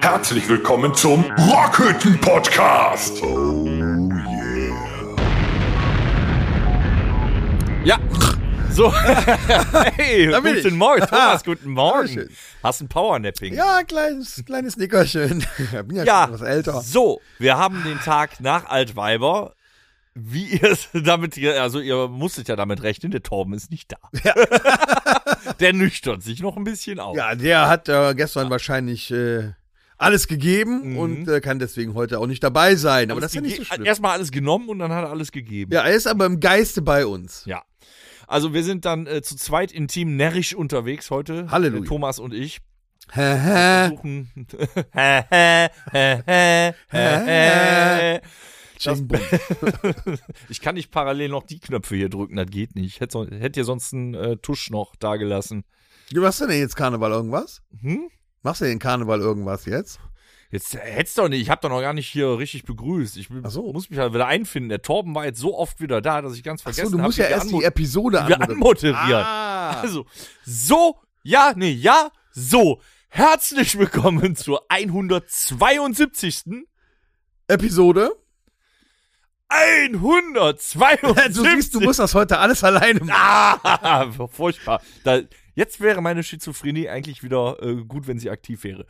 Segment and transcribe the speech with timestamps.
[0.00, 3.22] Herzlich willkommen zum Rockhütten Podcast.
[3.22, 3.66] Oh
[7.84, 7.98] Ja.
[8.70, 8.92] So.
[9.96, 10.72] hey, Da guten ich.
[10.72, 11.70] Morgen, Thomas, guten.
[11.70, 12.28] Morgen.
[12.62, 13.52] Hast ein Powernapping.
[13.54, 15.44] Ja, kleines, kleines Nickerchen.
[15.58, 16.80] Ich bin ja, Ja, schon etwas älter.
[16.80, 19.54] so, wir haben den Tag nach Altweiber.
[20.14, 25.21] Wie ihr es damit, also ihr musstet ja damit rechnen, der Torben ist nicht da.
[25.60, 27.16] Der nüchtert sich noch ein bisschen auf.
[27.16, 29.50] Ja, der hat äh, gestern wahrscheinlich äh,
[29.98, 30.98] alles gegeben Mhm.
[30.98, 33.10] und äh, kann deswegen heute auch nicht dabei sein.
[33.10, 33.86] Aber das ist ja nicht so Hat schlimm.
[33.86, 35.72] Erstmal alles genommen und dann hat er alles gegeben.
[35.72, 37.44] Ja, er ist aber im Geiste bei uns.
[37.46, 37.62] Ja.
[38.26, 41.50] Also wir sind dann äh, zu zweit intim närrisch unterwegs heute.
[41.50, 41.84] Halleluja.
[41.84, 42.58] Äh, Thomas und ich.
[43.08, 44.30] Versuchen.
[49.08, 49.22] Bond.
[50.48, 52.86] Ich kann nicht parallel noch die Knöpfe hier drücken, das geht nicht.
[52.86, 55.64] Ich hätte, so- hätte dir sonst einen äh, Tusch noch da gelassen.
[56.10, 57.62] Du machst du denn jetzt Karneval irgendwas?
[57.80, 58.08] Hm?
[58.42, 60.00] Machst du denn Karneval irgendwas jetzt?
[60.50, 63.16] Jetzt hättest doch nicht, ich habe doch noch gar nicht hier richtig begrüßt.
[63.16, 63.72] Ich so.
[63.72, 64.68] muss mich halt wieder einfinden.
[64.68, 67.16] Der Torben war jetzt so oft wieder da, dass ich ganz vergessen du habe, musst
[67.16, 69.24] ja wie wir erst die Episode anmoderieren.
[69.24, 69.80] Ah.
[69.80, 70.04] Also,
[70.44, 72.82] so, ja, nee, ja, so.
[73.08, 76.42] Herzlich willkommen zur 172.
[77.48, 78.10] Episode?
[79.52, 81.34] 172.
[81.34, 83.60] Du siehst, du musst das heute alles alleine machen.
[83.64, 84.80] Ah, furchtbar.
[85.04, 85.20] Da,
[85.54, 88.86] jetzt wäre meine Schizophrenie eigentlich wieder äh, gut, wenn sie aktiv wäre.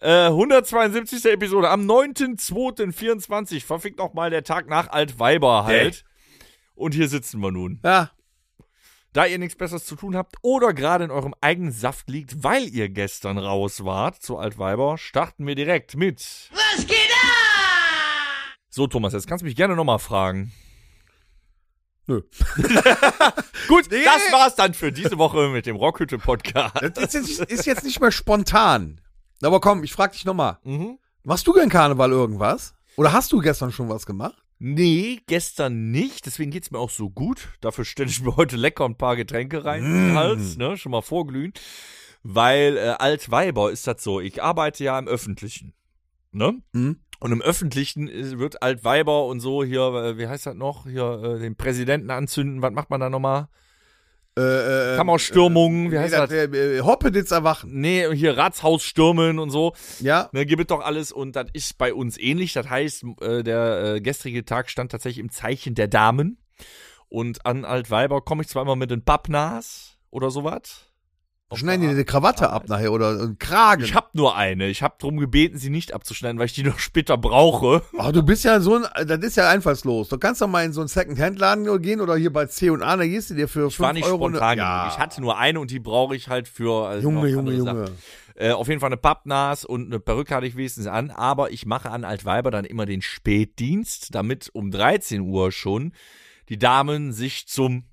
[0.00, 1.24] Äh, 172.
[1.26, 3.64] Episode am 9.2.24.
[3.64, 6.04] Verfickt noch mal der Tag nach Altweiber halt.
[6.74, 7.80] Und hier sitzen wir nun.
[7.84, 8.10] Ja,
[9.12, 12.68] Da ihr nichts Besseres zu tun habt oder gerade in eurem eigenen Saft liegt, weil
[12.68, 16.20] ihr gestern raus wart zu Altweiber, starten wir direkt mit.
[16.52, 17.09] Was geht?
[18.72, 20.52] So, Thomas, jetzt kannst du mich gerne nochmal fragen.
[22.06, 22.22] Nö.
[23.68, 26.76] Gut, das war's dann für diese Woche mit dem Rockhütte-Podcast.
[26.94, 29.00] das ist jetzt, ist jetzt nicht mehr spontan.
[29.42, 30.58] Aber komm, ich frag dich nochmal.
[30.62, 30.98] Mhm.
[31.24, 32.74] Machst du gern Karneval irgendwas?
[32.96, 34.40] Oder hast du gestern schon was gemacht?
[34.60, 37.48] Nee, gestern nicht, deswegen geht's mir auch so gut.
[37.60, 40.92] Dafür stelle ich mir heute lecker ein paar Getränke rein in den Hals, ne, schon
[40.92, 41.54] mal vorglühen.
[42.22, 45.72] Weil äh, Altweiber ist das so, ich arbeite ja im Öffentlichen,
[46.30, 46.60] ne?
[46.72, 47.00] Mhm.
[47.20, 48.08] Und im Öffentlichen
[48.38, 52.62] wird Altweiber und so hier, äh, wie heißt das noch, hier äh, den Präsidenten anzünden,
[52.62, 53.48] was macht man da nochmal?
[54.38, 56.54] Äh, äh, Kammerstürmungen, wie heißt nee, das?
[56.54, 57.80] Äh, Hoppeditz erwachen.
[57.80, 59.74] Nee, hier Ratshaus stürmen und so.
[59.98, 60.30] Ja.
[60.32, 62.54] Ne, gibt es doch alles und das ist bei uns ähnlich.
[62.54, 66.38] Das heißt, äh, der äh, gestrige Tag stand tatsächlich im Zeichen der Damen.
[67.08, 70.89] Und an Altweiber komme ich zwar immer mit den Pappnas oder sowas.
[71.58, 73.82] Schneiden die die Krawatte ab nachher oder einen Kragen.
[73.82, 74.68] Ich habe nur eine.
[74.68, 77.82] Ich habe darum gebeten, sie nicht abzuschneiden, weil ich die noch später brauche.
[77.98, 80.08] Ach, du bist ja so ein, das ist ja einfallslos.
[80.08, 83.30] Du kannst doch mal in so einen Second-Hand-Laden gehen oder hier bei C&A, da gehst
[83.30, 84.28] du dir für Ich war 5 nicht Euro.
[84.28, 84.86] spontan ne- genug.
[84.92, 87.84] Ich hatte nur eine und die brauche ich halt für also Junge, Junge, Junge.
[88.36, 91.66] Äh, auf jeden Fall eine Pappnas und eine Perücke hatte ich wenigstens an, aber ich
[91.66, 95.92] mache an Altweiber dann immer den Spätdienst, damit um 13 Uhr schon
[96.48, 97.84] die Damen sich zum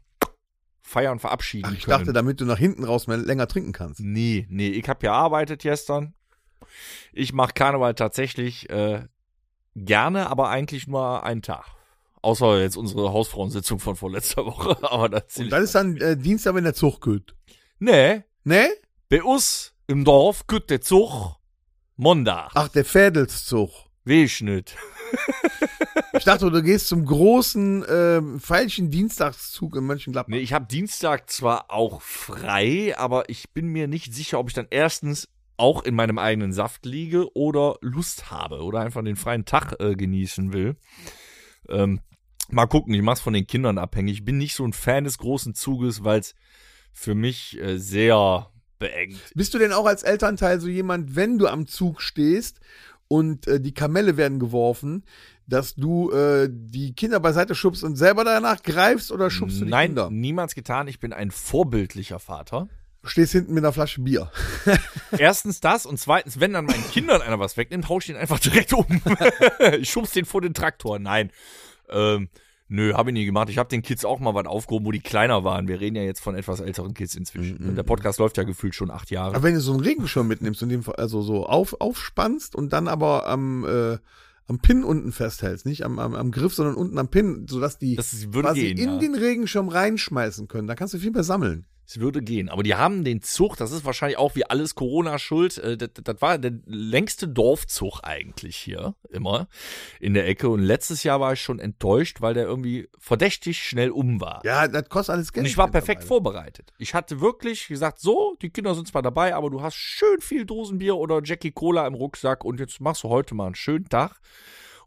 [0.88, 2.00] Feiern verabschieden Ach, ich können.
[2.00, 4.00] dachte, damit du nach hinten raus mehr länger trinken kannst.
[4.00, 6.14] nee, nee, ich habe gearbeitet gestern.
[7.14, 9.04] Ich mache Karneval tatsächlich äh,
[9.76, 11.66] gerne, aber eigentlich nur einen Tag.
[12.22, 14.78] Außer jetzt unsere Hausfrauensitzung von vorletzter Woche.
[14.92, 17.36] Aber das, Und das ist dann äh, Dienstag, wenn der Zug geht.
[17.80, 18.70] Nee, Ne?
[19.10, 21.36] bei uns im Dorf geht der Zug
[21.96, 22.52] Montag.
[22.56, 23.72] Ach, der Fädelszug.
[24.08, 24.78] Nicht.
[26.18, 30.30] Ich dachte, du gehst zum großen ähm, feilschen Dienstagszug in Mönchengladbach.
[30.30, 34.54] Nee, ich habe Dienstag zwar auch frei, aber ich bin mir nicht sicher, ob ich
[34.54, 39.46] dann erstens auch in meinem eigenen Saft liege oder Lust habe oder einfach den freien
[39.46, 40.78] Tag äh, genießen will.
[41.68, 42.00] Ähm,
[42.50, 44.20] mal gucken, ich mach's von den Kindern abhängig.
[44.20, 46.36] Ich bin nicht so ein Fan des großen Zuges, weil es
[46.94, 49.20] für mich äh, sehr beengt.
[49.36, 52.60] Bist du denn auch als Elternteil so jemand, wenn du am Zug stehst
[53.08, 55.04] und äh, die Kamelle werden geworfen,
[55.48, 59.72] dass du äh, die Kinder beiseite schubst und selber danach greifst oder schubst du die
[59.72, 60.10] Nein, Kinder?
[60.10, 60.88] niemals getan.
[60.88, 62.68] Ich bin ein vorbildlicher Vater.
[63.04, 64.32] Du stehst hinten mit einer Flasche Bier.
[65.18, 68.40] Erstens das und zweitens, wenn dann meinen Kindern einer was wegnimmt, hau ich den einfach
[68.40, 68.86] direkt um.
[69.80, 71.00] ich schub's den vor den Traktor.
[71.00, 71.32] Nein.
[71.90, 72.28] Ähm,
[72.68, 73.50] nö, habe ich nie gemacht.
[73.50, 75.68] Ich habe den Kids auch mal was aufgehoben, wo die kleiner waren.
[75.68, 77.76] Wir reden ja jetzt von etwas älteren Kids inzwischen.
[77.76, 79.36] Der Podcast läuft ja gefühlt schon acht Jahre.
[79.36, 82.88] Aber wenn du so einen Regenschirm mitnimmst und den also so auf, aufspannst und dann
[82.88, 83.98] aber am, äh,
[84.48, 87.96] am Pin unten festhältst, nicht am, am, am Griff, sondern unten am Pin, sodass die
[87.96, 89.00] Das quasi gehen, in ja.
[89.00, 91.66] den Regenschirm reinschmeißen können, da kannst du viel mehr sammeln.
[91.88, 92.50] Es würde gehen.
[92.50, 95.58] Aber die haben den Zug, das ist wahrscheinlich auch wie alles Corona schuld.
[95.58, 99.48] Äh, das, das war der längste Dorfzug eigentlich hier immer
[100.02, 100.50] in der Ecke.
[100.50, 104.42] Und letztes Jahr war ich schon enttäuscht, weil der irgendwie verdächtig schnell um war.
[104.44, 105.46] Ja, das kostet alles Geld.
[105.46, 106.08] Und ich war perfekt mittlerweile.
[106.08, 106.74] vorbereitet.
[106.78, 110.46] Ich hatte wirklich gesagt, so, die Kinder sind zwar dabei, aber du hast schön viel
[110.46, 114.20] Dosenbier oder Jackie Cola im Rucksack und jetzt machst du heute mal einen schönen Tag.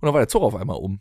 [0.00, 1.00] Und dann war der Zug auf einmal um.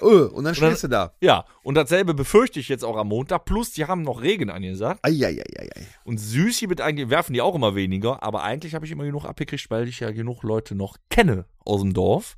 [0.00, 1.12] Oh, und dann stehst du da.
[1.20, 3.44] Ja, und dasselbe befürchte ich jetzt auch am Montag.
[3.44, 5.00] Plus, die haben noch Regen angesagt.
[5.02, 5.68] Eieieiei.
[6.04, 8.22] Und Süßi wird eigentlich, werfen die auch immer weniger.
[8.22, 11.80] Aber eigentlich habe ich immer genug abgekriegt, weil ich ja genug Leute noch kenne aus
[11.80, 12.36] dem Dorf.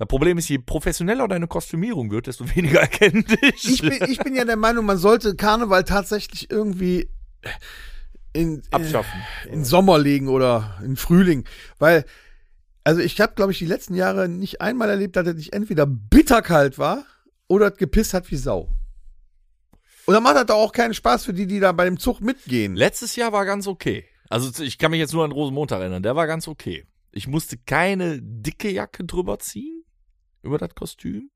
[0.00, 3.68] Das Problem ist, je professioneller deine Kostümierung wird, desto weniger erkennen dich.
[3.68, 7.10] Ich bin, ich bin ja der Meinung, man sollte Karneval tatsächlich irgendwie
[8.32, 9.20] in, Abschaffen.
[9.44, 11.44] in, in Sommer legen oder in Frühling.
[11.78, 12.04] Weil,
[12.84, 15.86] also ich habe, glaube ich, die letzten Jahre nicht einmal erlebt, dass es nicht entweder
[15.86, 17.04] bitterkalt war
[17.48, 18.68] oder gepisst hat wie Sau.
[20.06, 22.20] Und dann macht das doch auch keinen Spaß für die, die da bei dem Zug
[22.20, 22.74] mitgehen.
[22.74, 24.04] Letztes Jahr war ganz okay.
[24.28, 26.02] Also ich kann mich jetzt nur an Rosenmontag erinnern.
[26.02, 26.86] Der war ganz okay.
[27.12, 29.84] Ich musste keine dicke Jacke drüber ziehen.
[30.42, 31.30] Über das Kostüm.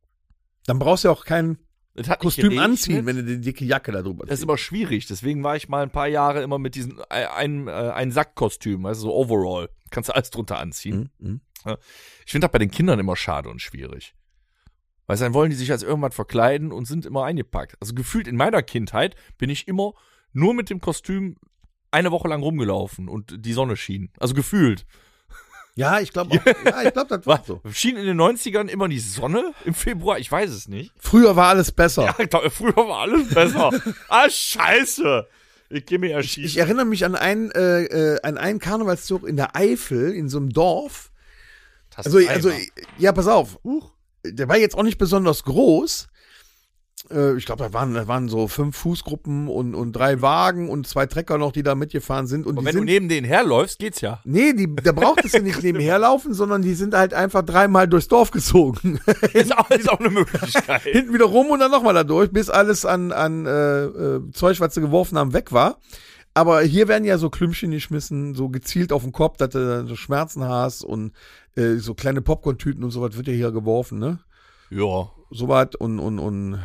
[0.67, 1.59] Dann brauchst du ja auch kein
[2.19, 4.45] Kostüm anziehen, wenn du die dicke Jacke da drüber Das ist ziehst.
[4.45, 5.07] immer schwierig.
[5.07, 8.87] Deswegen war ich mal ein paar Jahre immer mit diesem äh, ein, äh, ein Sackkostüm,
[8.87, 9.69] also so Overall.
[9.95, 11.11] Kannst du alles drunter anziehen.
[11.21, 11.41] Mhm.
[12.27, 14.17] Ich finde das bei den Kindern immer schade und schwierig.
[15.07, 17.77] Weil dann wollen die sich als irgendwas verkleiden und sind immer eingepackt.
[17.81, 19.93] Also gefühlt in meiner Kindheit bin ich immer
[20.33, 21.37] nur mit dem Kostüm
[21.93, 24.11] eine Woche lang rumgelaufen und die Sonne schien.
[24.19, 24.85] Also gefühlt.
[25.77, 27.61] Ja, ich glaube, ja, ich glaube, das war so.
[27.71, 30.19] Schien in den 90ern immer die Sonne im Februar?
[30.19, 30.93] Ich weiß es nicht.
[30.99, 32.17] Früher war alles besser.
[32.19, 33.71] Ja, früher war alles besser.
[34.09, 35.29] ah, scheiße.
[35.75, 36.61] Ich geh mir Ich erschießen.
[36.61, 40.51] erinnere mich an einen, äh, äh, an einen Karnevalszug in der Eifel, in so einem
[40.51, 41.11] Dorf.
[41.97, 42.51] Also, also,
[42.99, 43.59] ja, pass auf.
[44.25, 46.07] Der war jetzt auch nicht besonders groß.
[47.11, 50.87] Äh, ich glaube, da waren, da waren so fünf Fußgruppen und, und drei Wagen und
[50.87, 52.47] zwei Trecker noch, die da mitgefahren sind.
[52.47, 54.21] Und Und wenn du sind, neben denen herläufst, geht's ja.
[54.25, 58.09] nee, die, da brauchtest du nicht nebenher laufen, sondern die sind halt einfach dreimal durchs
[58.09, 59.01] Dorf gezogen.
[59.33, 60.83] Ist auch, ist auch eine Möglichkeit.
[60.83, 64.61] Hinten wieder rum und dann nochmal da durch, bis alles an, an äh, äh, Zeug,
[64.61, 65.79] was sie geworfen haben, weg war.
[66.35, 69.87] Aber hier werden ja so Klümpchen geschmissen, so gezielt auf den Kopf, dass du dann
[69.87, 71.13] so Schmerzen hast und
[71.57, 74.19] äh, so kleine Popcorn-Tüten und sowas wird ja hier geworfen, ne?
[74.71, 75.11] ja.
[75.31, 76.61] Sowas und, und, und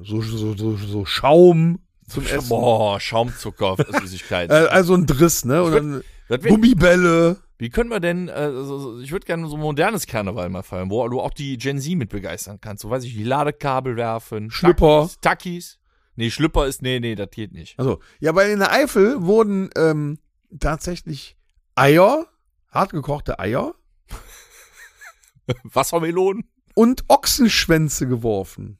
[0.00, 2.48] so, so, so, so Schaum zum Essen.
[2.48, 4.54] Boah, Schaumzucker, Süßigkeiten.
[4.54, 5.62] Äh, also ein Driss, ne?
[5.62, 7.40] Und dann wär- Gummibälle.
[7.58, 10.62] Wie können wir denn, äh, so, so- ich würde gerne so ein modernes Karneval mal
[10.62, 12.82] feiern, wo du auch die Gen Z mit begeistern kannst.
[12.82, 14.50] So weiß ich, die Ladekabel werfen.
[14.50, 15.02] Schlüpper.
[15.02, 15.20] Takis.
[15.20, 15.78] Takis.
[16.16, 17.78] Nee, Schlüpper ist, nee, nee, das geht nicht.
[17.78, 20.18] Also, ja, weil in der Eifel wurden ähm,
[20.60, 21.36] tatsächlich
[21.74, 22.26] Eier,
[22.70, 23.74] hartgekochte Eier
[25.64, 26.44] Wassermelonen?
[26.74, 28.78] und Ochsenschwänze geworfen.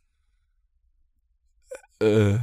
[2.02, 2.38] Äh,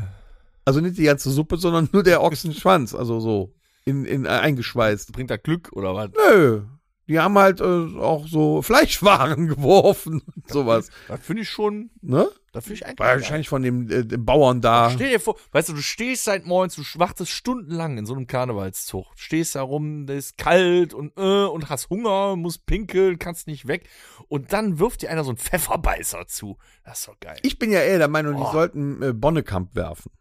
[0.66, 3.54] Also nicht die ganze Suppe, sondern nur der Ochsenschwanz, also so
[3.86, 5.12] in, in eingeschweißt.
[5.14, 6.10] bringt das Glück oder was?
[6.16, 6.62] Nö,
[7.10, 12.30] die haben halt äh, auch so Fleischwaren geworfen und sowas, Das finde ich schon, ne?
[12.54, 13.00] das finde ich eigentlich.
[13.00, 14.90] War wahrscheinlich von dem, äh, dem Bauern da.
[14.92, 18.28] Stell dir vor, weißt du, du stehst seit morgens, du wartest stundenlang in so einem
[18.28, 19.08] Karnevalszug.
[19.16, 23.68] Stehst da rum, da ist kalt und äh, und hast Hunger, musst pinkeln, kannst nicht
[23.68, 23.90] weg.
[24.28, 26.58] Und dann wirft dir einer so einen Pfefferbeißer zu.
[26.86, 27.38] Das ist doch geil.
[27.42, 28.52] Ich bin ja eher der Meinung, die Oh.
[28.52, 30.12] sollten äh, Bonnekamp werfen.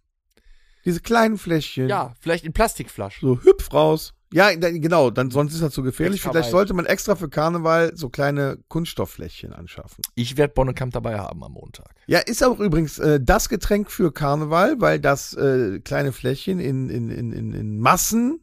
[0.85, 1.89] Diese kleinen Fläschchen.
[1.89, 3.29] Ja, vielleicht in Plastikflaschen.
[3.29, 4.15] So hüpf raus.
[4.33, 6.17] Ja, genau, dann sonst ist das zu gefährlich.
[6.17, 6.53] Extra Vielleicht weit.
[6.53, 10.03] sollte man extra für Karneval so kleine Kunststofffläschchen anschaffen.
[10.17, 11.95] Ich werde Bonnekamp dabei haben am Montag.
[12.07, 16.91] Ja, ist auch übrigens äh, das Getränk für Karneval, weil das äh, kleine Fläschchen in,
[16.91, 18.41] in, in, in, in Massen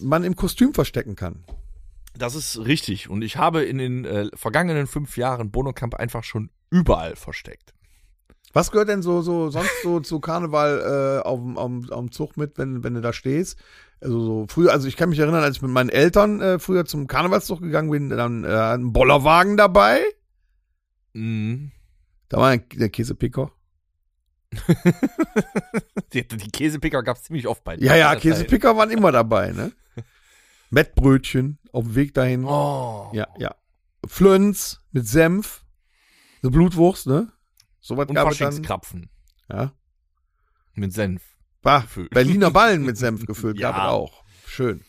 [0.00, 1.44] man im Kostüm verstecken kann.
[2.16, 3.10] Das ist richtig.
[3.10, 7.74] Und ich habe in den äh, vergangenen fünf Jahren Bonnekamp einfach schon überall versteckt.
[8.56, 12.10] Was gehört denn so, so sonst so zu Karneval äh, auf, dem- auf, auf dem
[12.10, 13.58] Zug mit, wenn, wenn du da stehst?
[14.00, 16.86] Also so früher, also ich kann mich erinnern, als ich mit meinen Eltern äh, früher
[16.86, 20.00] zum Karnevalszug gegangen bin, dann äh, ein Bollerwagen dabei.
[21.12, 21.70] Mhm.
[22.30, 23.52] Da war ein, der Käsepicker.
[26.12, 28.22] Die, die Käsepicker gab es ziemlich oft bei Ja, ja, Zeit.
[28.22, 29.72] Käsepicker waren immer dabei, ne?
[30.70, 32.44] Mettbrötchen auf dem Weg dahin.
[32.44, 33.10] Oh.
[33.12, 33.54] Ja, ja.
[34.06, 35.64] Flöns mit Senf.
[36.42, 37.32] Eine Blutwurst, ne?
[37.86, 39.08] Sowas Und gab es dann.
[39.48, 39.72] Ja.
[40.74, 41.22] mit Senf.
[41.62, 42.10] Bah, Gefüllt.
[42.10, 43.70] Berliner Ballen mit Senf gefüllt, Ja.
[43.70, 44.24] gab es auch.
[44.46, 44.80] Schön.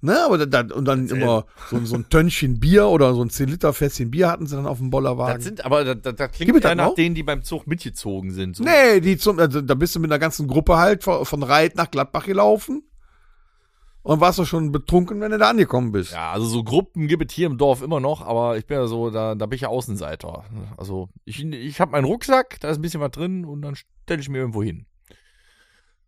[0.00, 1.22] Ne, aber dann, und dann Erzähl.
[1.22, 4.56] immer so, so ein Tönnchen Bier oder so ein 10 Liter Fässchen Bier hatten sie
[4.56, 5.36] dann auf dem Bollerwagen.
[5.36, 6.94] Das sind aber, das, das, das Gibt klingt ja das nach noch?
[6.96, 8.56] denen, die beim Zug mitgezogen sind.
[8.56, 8.64] So.
[8.64, 11.76] nee, die zum, also, da bist du mit einer ganzen Gruppe halt von, von Reit
[11.76, 12.82] nach Gladbach gelaufen.
[14.04, 16.12] Und warst du schon betrunken, wenn du da angekommen bist.
[16.12, 18.86] Ja, also so Gruppen gibt es hier im Dorf immer noch, aber ich bin ja
[18.86, 20.44] so, da, da bin ich ja Außenseiter.
[20.76, 24.20] Also ich, ich habe meinen Rucksack, da ist ein bisschen was drin und dann stelle
[24.20, 24.86] ich mir irgendwo hin.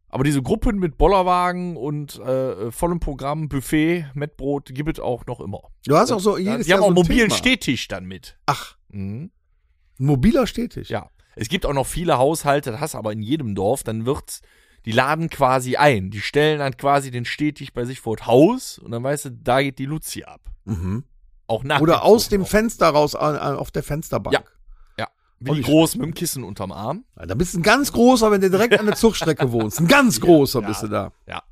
[0.09, 5.41] Aber diese Gruppen mit Bollerwagen und äh, vollem Programm, Buffet, Mettbrot, gibt es auch noch
[5.41, 5.61] immer.
[5.87, 7.37] Du hast auch so jedes Die Jahr haben auch so mobilen Thema.
[7.39, 8.37] Stehtisch dann mit.
[8.47, 9.31] Ach, Mhm.
[9.99, 10.89] ein mobiler Stehtisch.
[10.89, 11.11] Ja.
[11.37, 14.41] Es gibt auch noch viele Haushalte, das hast du aber in jedem Dorf, dann wird's,
[14.85, 16.11] die laden quasi ein.
[16.11, 19.31] Die stellen dann quasi den Stehtisch bei sich vor das Haus und dann weißt du,
[19.31, 20.41] da geht die Luzi ab.
[20.65, 21.05] Mhm.
[21.47, 22.49] Auch nach Oder aus dem noch.
[22.49, 24.35] Fenster raus an, an, auf der Fensterbank.
[24.35, 24.43] Ja.
[24.99, 25.09] Ja.
[25.41, 27.05] Wie Olli groß mit dem Kissen unterm Arm.
[27.19, 29.79] Ja, Da bist du ein ganz großer, wenn du direkt an der Zugstrecke wohnst.
[29.81, 30.69] Ein ganz großer ja.
[30.69, 31.13] bist du da.
[31.27, 31.43] Ja.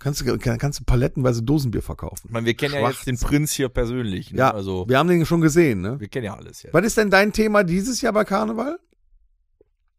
[0.00, 2.22] Kannst du, kann- kannst du palettenweise Dosenbier verkaufen.
[2.26, 4.32] Ich meine, wir kennen ja jetzt den Prinz hier persönlich.
[4.32, 4.38] Ne?
[4.38, 6.00] Ja, Also, wir haben den schon gesehen, ne?
[6.00, 6.74] wir kennen ja alles jetzt.
[6.74, 8.80] Was ist denn dein Thema dieses Jahr bei Karneval?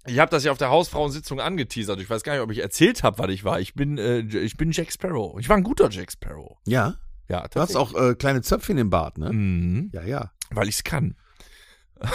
[0.05, 1.99] Ich habe das ja auf der Hausfrauensitzung angeteasert.
[1.99, 3.59] Ich weiß gar nicht, ob ich erzählt habe, was ich war.
[3.59, 5.39] Ich bin, äh, ich bin Jack Sparrow.
[5.39, 6.57] Ich war ein guter Jack Sparrow.
[6.65, 6.95] Ja.
[7.27, 9.31] Ja, Du hast auch äh, kleine Zöpfchen im Bart, ne?
[9.31, 10.31] Mhm, Ja, ja.
[10.49, 11.15] weil ich's kann.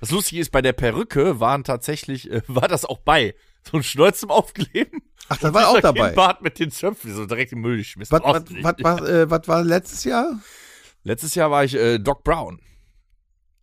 [0.00, 3.34] Das Lustige ist, bei der Perücke waren tatsächlich, äh, war das auch bei.
[3.70, 5.00] So ein Schnäuz zum Aufkleben.
[5.28, 6.08] Ach, das war auch dabei.
[6.08, 8.12] Kinnbart mit den Zöpfen, so direkt im Müll geschmissen.
[8.12, 10.40] Was, was, was, war, äh, was war letztes Jahr?
[11.02, 12.60] Letztes Jahr war ich äh, Doc Brown.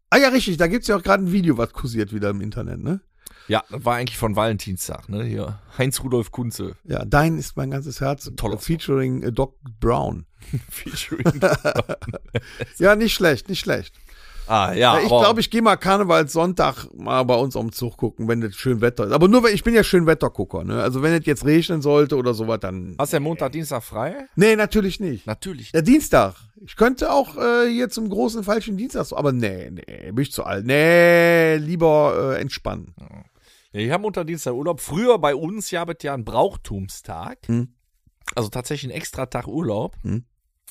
[0.10, 2.82] Ah ja, richtig, da gibt's ja auch gerade ein Video, was kursiert wieder im Internet,
[2.82, 3.02] ne?
[3.48, 5.24] Ja, das war eigentlich von Valentinstag, ne?
[5.24, 5.60] Hier.
[5.78, 6.76] Heinz-Rudolf Kunze.
[6.84, 8.32] Ja, dein ist mein ganzes Herz.
[8.36, 10.26] Toller äh, Featuring Doc Brown.
[10.70, 11.26] Featuring.
[12.78, 13.96] Ja, nicht schlecht, nicht schlecht.
[14.48, 14.98] Ah, ja.
[14.98, 18.56] Ja, ich glaube, ich gehe mal Karnevalssonntag mal bei uns am Zug gucken, wenn das
[18.56, 19.12] schön Wetter ist.
[19.12, 20.82] Aber nur, wenn ich bin ja schön Wettergucker, ne?
[20.82, 22.96] Also wenn es jetzt regnen sollte oder sowas, dann.
[22.98, 24.28] Hast du ja Montag, Dienstag frei?
[24.36, 25.28] Nee, natürlich nicht.
[25.28, 25.72] Natürlich.
[25.72, 26.36] Der Dienstag.
[26.66, 30.44] Ich könnte auch äh, hier zum großen falschen Dienstag, aber nee, nee, bin ich zu
[30.44, 30.66] alt.
[30.66, 32.96] Nee, lieber äh, entspannen.
[33.72, 34.82] Ja, ich habe Montag, Dienstag Urlaub.
[34.82, 37.48] Früher bei uns ja es ja ein Brauchtumstag.
[37.48, 37.74] Hm.
[38.36, 39.96] Also tatsächlich ein extra Tag Urlaub.
[40.04, 40.26] Hm.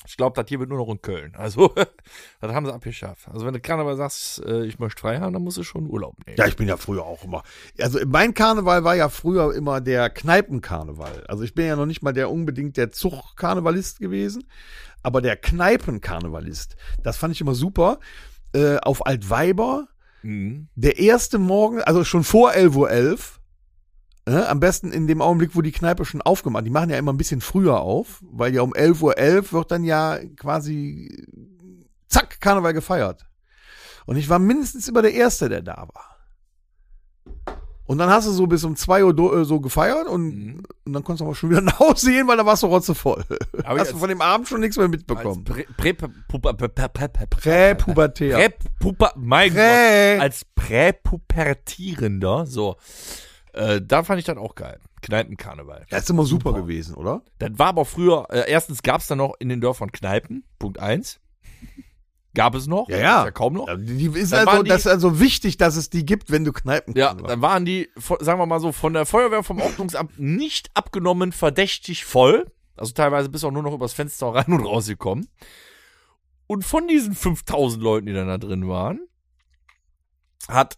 [0.07, 1.33] Ich glaube, das hier wird nur noch in Köln.
[1.35, 1.73] Also,
[2.41, 3.27] das haben sie abgeschafft.
[3.31, 6.15] Also, wenn du Karneval sagst, äh, ich möchte frei haben, dann musst du schon Urlaub
[6.25, 6.37] nehmen.
[6.37, 7.43] Ja, ich bin ja früher auch immer.
[7.79, 11.25] Also mein Karneval war ja früher immer der Kneipenkarneval.
[11.27, 14.43] Also ich bin ja noch nicht mal der unbedingt der Zugkarnevalist gewesen,
[15.03, 16.75] aber der Kneipenkarnevalist.
[17.03, 17.99] Das fand ich immer super.
[18.53, 19.87] Äh, auf Altweiber,
[20.23, 20.67] Mhm.
[20.75, 22.89] der erste Morgen, also schon vor 11.11 Uhr,
[24.27, 26.65] äh, am besten in dem Augenblick, wo die Kneipe schon aufgemacht.
[26.65, 29.83] Die machen ja immer ein bisschen früher auf, weil ja um 11.11 Uhr wird dann
[29.83, 31.25] ja quasi
[32.07, 33.25] zack, Karneval gefeiert.
[34.05, 36.17] Und ich war mindestens immer der Erste, der da war.
[37.85, 40.63] Und dann hast du so bis um 2 Uhr äh, so gefeiert und, Mhm.
[40.85, 43.23] und dann konntest du aber schon wieder nach Hause gehen, weil da warst du rotzevoll.
[43.63, 45.45] Aber hast du von dem Abend schon nichts mehr mitbekommen.
[45.77, 46.89] Präpubertär.
[48.49, 48.57] Prä,
[49.15, 49.53] mein.
[49.53, 52.75] Gott, als Präpubertierender, so,
[53.57, 54.79] äh, da fand ich das auch geil.
[55.01, 55.85] Kneipenkarneval.
[55.89, 57.21] Das ist immer super, gewesen, oder?
[57.39, 60.79] Das war aber früher, äh, erstens gab es da noch in den Dörfern Kneipen, Punkt
[60.79, 61.19] eins.
[62.35, 62.87] Gab es noch?
[62.87, 63.19] Ja, ja.
[63.19, 63.67] Ist ja kaum noch.
[63.67, 66.43] Ja, Die ist Dann also, die- das ist also wichtig, dass es die gibt, wenn
[66.43, 70.19] du Kneipen Ja, dann waren die, sagen wir mal so, von der Feuerwehr, vom Ordnungsamt
[70.19, 72.45] nicht abgenommen, verdächtig voll.
[72.75, 75.27] Also teilweise bis auch nur noch übers Fenster rein und rausgekommen.
[76.45, 78.99] Und von diesen 5000 Leuten, die dann da drin waren,
[80.47, 80.77] hat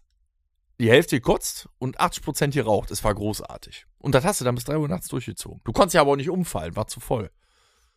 [0.80, 2.92] die Hälfte gekotzt und 80% geraucht.
[2.92, 3.86] Es war großartig.
[3.98, 5.62] Und das hast du dann bis 3 Uhr nachts durchgezogen.
[5.64, 7.32] Du konntest ja aber auch nicht umfallen, war zu voll.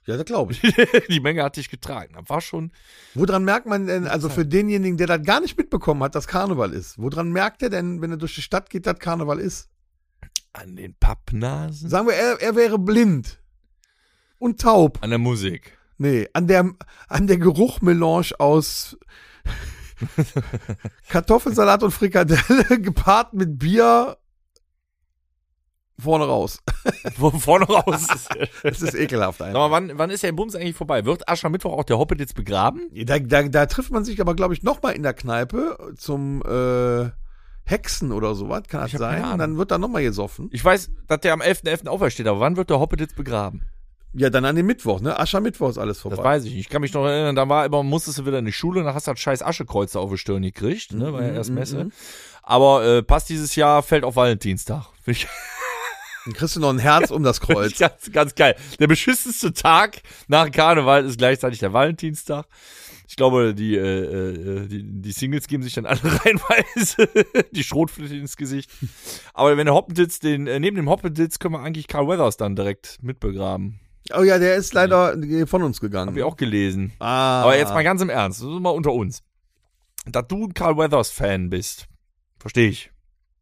[0.05, 0.61] Ja, das glaube ich.
[1.09, 2.15] die Menge hat dich getragen.
[2.15, 2.73] Das war schon,
[3.15, 6.73] Woran merkt man denn, also für denjenigen, der das gar nicht mitbekommen hat, dass Karneval
[6.73, 9.69] ist, woran merkt er denn, wenn er durch die Stadt geht, dass Karneval ist?
[10.53, 11.89] an den Pappnasen.
[11.89, 13.41] Sagen wir, er, er wäre blind
[14.39, 14.99] und taub.
[15.03, 15.79] An der Musik.
[15.99, 16.71] Nee, an der,
[17.09, 18.97] an der Geruchmelange aus
[21.09, 24.16] Kartoffelsalat und Frikadelle gepaart mit Bier
[25.99, 26.59] vorne raus.
[27.38, 28.06] Vorne raus.
[28.62, 29.68] Das ist ekelhaft einfach.
[29.68, 31.04] mal, wann, wann ist der Bums eigentlich vorbei?
[31.04, 32.90] Wird Aschermittwoch auch der Hoppet jetzt begraben?
[32.92, 36.42] Da, da, da trifft man sich aber, glaube ich, noch mal in der Kneipe zum
[36.42, 37.11] äh,
[37.64, 39.32] Hexen oder sowas, kann das Ich keine sein?
[39.32, 40.49] Und dann wird da noch mal gesoffen.
[40.52, 41.87] Ich weiß, dass der am 11.11.
[41.87, 43.62] aufersteht, aber wann wird der Hoppet jetzt begraben?
[44.14, 45.19] Ja, dann an dem Mittwoch, ne?
[45.19, 46.16] Aschermittwoch ist alles vorbei.
[46.16, 46.61] Das weiß ich nicht.
[46.61, 48.95] Ich kann mich noch erinnern, da war immer, musstest du wieder in die Schule, dann
[48.95, 51.12] hast du das scheiß Aschekreuz da auf die Stirn gekriegt, ne?
[51.12, 51.85] War ja erst Mhm, Messe.
[51.85, 51.92] mhm.
[52.42, 54.85] Aber äh, passt dieses Jahr, fällt auf Valentinstag.
[55.02, 55.26] Finde ich
[56.25, 57.78] Dann kriegst du noch ein Herz um das Kreuz.
[57.78, 58.54] ganz, ganz geil.
[58.78, 62.47] Der beschissenste Tag nach Karneval ist gleichzeitig der Valentinstag.
[63.09, 63.81] Ich glaube, die, äh,
[64.62, 67.09] äh, die, die Singles geben sich dann alle reinweise
[67.50, 68.71] die Schrotflinte ins Gesicht.
[69.35, 72.57] Aber wenn der Hoppentitz, den, äh, neben dem Hoppentitz können wir eigentlich Carl Weathers dann
[72.57, 73.81] direkt mitbegraben.
[74.14, 75.16] Oh ja, der ist leider
[75.47, 76.11] von uns gegangen.
[76.11, 76.92] Hab ich auch gelesen.
[76.99, 77.42] Ah.
[77.42, 79.23] Aber jetzt mal ganz im Ernst, das ist mal unter uns.
[80.06, 81.87] Dass du ein Carl Weathers-Fan bist,
[82.38, 82.90] verstehe ich.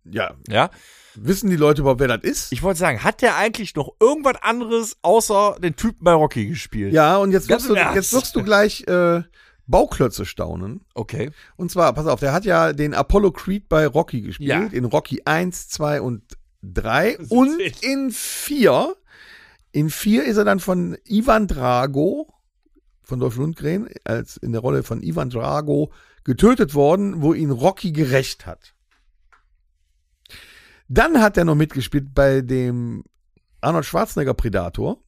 [0.04, 0.34] Ja.
[0.48, 0.70] Ja?
[1.14, 2.52] Wissen die Leute überhaupt, wer das ist?
[2.52, 6.92] Ich wollte sagen, hat der eigentlich noch irgendwas anderes außer den Typen bei Rocky gespielt?
[6.92, 9.22] ja, und jetzt wirst, du, jetzt wirst du gleich äh,
[9.66, 10.82] Bauklötze staunen.
[10.94, 11.30] Okay.
[11.56, 14.48] Und zwar, pass auf, der hat ja den Apollo Creed bei Rocky gespielt.
[14.48, 14.66] Ja.
[14.66, 16.22] In Rocky 1, 2 und
[16.62, 18.96] drei und in vier.
[19.72, 22.32] In vier ist er dann von Ivan Drago,
[23.02, 25.92] von Dolph Lundgren, als in der Rolle von Ivan Drago
[26.24, 28.74] getötet worden, wo ihn Rocky gerecht hat.
[30.88, 33.04] Dann hat er noch mitgespielt bei dem
[33.60, 35.02] Arnold Schwarzenegger Predator.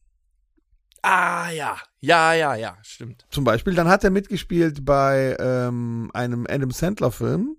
[1.01, 1.77] Ah, ja.
[1.99, 3.25] Ja, ja, ja, stimmt.
[3.29, 3.75] Zum Beispiel.
[3.75, 7.57] Dann hat er mitgespielt bei ähm, einem Adam Sandler-Film.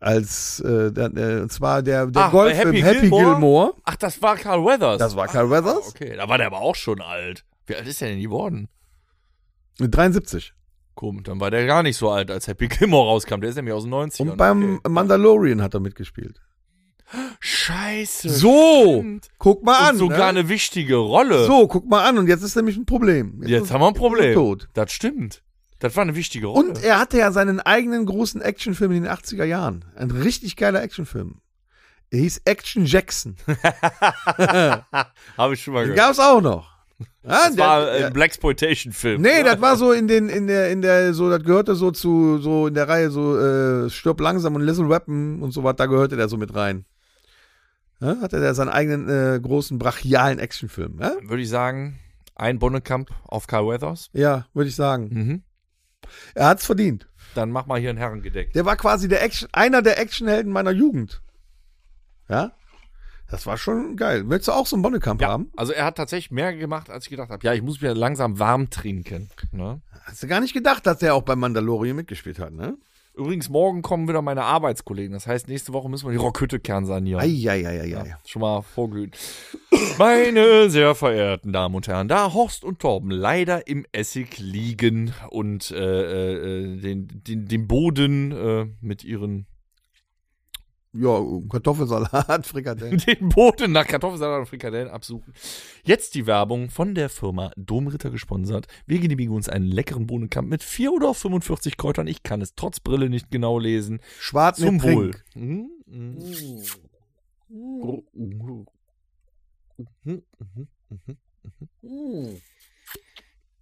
[0.00, 3.24] Als, äh, der, äh, und zwar der, der Ach, Golffilm Happy Happy, Gilmore?
[3.24, 3.74] Gilmore.
[3.84, 4.98] Ach, das war Carl Weathers.
[4.98, 5.84] Das war Carl Weathers.
[5.84, 7.44] Ah, okay, da war der aber auch schon alt.
[7.66, 8.68] Wie alt ist der denn geworden?
[9.78, 10.54] 73.
[10.94, 13.40] Komisch, dann war der gar nicht so alt, als Happy Gilmore rauskam.
[13.40, 14.22] Der ist nämlich aus den 90ern.
[14.30, 14.88] Und beim okay.
[14.90, 16.40] Mandalorian hat er mitgespielt.
[17.40, 18.28] Scheiße.
[18.28, 19.28] So, stimmt.
[19.38, 19.96] guck mal Und an.
[19.96, 20.40] sogar ne?
[20.40, 21.44] eine wichtige Rolle.
[21.44, 22.18] So, guck mal an.
[22.18, 23.42] Und jetzt ist nämlich ein Problem.
[23.44, 24.34] Jetzt ist- haben wir ein Problem.
[24.34, 24.68] Tot.
[24.74, 25.42] Das stimmt.
[25.80, 26.68] Das war eine wichtige Rolle.
[26.68, 29.84] Und er hatte ja seinen eigenen großen Actionfilm in den 80er Jahren.
[29.96, 31.40] Ein richtig geiler Actionfilm.
[32.10, 33.36] Er hieß Action Jackson.
[35.36, 35.96] Habe ich schon mal Den gehört.
[36.08, 36.70] gab's auch noch.
[37.22, 39.22] Ja, Das der- war ein Blaxploitation-Film.
[39.22, 42.38] Nee, das war so in den, in der, in der, so, das gehörte so zu,
[42.38, 45.86] so in der Reihe so, äh, Stirb langsam und Little Weapon und so was, da
[45.86, 46.84] gehörte der so mit rein.
[48.00, 51.12] Ja, hatte der seinen eigenen, äh, großen, brachialen Actionfilm, ja?
[51.22, 51.98] Würde ich sagen,
[52.34, 54.08] ein Bonnekamp auf Carl Weathers.
[54.14, 55.08] Ja, würde ich sagen.
[55.12, 55.42] Mhm.
[56.34, 57.06] Er hat's verdient.
[57.34, 58.52] Dann mach mal hier ein Herrengedeck.
[58.54, 61.22] Der war quasi der Action, einer der Actionhelden meiner Jugend.
[62.28, 62.52] Ja?
[63.28, 64.24] Das war schon geil.
[64.28, 65.52] Willst du auch so einen Bonnekamp Ja, haben?
[65.56, 67.46] also er hat tatsächlich mehr gemacht, als ich gedacht habe.
[67.46, 69.30] Ja, ich muss mir langsam warm trinken.
[69.52, 69.80] Ne?
[70.04, 72.76] Hast du gar nicht gedacht, dass der auch beim Mandalorian mitgespielt hat, ne?
[73.14, 75.12] Übrigens, morgen kommen wieder meine Arbeitskollegen.
[75.12, 77.20] Das heißt, nächste Woche müssen wir die Rockhütte kernsanieren.
[77.20, 77.86] Eieieiei.
[77.86, 79.10] Ja, schon mal vorglühen.
[79.98, 85.70] Meine sehr verehrten Damen und Herren, da Horst und Torben leider im Essig liegen und
[85.70, 89.46] äh, äh, den, den, den Boden äh, mit ihren
[90.92, 92.98] Ja, Kartoffelsalat, Frikadellen.
[93.06, 95.32] den Boden nach Kartoffelsalat und Frikadellen absuchen.
[95.84, 98.66] Jetzt die Werbung von der Firma Domritter gesponsert.
[98.86, 102.08] Wir genehmigen uns einen leckeren Bohnenkamp mit 4 oder 45 Kräutern.
[102.08, 104.00] Ich kann es trotz Brille nicht genau lesen.
[104.18, 105.12] Schwarz Zum Wohl.
[105.34, 106.18] Mhm, mhm.
[107.48, 108.66] Mhm, mhm,
[111.82, 112.40] mhm.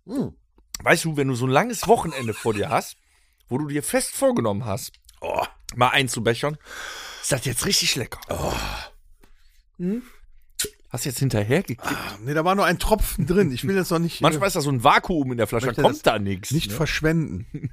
[0.04, 0.34] Mm.
[0.82, 2.96] Weißt du, wenn du so ein langes Wochenende vor dir hast,
[3.48, 5.44] wo du dir fest vorgenommen hast, oh,
[5.76, 6.56] mal einzubechern,
[7.22, 8.20] ist das jetzt richtig lecker.
[9.78, 10.02] Hm?
[10.90, 11.86] Hast du jetzt hinterher gekippt?
[12.24, 13.52] Nee, da war nur ein Tropfen drin.
[13.52, 15.82] Ich will das doch nicht, Manchmal ist da so ein Vakuum in der Flasche, da
[15.82, 16.50] kommt da nichts.
[16.50, 16.76] nicht ne?
[16.76, 17.46] verschwenden.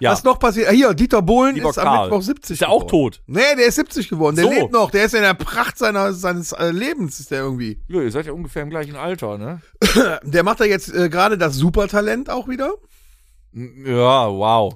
[0.00, 0.12] ja.
[0.12, 0.68] Was noch passiert?
[0.68, 2.06] Ah, Hier, Dieter Bohlen Lieber ist am Karl.
[2.08, 3.12] Mittwoch 70 Ist der auch geworden.
[3.12, 3.22] tot?
[3.26, 4.36] Nee, der ist 70 geworden.
[4.36, 4.50] Der So.
[4.50, 4.90] lebt noch.
[4.90, 7.82] Der ist in der Pracht seiner, seines äh, Lebens, ist der irgendwie.
[7.88, 9.60] Ja, ihr seid ja ungefähr im gleichen Alter, ne?
[10.22, 12.72] Der macht ja jetzt äh, gerade das Supertalent auch wieder.
[13.52, 14.74] Ja, wow.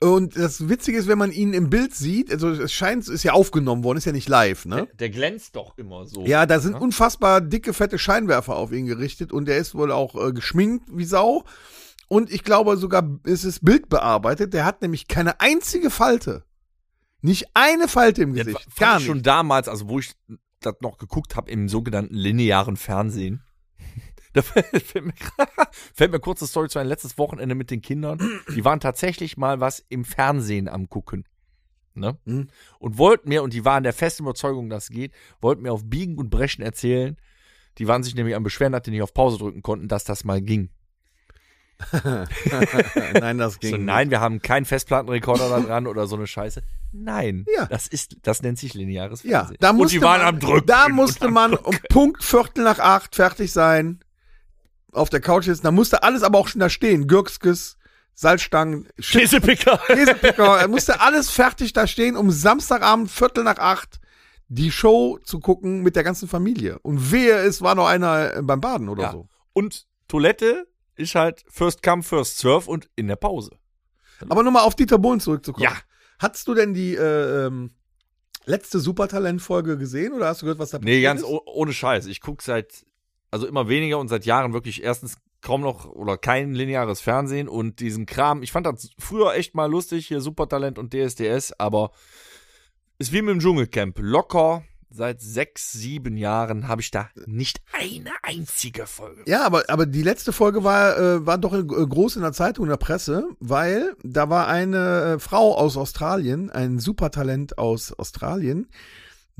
[0.00, 3.32] Und das Witzige ist, wenn man ihn im Bild sieht, also es scheint, ist ja
[3.32, 4.86] aufgenommen worden, ist ja nicht live, ne?
[4.98, 6.24] Der glänzt doch immer so.
[6.24, 10.14] Ja, da sind unfassbar dicke, fette Scheinwerfer auf ihn gerichtet und der ist wohl auch
[10.14, 11.44] äh, geschminkt wie Sau.
[12.06, 14.54] Und ich glaube sogar, es ist bildbearbeitet.
[14.54, 16.44] Der hat nämlich keine einzige Falte.
[17.20, 18.60] Nicht eine Falte im Gesicht.
[18.62, 19.06] fand Gar ich nicht.
[19.08, 20.12] schon damals, also wo ich
[20.60, 23.42] das noch geguckt habe im sogenannten linearen Fernsehen.
[24.34, 25.12] Da fällt mir,
[25.94, 28.18] fällt mir kurze Story zu ein letztes Wochenende mit den Kindern.
[28.54, 31.24] Die waren tatsächlich mal was im Fernsehen am gucken.
[31.94, 32.16] Ne?
[32.26, 32.48] Mhm.
[32.78, 35.84] Und wollten mir, und die waren der festen Überzeugung, dass es geht, wollten mir auf
[35.84, 37.16] Biegen und Brechen erzählen,
[37.78, 40.24] die waren sich nämlich am Beschweren, dass die nicht auf Pause drücken konnten, dass das
[40.24, 40.70] mal ging.
[43.20, 43.70] nein, das ging.
[43.70, 43.86] So, nicht.
[43.86, 46.62] nein, wir haben keinen Festplattenrekorder da dran oder so eine Scheiße.
[46.92, 47.66] Nein, Ja.
[47.66, 49.56] das ist, das nennt sich lineares Ja, Fernsehen.
[49.60, 50.66] da und musste die waren man, am Drücken.
[50.66, 54.00] Da und musste man um Punkt Viertel nach acht fertig sein.
[54.92, 55.62] Auf der Couch sitzen.
[55.64, 57.06] Da musste alles aber auch schon da stehen.
[57.06, 57.76] Gürkskes,
[58.14, 59.78] Salzstangen, Käsepicker.
[59.86, 60.58] Käsepicker.
[60.60, 64.00] da musste alles fertig da stehen, um Samstagabend Viertel nach acht
[64.48, 66.78] die Show zu gucken mit der ganzen Familie.
[66.80, 69.12] Und wehe, es war noch einer äh, beim Baden oder Ja.
[69.12, 69.28] so.
[69.52, 73.50] Und Toilette ist halt First Come, First Serve und in der Pause.
[74.28, 75.64] Aber nur mal auf Dieter Bohlen zurückzukommen.
[75.64, 75.72] Ja.
[76.18, 77.72] Hattest du denn die äh, ähm,
[78.46, 81.26] letzte Supertalent-Folge gesehen oder hast du gehört, was da Nee, passiert ganz ist?
[81.26, 82.06] oh- ohne Scheiß.
[82.06, 82.84] Ich gucke seit,
[83.30, 87.80] also immer weniger und seit Jahren wirklich erstens kaum noch oder kein lineares Fernsehen und
[87.80, 88.42] diesen Kram.
[88.42, 91.92] Ich fand das früher echt mal lustig, hier Supertalent und DSDS, aber
[92.98, 93.98] ist wie mit dem Dschungelcamp.
[94.00, 99.22] Locker seit sechs, sieben Jahren habe ich da nicht eine einzige Folge.
[99.26, 102.64] Ja, aber, aber die letzte Folge war, äh, war doch äh, groß in der Zeitung,
[102.64, 108.68] in der Presse, weil da war eine äh, Frau aus Australien, ein Supertalent aus Australien,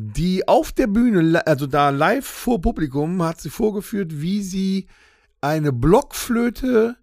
[0.01, 4.87] die auf der Bühne, also da live vor Publikum, hat sie vorgeführt, wie sie
[5.41, 6.97] eine Blockflöte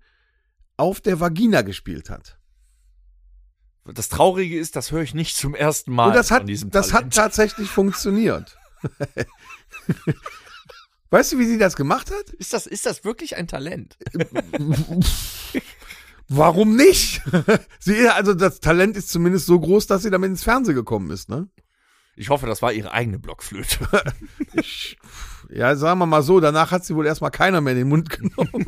[0.77, 2.39] auf der Vagina gespielt hat.
[3.83, 6.07] Das Traurige ist, das höre ich nicht zum ersten Mal.
[6.07, 8.57] Und das hat, das hat tatsächlich funktioniert.
[11.09, 12.29] weißt du, wie sie das gemacht hat?
[12.29, 13.97] Ist das, ist das wirklich ein Talent?
[16.29, 17.21] Warum nicht?
[17.79, 21.27] sie, also das Talent ist zumindest so groß, dass sie damit ins Fernsehen gekommen ist,
[21.27, 21.49] ne?
[22.15, 23.87] Ich hoffe, das war ihre eigene Blockflöte.
[24.53, 24.97] Ich,
[25.49, 28.09] ja, sagen wir mal so, danach hat sie wohl erstmal keiner mehr in den Mund
[28.09, 28.65] genommen.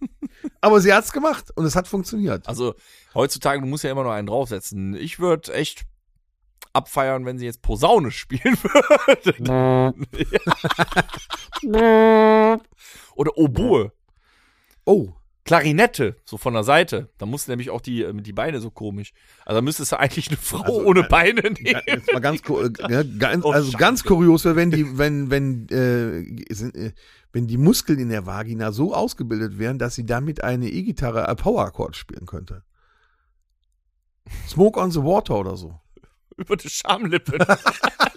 [0.60, 2.48] Aber sie hat's gemacht und es hat funktioniert.
[2.48, 2.74] Also
[3.14, 4.94] heutzutage, du musst ja immer noch einen draufsetzen.
[4.94, 5.84] Ich würde echt
[6.72, 9.94] abfeiern, wenn sie jetzt Posaune spielen würde.
[13.14, 13.92] Oder Oboe.
[14.84, 15.12] Oh,
[15.48, 17.08] Klarinette, so von der Seite.
[17.18, 19.12] Da mussten nämlich auch die, äh, die Beine so komisch.
[19.44, 21.80] Also da müsstest du eigentlich eine Frau Also, ohne äh, Beine nehmen.
[21.86, 23.78] jetzt mal ganz, äh, ja, ganz Oh, also Scheiße.
[23.78, 26.92] ganz kurios wäre, wenn die, wenn, wenn, äh, sind, äh,
[27.32, 31.34] wenn die Muskeln in der Vagina so ausgebildet wären, dass sie damit eine E-Gitarre äh,
[31.34, 32.62] Power Chord spielen könnte.
[34.46, 35.80] Smoke on the Water oder so.
[36.36, 37.38] Über die Schamlippe.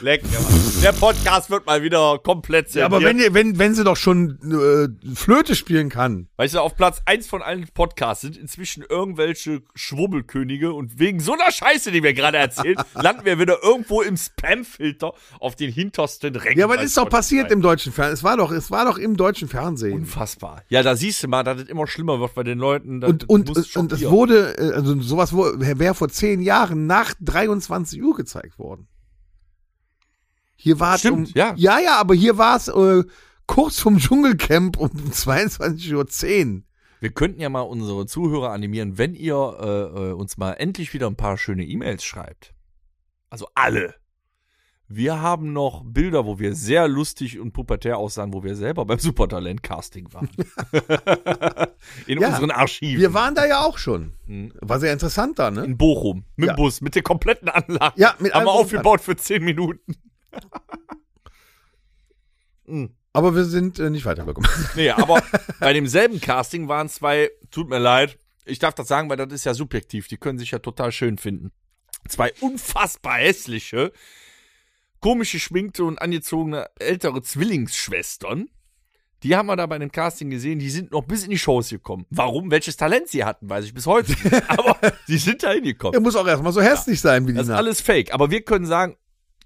[0.00, 0.82] leck, leck.
[0.82, 5.14] Der Podcast wird mal wieder komplett Ja, aber wenn, wenn, wenn sie doch schon äh,
[5.14, 6.28] Flöte spielen kann.
[6.36, 11.32] Weißt du, auf Platz eins von allen Podcasts sind inzwischen irgendwelche Schwubbelkönige und wegen so
[11.32, 16.36] einer Scheiße, die wir gerade erzählen, landen wir wieder irgendwo im Spam-Filter auf den hintersten
[16.36, 16.58] Rängen.
[16.58, 18.14] Ja, aber das ist doch passiert im deutschen Fernsehen.
[18.14, 19.94] Es war doch, es war doch im deutschen Fernsehen.
[19.94, 20.62] Unfassbar.
[20.68, 23.00] Ja, da siehst du mal, dass es immer schlimmer wird bei den Leuten.
[23.00, 28.02] Das Und, und, und es wurde, äh, also sowas wäre vor zehn Jahren nach 23
[28.02, 28.88] Uhr gezeigt worden.
[30.56, 31.54] Hier war es um, Stimmt, ja.
[31.56, 33.04] Ja, ja, aber hier war es äh,
[33.46, 35.94] kurz vom Dschungelcamp um 22.10
[36.56, 36.62] Uhr.
[37.00, 39.66] Wir könnten ja mal unsere Zuhörer animieren, wenn ihr äh,
[40.08, 42.54] äh, uns mal endlich wieder ein paar schöne E-Mails schreibt.
[43.28, 43.94] Also alle.
[44.88, 49.00] Wir haben noch Bilder, wo wir sehr lustig und pubertär aussahen, wo wir selber beim
[49.00, 50.28] Supertalent-Casting waren.
[52.06, 53.00] In Ja, unseren Archiven.
[53.00, 54.12] Wir waren da ja auch schon.
[54.26, 54.52] Mhm.
[54.60, 55.64] War sehr interessant da, ne?
[55.64, 56.24] in Bochum.
[56.36, 56.52] Mit Ja.
[56.54, 58.00] dem Bus, mit der kompletten Anlage.
[58.00, 59.94] Ja, mit Haben wir aufgebaut für zehn Minuten.
[63.12, 64.48] Aber wir sind äh, nicht weitergekommen.
[64.76, 65.22] Nee, aber
[65.60, 69.44] bei demselben Casting waren zwei, tut mir leid, ich darf das sagen, weil das ist
[69.44, 71.52] ja subjektiv, die können sich ja total schön finden.
[72.08, 73.92] Zwei unfassbar hässliche,
[75.00, 78.48] komisch geschminkte und angezogene ältere Zwillingsschwestern.
[79.22, 81.70] Die haben wir da bei dem Casting gesehen, die sind noch bis in die Shows
[81.70, 82.04] gekommen.
[82.10, 82.50] Warum?
[82.50, 84.32] Welches Talent sie hatten, weiß ich bis heute nicht.
[84.50, 84.76] Aber
[85.08, 86.02] die sind da Er hingekommen.
[86.02, 87.58] muss auch erstmal so hässlich sein wie die Das ist Nacht.
[87.58, 88.12] alles fake.
[88.12, 88.96] Aber wir können sagen,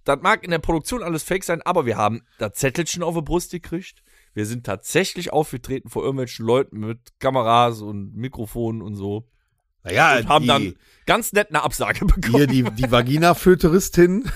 [0.05, 3.23] das mag in der Produktion alles fake sein, aber wir haben da Zettelchen auf der
[3.23, 4.03] Brust gekriegt.
[4.33, 9.29] Wir sind tatsächlich aufgetreten vor irgendwelchen Leuten mit Kameras und Mikrofonen und so.
[9.83, 10.75] Naja, Und haben die, dann
[11.07, 12.37] ganz nett eine Absage bekommen.
[12.37, 14.31] hier die, die Vagina-Föteristin,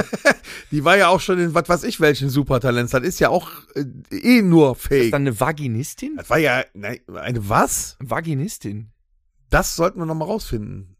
[0.72, 2.90] die war ja auch schon in was weiß ich welchen Supertalents.
[2.92, 5.12] Das ist ja auch äh, eh nur ist fake.
[5.12, 6.16] dann eine Vaginistin?
[6.16, 7.96] Das war ja nein, eine was?
[8.00, 8.90] Vaginistin.
[9.48, 10.96] Das sollten wir noch mal rausfinden.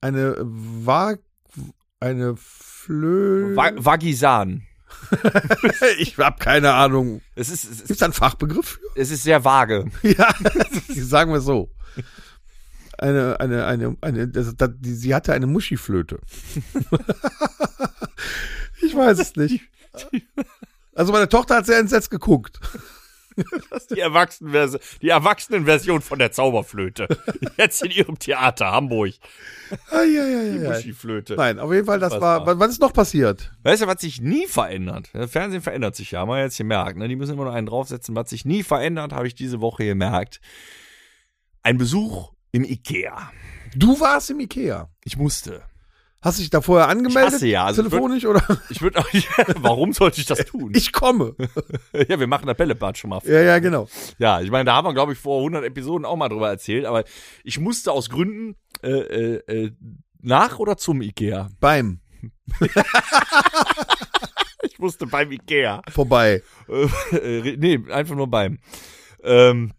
[0.00, 1.20] Eine Vag
[2.04, 4.62] eine Flö Va Vagisan.
[5.98, 7.20] Ich hab keine Ahnung.
[7.34, 9.86] Es ist, es Gibt's da einen Fachbegriff es ist sehr vage.
[10.02, 10.34] Ja,
[10.88, 11.70] sagen wir so.
[12.96, 16.20] Eine, eine, eine, eine, das, das, die, sie hatte eine Muschiflöte.
[18.82, 19.62] ich weiß es nicht.
[20.94, 22.60] Also meine Tochter hat sehr entsetzt geguckt.
[23.70, 27.08] Das ist die Erwachsenenversion, die Erwachsenenversion von der Zauberflöte.
[27.56, 29.14] Jetzt in ihrem Theater, Hamburg.
[29.90, 30.70] Ah, ja, ja, ja, ja.
[30.70, 31.34] Muschiflöte.
[31.34, 33.52] Nein, auf jeden Fall, das war, was ist noch passiert?
[33.62, 35.10] Weißt du, was sich nie verändert?
[35.14, 36.96] Der Fernsehen verändert sich ja, haben wir jetzt gemerkt.
[36.96, 37.08] Ne?
[37.08, 38.14] Die müssen immer noch einen draufsetzen.
[38.14, 40.40] Was sich nie verändert, habe ich diese Woche gemerkt.
[41.62, 43.32] Ein Besuch im Ikea.
[43.74, 44.90] Du warst im Ikea.
[45.04, 45.62] Ich musste.
[46.24, 47.34] Hast du dich da vorher angemeldet?
[47.34, 48.42] hasse ja, also telefonisch oder?
[48.70, 49.06] Ich würde auch,
[49.56, 50.72] warum sollte ich das tun?
[50.74, 51.36] Ich komme.
[52.08, 53.20] ja, wir machen das Bällebad schon mal.
[53.26, 53.88] Ja, ja, genau.
[54.16, 56.86] Ja, ich meine, da haben wir, glaube ich, vor 100 Episoden auch mal drüber erzählt,
[56.86, 57.04] aber
[57.44, 59.34] ich musste aus Gründen äh, äh,
[59.66, 59.72] äh,
[60.22, 61.50] nach oder zum Ikea.
[61.60, 62.00] Beim
[64.62, 65.82] Ich musste beim Ikea.
[65.90, 66.42] vorbei.
[67.12, 68.60] äh, nee, einfach nur beim.
[69.22, 69.72] Ähm,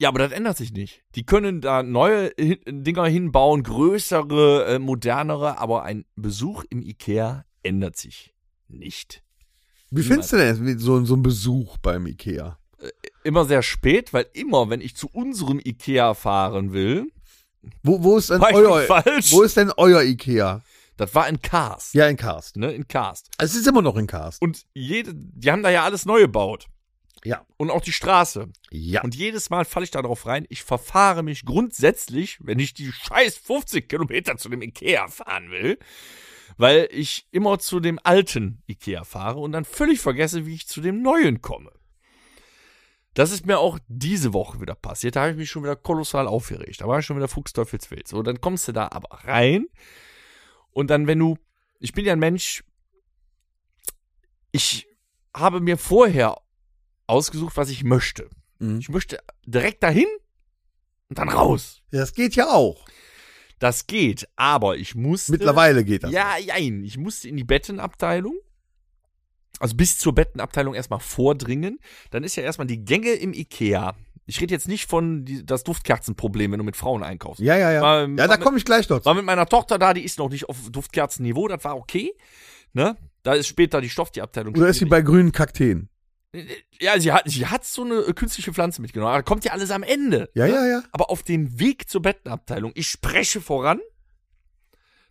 [0.00, 1.02] ja, aber das ändert sich nicht.
[1.14, 2.30] Die können da neue
[2.66, 8.32] Dinger hinbauen, größere, äh, modernere, aber ein Besuch im Ikea ändert sich
[8.68, 9.22] nicht.
[9.90, 12.58] Wie findest du denn so, so einen Besuch beim Ikea?
[13.24, 17.12] Immer sehr spät, weil immer, wenn ich zu unserem Ikea fahren will,
[17.82, 19.32] Wo, wo ist denn euer, falsch.
[19.32, 20.62] wo ist denn euer Ikea?
[20.96, 21.94] das war in Karst.
[21.94, 22.56] Ja, in Karst.
[22.56, 23.30] Ne, in Karst.
[23.38, 24.40] Es ist immer noch in Karst.
[24.40, 26.68] Und jede, die haben da ja alles neu gebaut.
[27.24, 27.44] Ja.
[27.56, 28.48] Und auch die Straße.
[28.70, 29.02] Ja.
[29.02, 30.46] Und jedes Mal falle ich da drauf rein.
[30.48, 35.78] Ich verfahre mich grundsätzlich, wenn ich die scheiß 50 Kilometer zu dem Ikea fahren will,
[36.56, 40.80] weil ich immer zu dem alten Ikea fahre und dann völlig vergesse, wie ich zu
[40.80, 41.72] dem neuen komme.
[43.14, 45.16] Das ist mir auch diese Woche wieder passiert.
[45.16, 46.80] Da habe ich mich schon wieder kolossal aufgeregt.
[46.80, 48.06] Da war ich schon wieder Fuchsteufelswild.
[48.06, 49.66] So, dann kommst du da aber rein.
[50.70, 51.36] Und dann, wenn du,
[51.80, 52.62] ich bin ja ein Mensch,
[54.52, 54.86] ich
[55.34, 56.40] habe mir vorher
[57.10, 58.28] ausgesucht, was ich möchte.
[58.58, 58.78] Mhm.
[58.78, 60.06] Ich möchte direkt dahin
[61.08, 61.82] und dann raus.
[61.90, 62.86] Ja, das geht ja auch.
[63.58, 65.32] Das geht, aber ich musste.
[65.32, 66.12] Mittlerweile geht das.
[66.12, 66.82] Ja, jein.
[66.82, 68.34] Ich musste in die Bettenabteilung.
[69.58, 71.78] Also bis zur Bettenabteilung erstmal vordringen.
[72.10, 73.94] Dann ist ja erstmal die Gänge im Ikea.
[74.24, 77.40] Ich rede jetzt nicht von die, das Duftkerzenproblem, wenn du mit Frauen einkaufst.
[77.42, 77.82] Ja, ja, ja.
[77.82, 79.04] War- ja, war da komme ich gleich noch zu.
[79.04, 82.14] War mit meiner Tochter da, die ist noch nicht auf Duftkerzenniveau, das war okay.
[82.72, 82.96] Ne?
[83.24, 84.54] Da ist später die Stofftie-Abteilung.
[84.56, 85.88] Oder ist sie bei grünen Kakteen?
[86.80, 89.10] Ja, sie hat, sie hat so eine äh, künstliche Pflanze mitgenommen.
[89.10, 90.30] Aber da kommt ja alles am Ende.
[90.34, 90.52] Ja, ne?
[90.52, 90.82] ja, ja.
[90.92, 93.80] Aber auf dem Weg zur Bettenabteilung, ich spreche voran.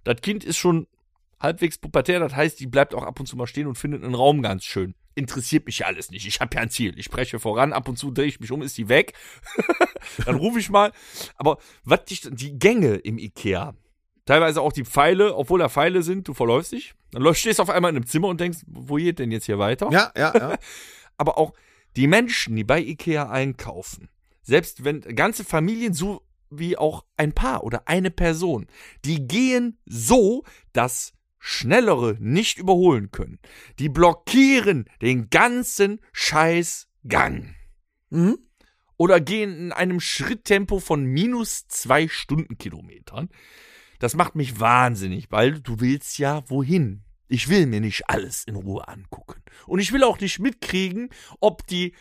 [0.05, 0.87] Das Kind ist schon
[1.39, 4.15] halbwegs pubertär, das heißt, die bleibt auch ab und zu mal stehen und findet einen
[4.15, 4.95] Raum ganz schön.
[5.15, 6.25] Interessiert mich ja alles nicht.
[6.25, 6.97] Ich habe ja ein Ziel.
[6.97, 9.13] Ich spreche voran, ab und zu drehe ich mich um, ist die weg.
[10.25, 10.93] Dann rufe ich mal.
[11.35, 13.73] Aber was dich, die Gänge im Ikea,
[14.25, 16.93] teilweise auch die Pfeile, obwohl da Pfeile sind, du verläufst dich.
[17.11, 19.89] Dann stehst auf einmal in einem Zimmer und denkst, wo geht denn jetzt hier weiter?
[19.91, 20.57] Ja, ja, ja.
[21.19, 21.53] aber auch
[21.95, 24.09] die Menschen, die bei Ikea einkaufen,
[24.41, 28.65] selbst wenn ganze Familien so wie auch ein Paar oder eine Person,
[29.05, 33.39] die gehen so, dass Schnellere nicht überholen können.
[33.79, 37.55] Die blockieren den ganzen Scheiß Gang.
[38.09, 38.37] Mhm.
[38.97, 43.29] Oder gehen in einem Schritttempo von minus zwei Stundenkilometern.
[43.99, 47.03] Das macht mich wahnsinnig, weil du willst ja wohin.
[47.29, 49.41] Ich will mir nicht alles in Ruhe angucken.
[49.67, 51.95] Und ich will auch nicht mitkriegen, ob die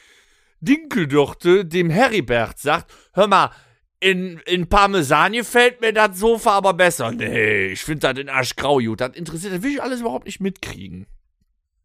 [0.61, 3.53] Dinkeldochte dem Heribert sagt, hör mal,
[4.01, 7.13] in, in Parmesan gefällt mir das Sofa aber besser.
[7.13, 9.01] Nee, ich finde das in Aschgrau gut.
[9.01, 11.07] Das interessiert, das will ich alles überhaupt nicht mitkriegen.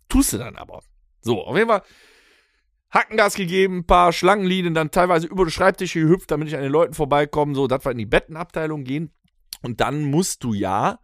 [0.08, 0.82] Tust du dann aber.
[1.22, 1.84] So, auf jeden Fall
[2.92, 6.72] Hackengas gegeben, ein paar Schlangenlinien, dann teilweise über die Schreibtische gehüpft, damit ich an den
[6.72, 9.12] Leuten vorbeikomme, so, dass wir in die Bettenabteilung gehen.
[9.64, 11.00] Und dann musst du ja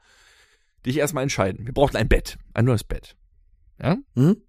[0.86, 1.66] dich erstmal entscheiden.
[1.66, 3.16] Wir brauchen ein Bett, ein neues Bett.
[3.82, 3.98] Ja?
[4.16, 4.42] Mhm.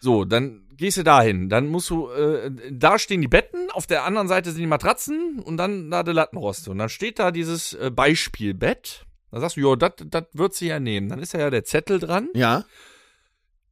[0.00, 1.48] So, dann gehst du dahin.
[1.48, 5.40] Dann musst du, äh, da stehen die Betten, auf der anderen Seite sind die Matratzen
[5.40, 6.70] und dann da der Lattenroste.
[6.70, 9.06] Und dann steht da dieses äh, Beispielbett.
[9.30, 11.08] Da sagst du, ja, das wird sie ja nehmen.
[11.08, 12.28] Dann ist ja der Zettel dran.
[12.34, 12.64] Ja.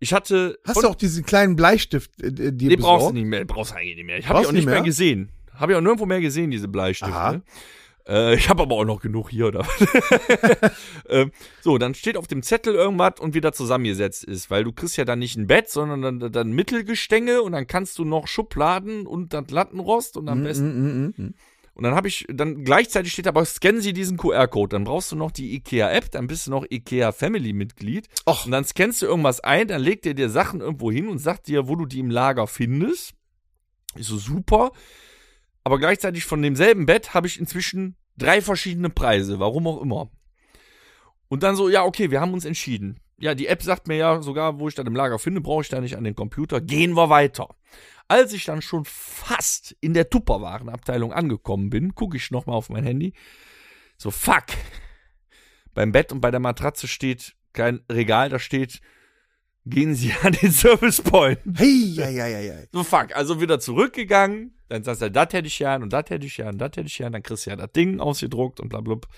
[0.00, 0.58] Ich hatte.
[0.64, 3.44] Hast du auch diesen kleinen Bleistift äh, dir Nee, brauchst du nicht mehr.
[3.44, 4.18] Brauchst du eigentlich nicht mehr.
[4.18, 4.76] Ich habe die auch nicht mehr?
[4.76, 4.82] mehr?
[4.82, 5.30] gesehen.
[5.54, 7.14] Habe ich auch nirgendwo mehr gesehen, diese Bleistifte.
[7.14, 7.42] Aha.
[8.08, 9.46] Äh, ich habe aber auch noch genug hier.
[9.46, 9.66] Oder?
[11.08, 14.96] ähm, so, dann steht auf dem Zettel irgendwas und wieder zusammengesetzt ist, weil du kriegst
[14.96, 19.06] ja dann nicht ein Bett, sondern dann, dann Mittelgestänge und dann kannst du noch Schubladen
[19.06, 20.66] und dann Lattenrost und am Mhm, besten.
[20.66, 21.34] mhm, mhm, mhm.
[21.74, 24.76] Und dann habe ich, dann gleichzeitig steht aber, scannen Sie diesen QR-Code.
[24.76, 28.08] Dann brauchst du noch die IKEA-App, dann bist du noch IKEA Family-Mitglied.
[28.28, 28.44] Och.
[28.44, 31.46] Und dann scannst du irgendwas ein, dann legt er dir Sachen irgendwo hin und sagt
[31.48, 33.14] dir, wo du die im Lager findest.
[33.94, 34.72] Ist so super.
[35.64, 40.10] Aber gleichzeitig von demselben Bett habe ich inzwischen drei verschiedene Preise, warum auch immer.
[41.28, 43.00] Und dann so, ja, okay, wir haben uns entschieden.
[43.18, 45.68] Ja, die App sagt mir ja sogar, wo ich das im Lager finde, brauche ich
[45.68, 46.60] da nicht an den Computer.
[46.60, 47.48] Gehen wir weiter.
[48.08, 52.84] Als ich dann schon fast in der Tupperwarenabteilung angekommen bin, gucke ich nochmal auf mein
[52.84, 53.14] Handy.
[53.96, 54.46] So, fuck.
[55.72, 58.80] Beim Bett und bei der Matratze steht kein Regal, da steht,
[59.64, 61.38] gehen Sie an den Service Point.
[61.54, 62.54] Hey, ja, ja, ja, ja.
[62.72, 63.14] So, fuck.
[63.14, 64.58] Also wieder zurückgegangen.
[64.72, 66.86] Dann sagst du, das hätte ich gern und das hätte ich gern und das hätte
[66.86, 67.12] ich gern.
[67.12, 69.08] Dann kriegst du ja das Ding ausgedruckt und bla, bla, bla.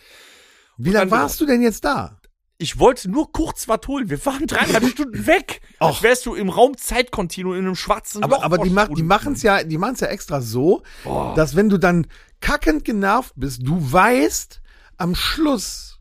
[0.78, 2.18] Wie lange warst du denn jetzt da?
[2.58, 4.10] Ich wollte nur kurz was holen.
[4.10, 5.60] Wir waren dreieinhalb Stunden weg.
[5.78, 6.02] Als Och.
[6.02, 9.06] wärst du im Raum Zeitkontinuum in einem schwarzen Loch Aber, aber die, mach, die verschwunden.
[9.06, 11.34] machen's ja, die machen's ja extra so, Boah.
[11.36, 12.08] dass wenn du dann
[12.40, 14.60] kackend genervt bist, du weißt,
[14.96, 16.00] am Schluss,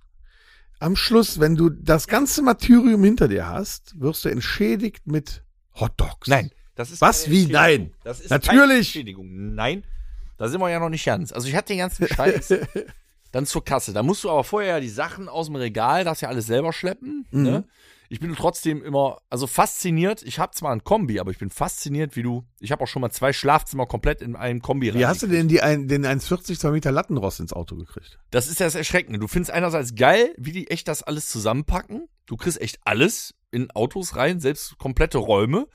[0.79, 5.43] am Schluss, wenn du das ganze Martyrium hinter dir hast, wirst du entschädigt mit
[5.75, 6.27] Hot Dogs.
[6.27, 6.49] Nein.
[6.75, 7.29] Das ist Was?
[7.29, 7.45] Wie?
[7.47, 7.93] Nein.
[8.03, 8.87] Das ist Natürlich.
[8.87, 9.53] Entschädigung.
[9.55, 9.83] Nein.
[10.37, 11.31] Da sind wir ja noch nicht ganz.
[11.31, 12.53] Also ich hatte den ganzen Scheiß
[13.31, 13.93] dann zur Kasse.
[13.93, 16.71] Da musst du aber vorher ja die Sachen aus dem Regal, das ja alles selber
[16.71, 17.25] schleppen.
[17.31, 17.43] Mhm.
[17.43, 17.63] Ne?
[18.09, 20.21] Ich bin trotzdem immer, also fasziniert.
[20.21, 22.45] Ich habe zwar ein Kombi, aber ich bin fasziniert, wie du.
[22.59, 25.47] Ich habe auch schon mal zwei Schlafzimmer komplett in einem Kombi Wie hast du denn
[25.47, 28.19] die, ein, den 1,40 2 Meter Lattenrost ins Auto gekriegt?
[28.29, 29.17] Das ist ja das Erschreckende.
[29.17, 32.07] Du findest einerseits geil, wie die echt das alles zusammenpacken.
[32.27, 35.67] Du kriegst echt alles in Autos rein, selbst komplette Räume.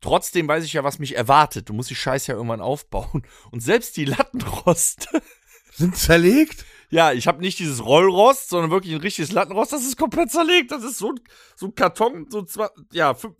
[0.00, 1.68] Trotzdem weiß ich ja, was mich erwartet.
[1.68, 3.22] Du musst die Scheiße ja irgendwann aufbauen.
[3.50, 5.08] Und selbst die Lattenrost.
[5.72, 6.64] Sind zerlegt?
[6.90, 9.72] ja, ich habe nicht dieses Rollrost, sondern wirklich ein richtiges Lattenrost.
[9.72, 10.70] Das ist komplett zerlegt.
[10.70, 11.20] Das ist so, ein-
[11.54, 13.34] so ein Karton, so zwei, ja, fünf,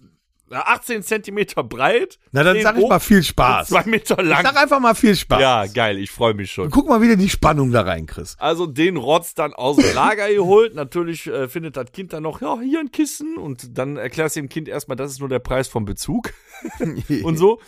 [0.50, 2.18] 18 Zentimeter breit.
[2.32, 3.68] Na, dann 10 sag ich mal viel Spaß.
[3.68, 4.42] Zwei Meter Ich lang.
[4.42, 5.40] sag einfach mal viel Spaß.
[5.40, 5.98] Ja, geil.
[5.98, 6.70] Ich freue mich schon.
[6.70, 8.36] Guck mal wieder die Spannung da rein, Chris.
[8.38, 10.74] Also den Rotz dann aus dem Lager geholt.
[10.74, 13.36] Natürlich äh, findet das Kind dann noch, ja, hier ein Kissen.
[13.36, 16.32] Und dann erklärst du dem Kind erstmal, das ist nur der Preis vom Bezug
[17.22, 17.60] und so.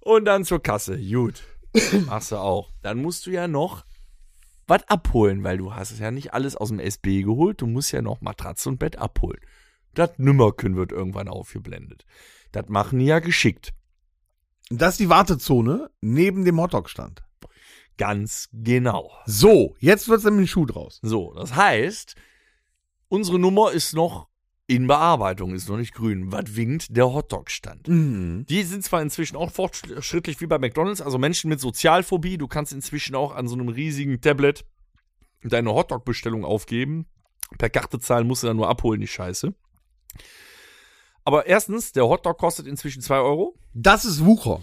[0.00, 0.98] Und dann zur Kasse.
[0.98, 1.42] Gut.
[2.06, 2.70] Machst du auch.
[2.82, 3.84] Dann musst du ja noch
[4.66, 7.60] was abholen, weil du hast es ja nicht alles aus dem SB geholt.
[7.60, 9.40] Du musst ja noch Matratze und Bett abholen.
[9.94, 12.04] Das Nümmerken wird irgendwann aufgeblendet.
[12.52, 13.72] Das machen die ja geschickt.
[14.70, 17.22] Das ist die Wartezone neben dem Hotdog-Stand.
[17.96, 19.12] Ganz genau.
[19.26, 20.98] So, jetzt wird's nämlich ein Schuh draus.
[21.02, 22.16] So, das heißt,
[23.08, 24.28] unsere Nummer ist noch
[24.66, 26.32] in Bearbeitung, ist noch nicht grün.
[26.32, 27.88] Was winkt der Hotdog-Stand?
[27.88, 28.46] Mhm.
[28.48, 32.38] Die sind zwar inzwischen auch fortschrittlich wie bei McDonalds, also Menschen mit Sozialphobie.
[32.38, 34.64] Du kannst inzwischen auch an so einem riesigen Tablet
[35.42, 37.06] deine Hotdog-Bestellung aufgeben.
[37.58, 39.54] Per Karte zahlen musst du dann nur abholen, die Scheiße.
[41.24, 43.54] Aber erstens, der Hotdog kostet inzwischen 2 Euro.
[43.72, 44.62] Das ist Wucher.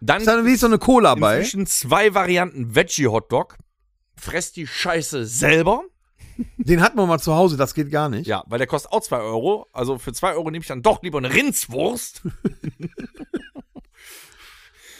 [0.00, 1.38] Dann Ist da wie so eine Cola bei.
[1.38, 3.56] inzwischen zwei Varianten Veggie-Hotdog.
[4.16, 5.82] Fress die Scheiße selber.
[6.56, 8.28] Den hatten wir mal zu Hause, das geht gar nicht.
[8.28, 9.66] Ja, weil der kostet auch 2 Euro.
[9.72, 12.22] Also für 2 Euro nehme ich dann doch lieber eine Rindswurst.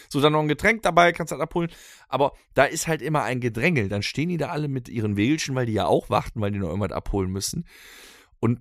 [0.09, 1.71] so, dann noch ein Getränk dabei, kannst halt abholen.
[2.09, 3.89] Aber da ist halt immer ein Gedrängel.
[3.89, 6.59] Dann stehen die da alle mit ihren Wägelchen, weil die ja auch warten, weil die
[6.59, 7.67] noch irgendwas abholen müssen.
[8.41, 8.61] Und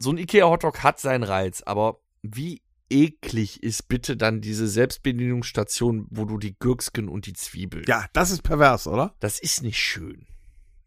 [0.00, 6.24] so ein Ikea-Hotdog hat seinen Reiz, aber wie eklig ist bitte dann diese Selbstbedienungsstation, wo
[6.24, 7.84] du die Gürksken und die Zwiebeln.
[7.86, 9.14] Ja, das ist pervers, oder?
[9.20, 10.26] Das ist nicht schön.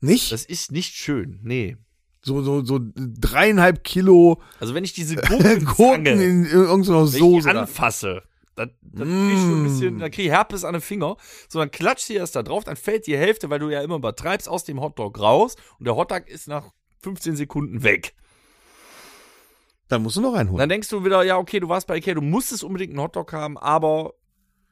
[0.02, 0.32] Nicht?
[0.32, 1.39] Das ist nicht schön.
[1.43, 1.78] Nee.
[2.21, 5.15] so, so, so dreieinhalb Kilo Also wenn ich diese
[5.76, 7.49] Gurken in irgendeiner Soße.
[7.49, 8.23] anfasse,
[8.56, 11.17] dann, dann krieg ich schon ein bisschen, dann krieg ich Herpes an den Finger.
[11.47, 13.95] So, dann klatscht sie erst da drauf, dann fällt die Hälfte, weil du ja immer
[13.95, 16.71] übertreibst, aus dem Hotdog raus und der Hotdog ist nach
[17.02, 18.13] 15 Sekunden weg.
[19.89, 20.60] Dann musst du noch Und reinholen.
[20.60, 23.34] dann denkst du wieder, ja, okay, du warst bei Ikea, du musstest unbedingt einen Hotdog
[23.34, 24.13] haben, aber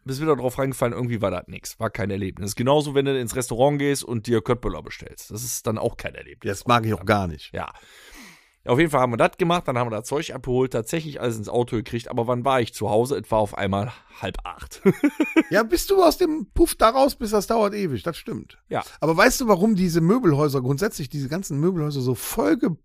[0.03, 1.79] bist wieder drauf reingefallen, irgendwie war das nix.
[1.79, 2.55] War kein Erlebnis.
[2.55, 5.29] Genauso, wenn du ins Restaurant gehst und dir Köttböller bestellst.
[5.29, 6.59] Das ist dann auch kein Erlebnis.
[6.59, 7.51] Das mag ich auch gar nicht.
[7.53, 7.71] Ja.
[8.65, 11.35] Auf jeden Fall haben wir das gemacht, dann haben wir das Zeug abgeholt, tatsächlich alles
[11.37, 13.17] ins Auto gekriegt, aber wann war ich zu Hause?
[13.17, 14.81] Es war auf einmal halb acht.
[15.49, 18.59] Ja, bist du aus dem Puff da raus bist, das dauert ewig, das stimmt.
[18.69, 18.83] Ja.
[19.01, 22.79] Aber weißt du, warum diese Möbelhäuser, grundsätzlich diese ganzen Möbelhäuser so vollgepackt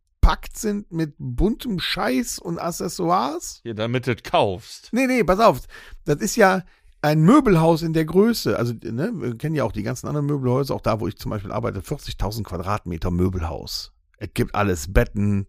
[0.55, 3.61] sind mit buntem Scheiß und Accessoires?
[3.63, 4.91] Hier, damit du es kaufst.
[4.93, 5.63] Nee, nee, pass auf.
[6.05, 6.63] Das ist ja
[7.03, 8.59] ein Möbelhaus in der Größe.
[8.59, 11.31] Also, ne, wir kennen ja auch die ganzen anderen Möbelhäuser, auch da, wo ich zum
[11.31, 13.93] Beispiel arbeite, 40.000 Quadratmeter Möbelhaus.
[14.19, 15.47] Es gibt alles, Betten,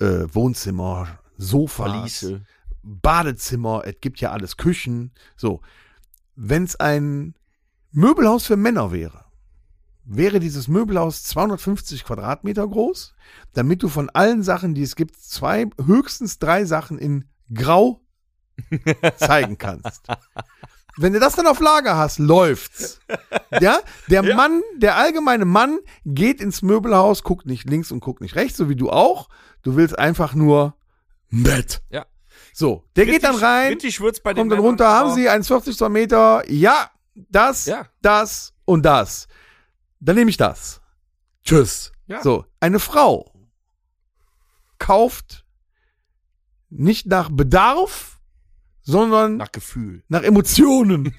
[0.00, 2.42] äh, Wohnzimmer, Sofas, Verliese.
[2.82, 5.12] Badezimmer, es gibt ja alles, Küchen.
[5.36, 5.62] So,
[6.36, 7.34] wenn es ein
[7.90, 9.23] Möbelhaus für Männer wäre,
[10.04, 13.14] wäre dieses Möbelhaus 250 Quadratmeter groß,
[13.52, 18.00] damit du von allen Sachen, die es gibt, zwei, höchstens drei Sachen in Grau
[19.16, 20.02] zeigen kannst.
[20.96, 23.00] Wenn du das dann auf Lager hast, läuft's.
[23.60, 24.36] Ja, der Ja.
[24.36, 28.68] Mann, der allgemeine Mann geht ins Möbelhaus, guckt nicht links und guckt nicht rechts, so
[28.68, 29.28] wie du auch.
[29.62, 30.76] Du willst einfach nur
[31.30, 31.82] Bett.
[31.90, 32.06] Ja.
[32.52, 36.48] So, der geht dann rein, Richtig kommt dann runter, haben Sie 1,40 zwei Meter?
[36.48, 37.86] Ja, das, Ja.
[38.00, 39.26] das und das.
[40.04, 40.80] Dann nehme ich das.
[41.44, 41.92] Tschüss.
[42.06, 42.22] Ja.
[42.22, 43.32] So, eine Frau
[44.78, 45.46] kauft
[46.68, 48.20] nicht nach Bedarf,
[48.82, 50.04] sondern Nach Gefühl.
[50.08, 51.14] nach Emotionen.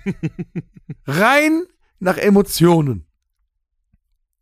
[1.08, 1.63] Rein
[2.00, 3.08] nach Emotionen.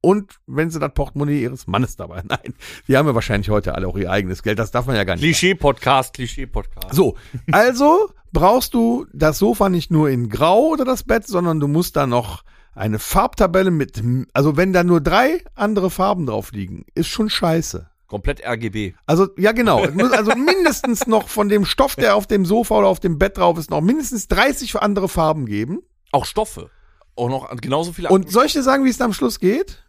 [0.01, 2.21] Und wenn sie das Portemonnaie ihres Mannes dabei.
[2.27, 2.53] Nein,
[2.89, 4.59] die haben ja wahrscheinlich heute alle auch ihr eigenes Geld.
[4.59, 5.21] Das darf man ja gar nicht.
[5.23, 6.93] Klischee-Podcast, Klischee-Podcast.
[6.93, 7.15] So,
[7.53, 11.95] also brauchst du das Sofa nicht nur in Grau oder das Bett, sondern du musst
[11.95, 12.43] da noch
[12.75, 14.01] eine Farbtabelle mit,
[14.33, 17.89] also wenn da nur drei andere Farben drauf liegen, ist schon scheiße.
[18.07, 18.93] Komplett RGB.
[19.05, 22.99] Also, ja genau, also mindestens noch von dem Stoff, der auf dem Sofa oder auf
[22.99, 25.79] dem Bett drauf ist, noch mindestens 30 andere Farben geben.
[26.11, 26.69] Auch Stoffe.
[27.15, 29.83] Auch noch genauso viele Und soll ich dir sagen, wie es am Schluss geht?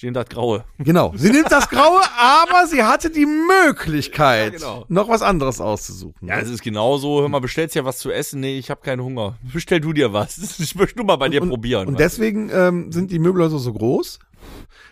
[0.00, 0.64] Stehen das Graue.
[0.78, 1.12] Genau.
[1.14, 4.84] Sie nimmt das Graue, aber sie hatte die Möglichkeit, Ja, genau.
[4.88, 6.26] noch was anderes auszusuchen.
[6.26, 7.20] Ja, es ist genauso.
[7.20, 8.40] Hör mal, bestellst ja was zu essen?
[8.40, 9.38] Nee, ich habe keinen Hunger.
[9.52, 10.38] Bestell du dir was.
[10.60, 11.86] Ich möchte nur mal bei dir probieren.
[11.88, 11.98] Und was.
[11.98, 14.20] deswegen ähm, sind die Möbelhäuser so groß.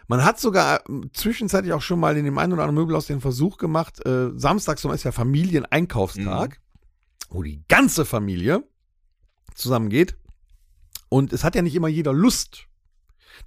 [0.09, 3.23] Man hat sogar äh, zwischenzeitlich auch schon mal in dem einen oder anderen Möbelhaus den
[3.23, 6.61] Versuch gemacht, äh, samstags ist ja Familieneinkaufstag,
[7.31, 8.63] wo die ganze Familie
[9.55, 10.19] zusammengeht.
[11.09, 12.68] Und es hat ja nicht immer jeder Lust.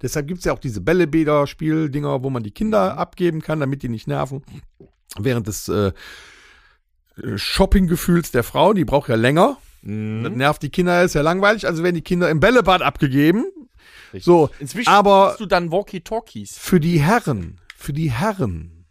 [0.00, 4.06] Deshalb gibt's ja auch diese Bällebäder-Spieldinger, wo man die Kinder abgeben kann, damit die nicht
[4.06, 4.42] nerven.
[5.18, 5.92] Während des äh,
[7.36, 9.58] Shopping-Gefühls der Frau, die braucht ja länger.
[9.82, 10.34] Das Mhm.
[10.36, 13.46] nervt die Kinder, ist ja langweilig, also werden die Kinder im Bällebad abgegeben.
[14.12, 14.24] Richtig.
[14.24, 16.56] So, Inzwischen aber- hast du dann Walkie-Talkies.
[16.58, 18.86] für die Herren, für die Herren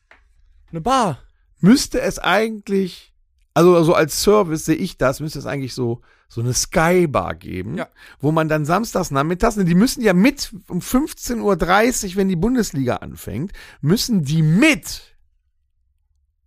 [0.71, 1.19] Eine Bar.
[1.59, 3.13] müsste es eigentlich,
[3.53, 6.01] also, also als Service sehe ich das, müsste es eigentlich so,
[6.31, 7.89] so eine Skybar geben, Ja.
[8.21, 12.37] wo man dann samstags nachmittags, ne, die müssen ja mit um 15.30 Uhr, wenn die
[12.37, 13.51] Bundesliga anfängt,
[13.81, 15.13] müssen die mit.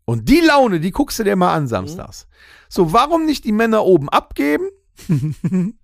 [0.06, 2.26] Und die Laune, die guckst du dir mal an samstags.
[2.70, 4.68] So, warum nicht die Männer oben abgeben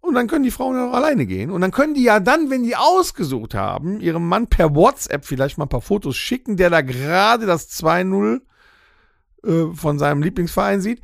[0.00, 1.50] Und dann können die Frauen ja auch alleine gehen.
[1.50, 5.56] Und dann können die ja dann, wenn die ausgesucht haben, ihrem Mann per WhatsApp vielleicht
[5.58, 8.40] mal ein paar Fotos schicken, der da gerade das 2-0
[9.44, 11.00] äh, von seinem Lieblingsverein sieht.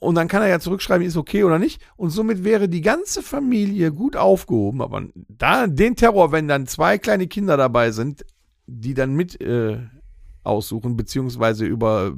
[0.00, 1.82] Und dann kann er ja zurückschreiben, ist okay oder nicht.
[1.96, 4.80] Und somit wäre die ganze Familie gut aufgehoben.
[4.80, 8.24] Aber da den Terror, wenn dann zwei kleine Kinder dabei sind,
[8.66, 9.78] die dann mit äh,
[10.42, 12.14] aussuchen, beziehungsweise über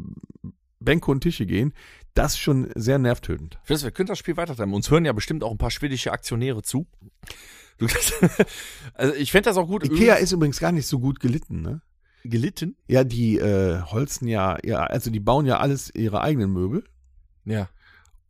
[0.78, 1.74] Bänke und Tische gehen,
[2.14, 3.58] das ist schon sehr nervtötend.
[3.66, 4.74] Wir können das Spiel weitertreiben.
[4.74, 6.86] Uns hören ja bestimmt auch ein paar schwedische Aktionäre zu.
[7.78, 7.86] Du,
[8.94, 9.84] also ich fände das auch gut.
[9.84, 11.80] Ikea ist übrigens gar nicht so gut gelitten, ne?
[12.24, 12.76] Gelitten?
[12.86, 16.84] Ja, die äh, holzen ja, ja, also die bauen ja alles ihre eigenen Möbel.
[17.44, 17.68] Ja.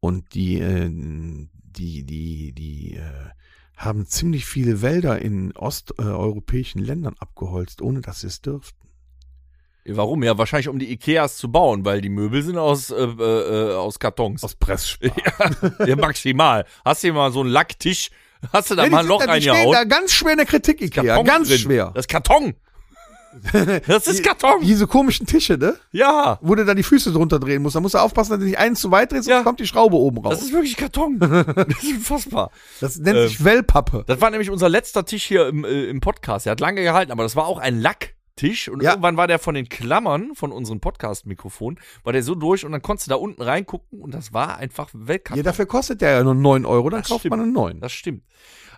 [0.01, 3.31] Und die, äh, die, die, die äh,
[3.77, 8.83] haben ziemlich viele Wälder in osteuropäischen Ländern abgeholzt, ohne dass sie es dürften.
[9.85, 10.23] Warum?
[10.23, 13.99] Ja, wahrscheinlich um die Ikeas zu bauen, weil die Möbel sind aus, äh, äh, aus
[13.99, 14.45] Kartons.
[14.45, 15.11] Aus Pressspan.
[15.81, 16.65] Ja, ja, maximal.
[16.85, 18.11] Hast du hier mal so einen Lacktisch,
[18.53, 19.73] hast du da ja, mal ein Loch reingehauen?
[19.73, 21.03] da ganz schwer in der Kritik, Ikea.
[21.03, 21.59] Karton ganz drin.
[21.59, 21.91] schwer.
[21.95, 22.55] Das Karton.
[23.87, 24.63] Das ist Karton.
[24.63, 25.77] Diese komischen Tische, ne?
[25.91, 26.39] Ja.
[26.43, 27.77] Wo du dann die Füße drunter drehen musst.
[27.77, 29.43] Da musst du aufpassen, dass du nicht eins zu weit drehst, sonst ja.
[29.43, 30.35] kommt die Schraube oben raus.
[30.35, 31.19] Das ist wirklich Karton.
[31.19, 32.51] das ist unfassbar.
[32.81, 34.05] Das nennt ähm, sich Wellpappe.
[34.07, 36.47] Das war nämlich unser letzter Tisch hier im, äh, im Podcast.
[36.47, 38.15] Der hat lange gehalten, aber das war auch ein Lack.
[38.37, 38.91] Tisch und ja.
[38.91, 42.83] irgendwann war der von den Klammern von unserem Podcast-Mikrofon, war der so durch und dann
[42.83, 45.37] konntest du da unten reingucken und das war einfach Weltcup.
[45.37, 47.31] Ja, dafür kostet der ja nur 9 Euro, dann das kauft stimmt.
[47.31, 47.81] man einen neuen.
[47.81, 48.23] Das stimmt.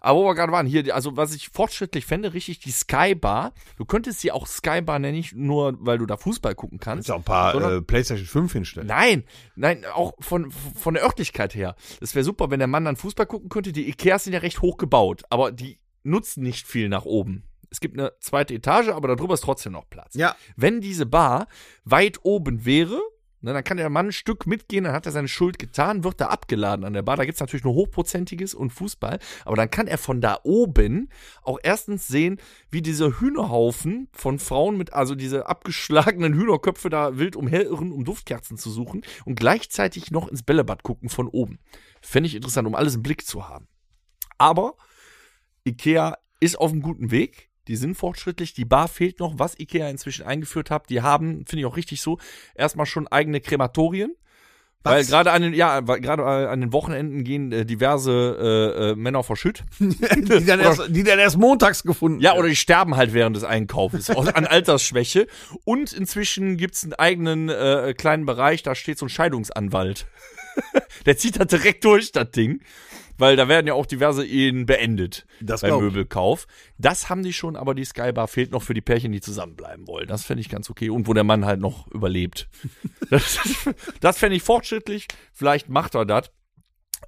[0.05, 3.55] Aber wo wir gerade waren, hier, also was ich fortschrittlich fände, richtig die Skybar.
[3.79, 7.09] Du könntest sie auch Skybar nennen, nicht nur, weil du da Fußball gucken kannst.
[7.09, 8.87] Du auch ein paar äh, PlayStation 5 hinstellen.
[8.87, 9.25] Nein,
[9.57, 11.75] nein, auch von, von der Örtlichkeit her.
[12.01, 13.73] Das wäre super, wenn der Mann dann Fußball gucken könnte.
[13.73, 17.45] Die Ikeas sind ja recht hoch gebaut, aber die nutzen nicht viel nach oben.
[17.75, 20.15] Es gibt eine zweite Etage, aber darüber ist trotzdem noch Platz.
[20.15, 20.37] Ja.
[20.55, 21.49] Wenn diese Bar
[21.85, 23.03] weit oben wäre,
[23.41, 26.21] ne, dann kann der Mann ein Stück mitgehen, dann hat er seine Schuld getan, wird
[26.21, 27.17] da abgeladen an der Bar.
[27.17, 29.19] Da gibt es natürlich nur Hochprozentiges und Fußball.
[29.45, 31.09] Aber dann kann er von da oben
[31.43, 37.35] auch erstens sehen, wie dieser Hühnerhaufen von Frauen mit, also diese abgeschlagenen Hühnerköpfe da wild
[37.35, 41.59] umherirren, um Duftkerzen zu suchen und gleichzeitig noch ins Bällebad gucken von oben.
[42.03, 43.67] Fände ich interessant, um alles im Blick zu haben.
[44.39, 44.77] Aber
[45.67, 47.51] Ikea ist auf einem guten Weg.
[47.69, 48.55] Die sind fortschrittlich.
[48.55, 50.91] Die Bar fehlt noch, was Ikea inzwischen eingeführt hat.
[50.91, 52.19] Die haben, finde ich auch richtig so,
[52.55, 54.15] erstmal schon eigene Krematorien.
[54.83, 54.93] Was?
[54.93, 59.25] Weil gerade an den, ja, gerade an den Wochenenden gehen äh, diverse äh, äh, Männer
[59.25, 59.65] vor Schütt.
[59.79, 63.45] die, dann erst, die dann erst montags gefunden Ja, oder die sterben halt während des
[63.45, 65.27] Einkaufs an Altersschwäche.
[65.65, 70.07] Und inzwischen gibt's einen eigenen äh, kleinen Bereich, da steht so ein Scheidungsanwalt.
[71.07, 72.61] Der zieht da direkt durch, das Ding
[73.19, 76.47] weil da werden ja auch diverse Ehen beendet das beim Möbelkauf.
[76.79, 80.09] Das haben die schon, aber die Skybar fehlt noch für die Pärchen, die zusammenbleiben wollen.
[80.09, 80.91] Das fände ich ganz okay.
[80.91, 82.49] Und wo der Mann halt noch überlebt.
[83.11, 83.39] das
[84.01, 85.09] das fände ich fortschrittlich.
[85.33, 86.31] Vielleicht macht er das.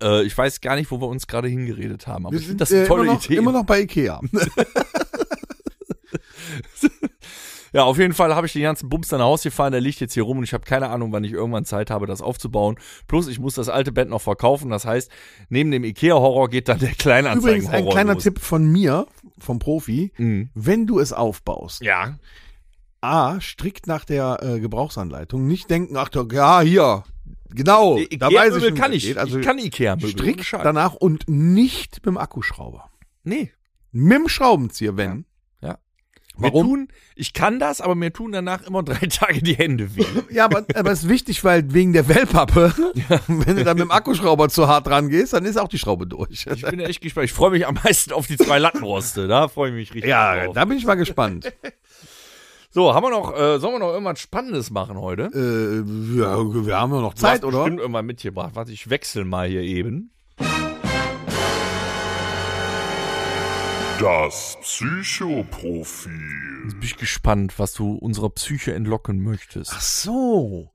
[0.03, 2.59] Äh, ich weiß gar nicht, wo wir uns gerade hingeredet haben, aber wir ich finde
[2.59, 3.37] das eine tolle äh, immer noch, Idee.
[3.37, 4.21] Immer noch bei Ikea.
[7.77, 10.01] Ja, auf jeden Fall habe ich den ganzen Bums dann nach Hause gefahren, der liegt
[10.01, 12.77] jetzt hier rum und ich habe keine Ahnung, wann ich irgendwann Zeit habe, das aufzubauen.
[13.07, 14.71] Plus, ich muss das alte Bett noch verkaufen.
[14.71, 15.11] Das heißt,
[15.51, 18.23] neben dem Ikea-Horror geht dann der Kleinanzeigen-Horror Übrigens, ein kleiner los.
[18.23, 19.07] Tipp von mir,
[19.39, 20.49] vom Profi, mhm.
[20.55, 21.83] wenn du es aufbaust.
[21.83, 22.19] Ja.
[23.03, 25.47] A, strikt nach der äh, Gebrauchsanleitung.
[25.47, 27.05] Nicht denken, ach, ja, hier,
[27.51, 29.19] Genau, Ikea da weiß ich, kann ich.
[29.19, 30.11] Also ich kann Ikea Möbel.
[30.11, 32.89] Strikt danach und nicht mit dem Akkuschrauber.
[33.23, 33.53] Nee.
[33.93, 35.26] Mit dem Schraubenzieher, wenn.
[36.39, 36.67] Warum?
[36.67, 40.05] Tun, ich kann das, aber mir tun danach immer drei Tage die Hände weh.
[40.31, 42.75] Ja, aber, aber es ist wichtig, weil wegen der Wellpappe,
[43.09, 43.21] ja.
[43.27, 46.07] wenn du dann mit dem Akkuschrauber zu hart dran gehst, dann ist auch die Schraube
[46.07, 46.47] durch.
[46.55, 47.25] Ich bin echt gespannt.
[47.27, 49.29] Ich freue mich am meisten auf die zwei Lattenroste.
[49.29, 50.55] Da freue ich mich richtig Ja, drauf.
[50.55, 51.53] da bin ich mal gespannt.
[52.71, 55.31] So, haben wir noch, äh, sollen wir noch irgendwas Spannendes machen heute?
[55.33, 57.61] Äh, ja, wir haben ja noch Zeit, oder?
[57.61, 58.51] bestimmt irgendwann mitgebracht.
[58.55, 60.11] Warte, ich wechsle mal hier eben.
[63.99, 66.13] Das Psychoprofil.
[66.65, 69.73] Jetzt bin ich gespannt, was du unserer Psyche entlocken möchtest.
[69.75, 70.71] Ach so.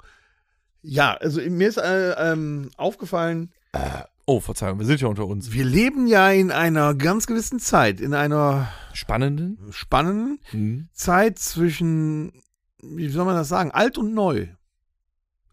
[0.82, 3.52] Ja, also mir ist äh, ähm, aufgefallen.
[3.74, 5.52] Äh, oh, Verzeihung, wir sind ja unter uns.
[5.52, 10.90] Wir leben ja in einer ganz gewissen Zeit, in einer spannenden, spannenden mhm.
[10.94, 12.42] Zeit zwischen,
[12.82, 14.48] wie soll man das sagen, alt und neu.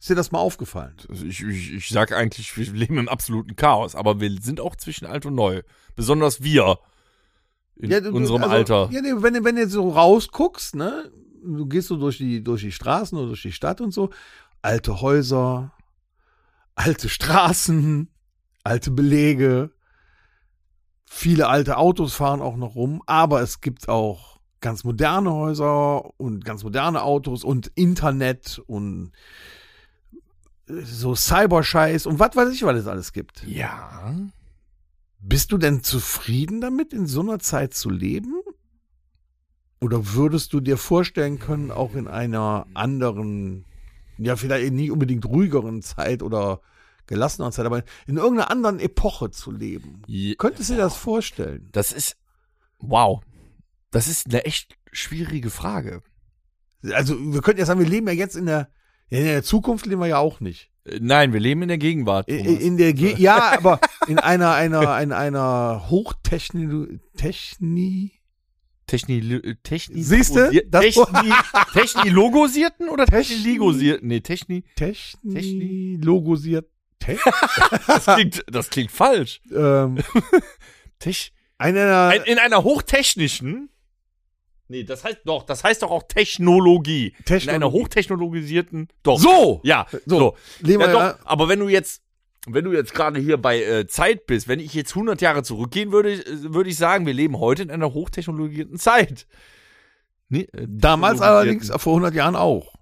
[0.00, 0.96] Ist dir das mal aufgefallen?
[1.10, 4.76] Also ich, ich, ich sag eigentlich, wir leben im absoluten Chaos, aber wir sind auch
[4.76, 5.62] zwischen alt und neu.
[5.96, 6.78] Besonders wir
[7.78, 8.90] in ja, du, unserem also, Alter.
[8.92, 11.10] Ja, wenn, wenn du jetzt so rausguckst, ne,
[11.44, 14.10] du gehst so durch die, durch die Straßen oder durch die Stadt und so,
[14.62, 15.72] alte Häuser,
[16.74, 18.10] alte Straßen,
[18.64, 19.70] alte Belege,
[21.04, 26.44] viele alte Autos fahren auch noch rum, aber es gibt auch ganz moderne Häuser und
[26.44, 29.12] ganz moderne Autos und Internet und
[30.66, 33.44] so Cyberscheiß und was weiß ich, was es alles gibt.
[33.46, 34.14] Ja.
[35.20, 38.34] Bist du denn zufrieden damit, in so einer Zeit zu leben?
[39.80, 43.64] Oder würdest du dir vorstellen können, auch in einer anderen,
[44.16, 46.60] ja, vielleicht nicht unbedingt ruhigeren Zeit oder
[47.06, 50.02] gelasseneren Zeit, aber in irgendeiner anderen Epoche zu leben?
[50.06, 51.68] Je- Könntest du dir das vorstellen?
[51.72, 52.16] Das ist,
[52.78, 53.22] wow.
[53.90, 56.02] Das ist eine echt schwierige Frage.
[56.92, 58.70] Also, wir könnten ja sagen, wir leben ja jetzt in der,
[59.10, 60.70] ja, in der Zukunft leben wir ja auch nicht.
[61.00, 62.28] Nein, wir leben in der Gegenwart.
[62.28, 62.62] In, Thomas.
[62.62, 68.12] in der, Ge ja, aber in einer, einer, in einer Hochtechni, Techni,
[68.86, 70.50] Techni, Techni, Siehste?
[70.68, 71.32] Das- Techni,
[71.74, 74.08] Technilogosierten oder Techni- Techniligosierten?
[74.08, 76.66] Nee, Techni, Techni, logosiert,
[76.98, 77.20] Tech,
[77.86, 79.40] das klingt, das klingt falsch.
[79.54, 79.98] ähm,
[80.98, 83.68] Tech, einer, ein, in einer hochtechnischen,
[84.68, 87.14] nee, das heißt doch, das heißt doch auch Technologie.
[87.18, 87.50] In Technologie.
[87.50, 89.18] einer hochtechnologisierten, doch.
[89.18, 90.36] so, Ja, So, so.
[90.66, 92.02] Ja, doch, aber wenn du jetzt,
[92.46, 95.92] wenn du jetzt gerade hier bei äh, Zeit bist, wenn ich jetzt 100 Jahre zurückgehen
[95.92, 99.26] würde, äh, würde ich sagen, wir leben heute in einer hochtechnologisierten Zeit.
[100.28, 102.74] Nee, äh, damals allerdings, vor 100 Jahren auch.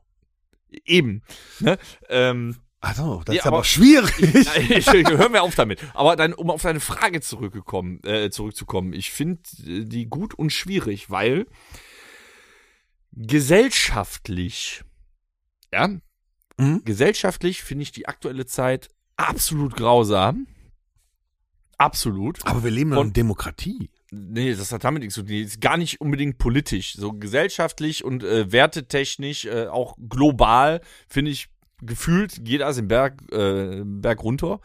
[0.85, 1.23] Eben.
[1.61, 1.79] Ne?
[2.09, 2.57] Ähm,
[2.87, 4.15] Also, das Ja, ist aber, aber- schwierig.
[4.21, 5.81] Nein, ich, hör mir auf damit.
[5.95, 10.51] Aber dann, um auf deine Frage zurückgekommen, äh, zurückzukommen, ich finde äh, die gut und
[10.51, 11.47] schwierig, weil
[13.13, 14.83] gesellschaftlich,
[15.73, 15.89] ja,
[16.59, 16.83] Mhm.
[16.85, 20.47] gesellschaftlich finde ich die aktuelle Zeit absolut grausam.
[21.79, 22.47] Absolut.
[22.47, 23.91] Aber wir leben in Demokratie.
[24.11, 25.29] Nee, das hat damit nichts zu tun.
[25.29, 26.95] Die ist gar nicht unbedingt politisch.
[26.95, 31.49] So gesellschaftlich und äh, wertetechnisch, äh, auch global, finde ich
[31.83, 34.61] gefühlt, geht alles im Berg, äh, Berg runter.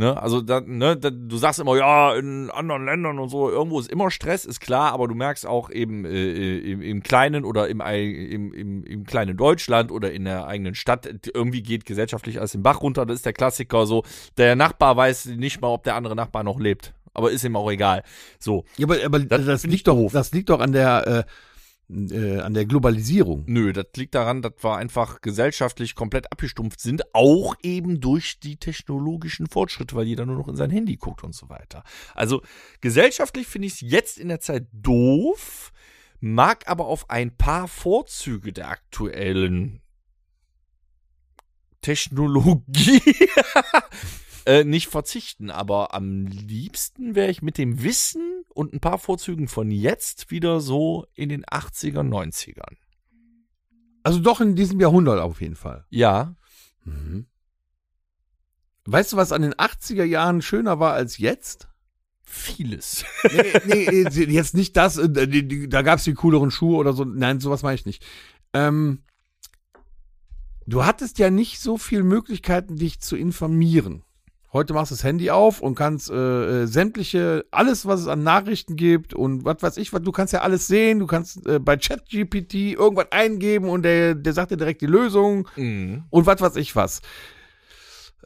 [0.00, 0.16] Ne?
[0.20, 3.90] Also, da, ne, da, du sagst immer, ja, in anderen Ländern und so, irgendwo ist
[3.90, 7.82] immer Stress, ist klar, aber du merkst auch eben äh, im, im kleinen oder im,
[7.82, 12.62] im, im, im kleinen Deutschland oder in der eigenen Stadt, irgendwie geht gesellschaftlich alles im
[12.62, 13.04] Bach runter.
[13.04, 14.02] Das ist der Klassiker so.
[14.38, 16.94] Der Nachbar weiß nicht mal, ob der andere Nachbar noch lebt.
[17.12, 18.02] Aber ist ihm auch egal.
[18.38, 18.64] So.
[18.78, 21.24] Ja, aber, aber Das das, liegt doch, das liegt doch an der, äh,
[21.90, 23.44] äh, an der Globalisierung.
[23.46, 28.56] Nö, das liegt daran, dass wir einfach gesellschaftlich komplett abgestumpft sind, auch eben durch die
[28.56, 31.82] technologischen Fortschritte, weil jeder nur noch in sein Handy guckt und so weiter.
[32.14, 32.42] Also
[32.80, 35.72] gesellschaftlich finde ich es jetzt in der Zeit doof,
[36.20, 39.80] mag aber auf ein paar Vorzüge der aktuellen
[41.80, 43.02] Technologie
[44.50, 45.50] äh, nicht verzichten.
[45.50, 50.60] Aber am liebsten wäre ich mit dem Wissen und ein paar Vorzügen von jetzt wieder
[50.60, 52.76] so in den 80er, 90ern.
[54.02, 55.86] Also doch in diesem Jahrhundert auf jeden Fall.
[55.90, 56.34] Ja.
[56.84, 57.26] Mhm.
[58.86, 61.68] Weißt du, was an den 80er Jahren schöner war als jetzt?
[62.24, 63.04] Vieles.
[63.32, 67.04] nee, nee, äh, jetzt nicht das, äh, da gab's die cooleren Schuhe oder so.
[67.04, 68.04] Nein, sowas meine ich nicht.
[68.52, 69.04] Ähm,
[70.66, 74.02] du hattest ja nicht so viel Möglichkeiten, dich zu informieren.
[74.52, 78.24] Heute machst du das Handy auf und kannst äh, äh, sämtliche, alles, was es an
[78.24, 80.98] Nachrichten gibt und was weiß ich, was, du kannst ja alles sehen.
[80.98, 85.46] Du kannst äh, bei ChatGPT irgendwas eingeben und der, der sagt dir direkt die Lösung
[85.54, 86.02] Mhm.
[86.10, 87.00] und was weiß ich was.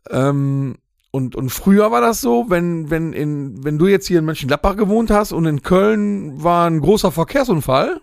[0.09, 0.77] Ähm,
[1.11, 4.77] und, und früher war das so, wenn, wenn, in, wenn du jetzt hier in Mönchengladbach
[4.77, 8.01] gewohnt hast und in Köln war ein großer Verkehrsunfall,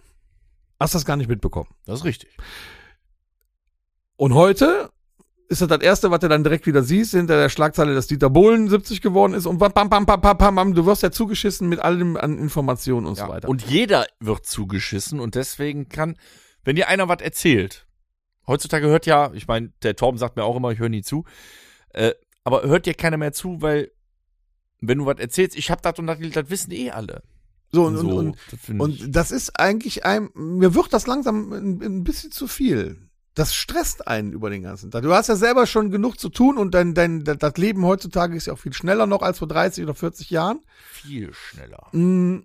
[0.79, 1.69] hast du das gar nicht mitbekommen.
[1.87, 2.29] Das ist richtig.
[4.15, 4.90] Und heute
[5.51, 8.29] ist das das Erste, was du dann direkt wieder siehst, hinter der Schlagzeile, dass Dieter
[8.29, 11.11] Bohlen 70 geworden ist und bam, bam, bam, bam, bam, bam, bam, du wirst ja
[11.11, 13.49] zugeschissen mit allem an Informationen und so weiter.
[13.49, 16.15] Und jeder wird zugeschissen und deswegen kann,
[16.63, 17.85] wenn dir einer was erzählt,
[18.47, 21.25] heutzutage hört ja, ich meine, der Torben sagt mir auch immer, ich höre nie zu,
[21.89, 22.13] äh,
[22.45, 23.91] aber hört dir keiner mehr zu, weil
[24.79, 27.23] wenn du was erzählst, ich hab das und das, das wissen eh alle.
[27.73, 31.51] so, und, so, und, und, das Und das ist eigentlich ein, mir wird das langsam
[31.51, 33.10] ein, ein bisschen zu viel.
[33.33, 35.03] Das stresst einen über den ganzen Tag.
[35.03, 38.47] Du hast ja selber schon genug zu tun und dein, dein, das Leben heutzutage ist
[38.47, 40.59] ja auch viel schneller noch als vor 30 oder 40 Jahren.
[40.91, 41.87] viel schneller.
[41.93, 42.39] Mm,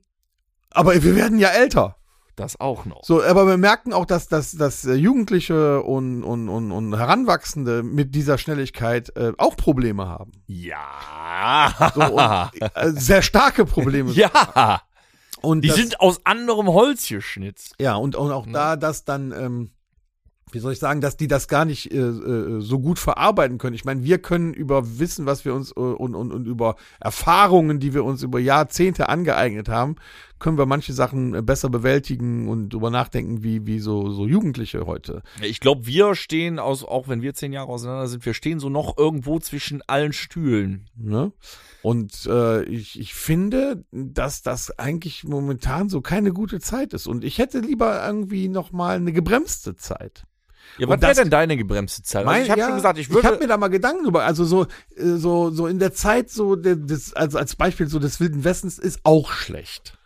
[0.71, 1.97] Aber wir werden ja älter.
[2.37, 3.03] Das auch noch.
[3.03, 7.83] So, aber wir merken auch, dass, dass, dass äh, Jugendliche und, und, und, und Heranwachsende
[7.83, 10.33] mit dieser Schnelligkeit äh, auch Probleme haben.
[10.47, 11.93] Ja.
[11.95, 14.13] So, und, äh, sehr starke Probleme.
[14.13, 14.83] ja.
[15.41, 17.75] und Die das, sind aus anderem Holz geschnitzt.
[17.81, 18.53] Ja, und, und auch Ne?
[18.53, 19.71] da, dass dann, ähm,
[20.53, 23.75] wie soll ich sagen, dass die das gar nicht äh, äh, so gut verarbeiten können.
[23.75, 27.81] Ich meine, wir können über Wissen, was wir uns äh, und, und, und über Erfahrungen,
[27.81, 29.97] die wir uns über Jahrzehnte angeeignet haben,
[30.39, 34.87] können wir manche Sachen äh, besser bewältigen und drüber nachdenken, wie, wie so, so Jugendliche
[34.87, 35.23] heute.
[35.43, 38.69] Ich glaube, wir stehen aus, auch wenn wir zehn Jahre auseinander sind, wir stehen so
[38.69, 40.89] noch irgendwo zwischen allen Stühlen.
[40.97, 41.33] Ne?
[41.83, 47.07] Und äh, ich, ich finde, dass das eigentlich momentan so keine gute Zeit ist.
[47.07, 50.25] Und ich hätte lieber irgendwie noch mal eine gebremste Zeit.
[50.79, 52.27] Ja, was wäre denn deine gebremste Zeit?
[52.27, 53.21] Also ich habe ja, schon gesagt, ich würde.
[53.21, 54.65] Ich habe mir da mal Gedanken über, also so,
[54.97, 58.79] äh, so, so in der Zeit so, das, also als Beispiel so des Wilden Westens
[58.79, 59.99] ist auch schlecht.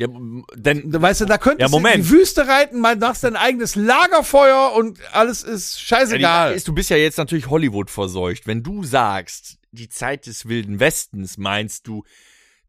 [0.00, 0.06] Ja,
[0.54, 1.96] denn, weißt du, da könntest ja, Moment.
[1.96, 6.50] du in die Wüste reiten, mal machst dein eigenes Lagerfeuer und alles ist scheißegal.
[6.50, 8.46] Ja, ist, du bist ja jetzt natürlich Hollywood verseucht.
[8.46, 12.04] Wenn du sagst, die Zeit des Wilden Westens, meinst du,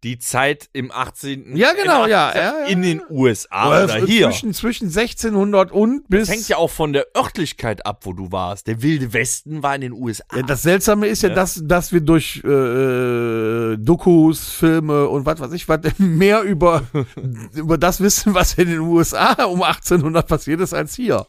[0.03, 1.55] die Zeit im 18.
[1.55, 4.29] Ja, genau, ja, ja, ja, In den USA oder, oder hier.
[4.29, 6.27] Zwischen, zwischen 1600 und bis.
[6.27, 8.67] Das hängt ja auch von der Örtlichkeit ab, wo du warst.
[8.67, 10.23] Der Wilde Westen war in den USA.
[10.35, 15.39] Ja, das Seltsame ist ja, ja dass, dass wir durch äh, Dokus, Filme und was
[15.39, 16.83] weiß ich, was mehr über,
[17.53, 21.27] über das wissen, was in den USA um 1800 passiert ist, als hier.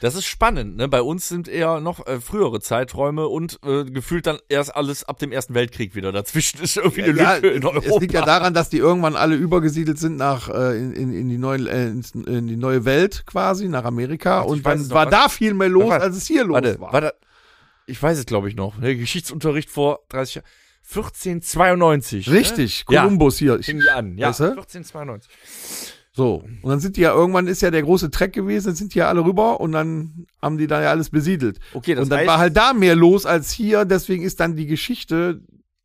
[0.00, 0.88] Das ist spannend, ne?
[0.88, 5.18] Bei uns sind eher noch äh, frühere Zeiträume und äh, gefühlt dann erst alles ab
[5.18, 6.12] dem Ersten Weltkrieg wieder.
[6.12, 7.86] Dazwischen ist irgendwie eine ja, Lücke in Europa.
[7.86, 11.28] Es liegt ja daran, dass die irgendwann alle übergesiedelt sind nach äh, in, in, in
[11.28, 15.28] die neue äh, in die neue Welt quasi nach Amerika Ach, und dann war da
[15.28, 16.92] viel mehr los, als es hier los warte, war.
[16.92, 17.14] Warte,
[17.86, 18.78] ich weiß es glaube ich noch.
[18.78, 20.46] Der Geschichtsunterricht vor 30 Jahren.
[20.88, 22.30] 1492.
[22.30, 22.98] Richtig, ne?
[22.98, 23.62] Kolumbus ja, hier.
[23.62, 24.28] Fing an, ja.
[24.28, 24.44] Weißt du?
[24.44, 25.30] 1492.
[26.16, 28.94] So, und dann sind die ja, irgendwann ist ja der große Treck gewesen, dann sind
[28.94, 31.60] die ja alle rüber und dann haben die da ja alles besiedelt.
[31.74, 34.56] Okay, das Und dann heißt, war halt da mehr los als hier, deswegen ist dann
[34.56, 35.42] die Geschichte,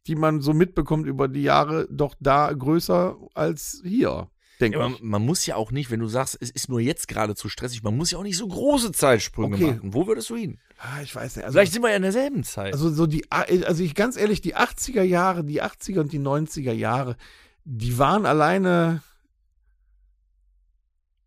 [0.08, 4.30] die man so mitbekommt über die Jahre, doch da größer als hier.
[4.62, 7.10] Denke ja, man, man, muss ja auch nicht, wenn du sagst, es ist nur jetzt
[7.10, 9.72] gerade zu stressig, man muss ja auch nicht so große Zeitsprünge okay.
[9.74, 9.94] machen.
[9.94, 10.60] Wo würdest du hin?
[10.78, 11.46] Ah, ich weiß nicht.
[11.46, 12.72] Also, Vielleicht sind wir ja in derselben Zeit.
[12.72, 16.72] Also so die, also ich ganz ehrlich, die 80er Jahre, die 80er und die 90er
[16.72, 17.18] Jahre,
[17.66, 19.02] die waren alleine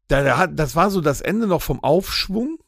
[0.08, 2.58] da, hat, das war so das Ende noch vom Aufschwung.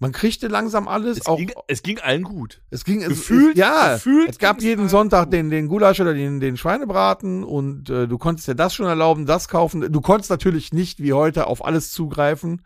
[0.00, 1.18] Man kriegte langsam alles.
[1.18, 2.60] Es, auch, ging, es ging allen gut.
[2.70, 3.52] Es ging gefühlt.
[3.52, 7.88] Es, ja, gefühlt es gab jeden Sonntag den, den Gulasch oder den, den Schweinebraten und
[7.88, 9.92] äh, du konntest dir das schon erlauben, das kaufen.
[9.92, 12.62] Du konntest natürlich nicht wie heute auf alles zugreifen.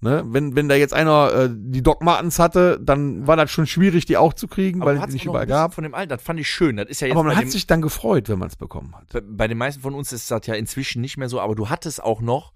[0.00, 0.22] Ne?
[0.28, 4.06] Wenn, wenn da jetzt einer äh, die Doc Martens hatte, dann war das schon schwierig,
[4.06, 5.74] die auch zu kriegen, Aber weil es nicht überall gab.
[5.74, 6.76] Von dem Alter, das fand ich schön.
[6.76, 9.08] Das ist ja jetzt aber man hat sich dann gefreut, wenn man es bekommen hat.
[9.12, 11.68] Bei, bei den meisten von uns ist das ja inzwischen nicht mehr so, aber du
[11.68, 12.52] hattest auch noch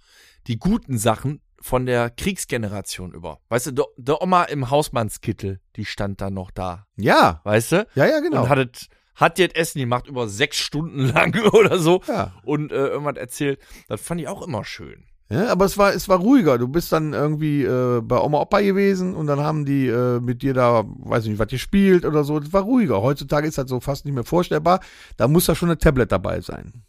[0.46, 3.38] die guten Sachen von der Kriegsgeneration über.
[3.48, 6.86] Weißt du, der Oma im Hausmannskittel, die stand dann noch da.
[6.96, 7.40] Ja.
[7.44, 7.86] Weißt du?
[7.94, 8.42] Ja, ja, genau.
[8.42, 12.02] Und hattet, hat jetzt Essen gemacht über sechs Stunden lang oder so.
[12.08, 12.32] Ja.
[12.44, 13.60] Und äh, irgendwas erzählt.
[13.88, 15.04] Das fand ich auch immer schön.
[15.30, 16.58] Ja, aber es war, es war ruhiger.
[16.58, 20.42] Du bist dann irgendwie äh, bei Oma Opa gewesen und dann haben die äh, mit
[20.42, 22.38] dir da, weiß ich nicht, was gespielt oder so.
[22.38, 23.00] Das war ruhiger.
[23.00, 24.80] Heutzutage ist das so fast nicht mehr vorstellbar.
[25.16, 26.84] Da muss da schon ein Tablet dabei sein.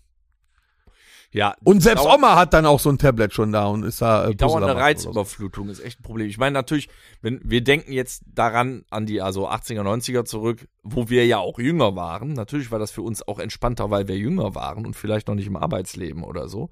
[1.33, 1.55] Ja.
[1.63, 4.25] Und selbst Oma hat dann auch so ein Tablet schon da und ist da.
[4.25, 5.71] Äh, die dauernde Reizüberflutung so.
[5.71, 6.27] ist echt ein Problem.
[6.29, 6.89] Ich meine natürlich,
[7.21, 11.57] wenn wir denken jetzt daran an die also 80er, 90er zurück, wo wir ja auch
[11.57, 12.33] jünger waren.
[12.33, 15.47] Natürlich war das für uns auch entspannter, weil wir jünger waren und vielleicht noch nicht
[15.47, 16.69] im Arbeitsleben oder so.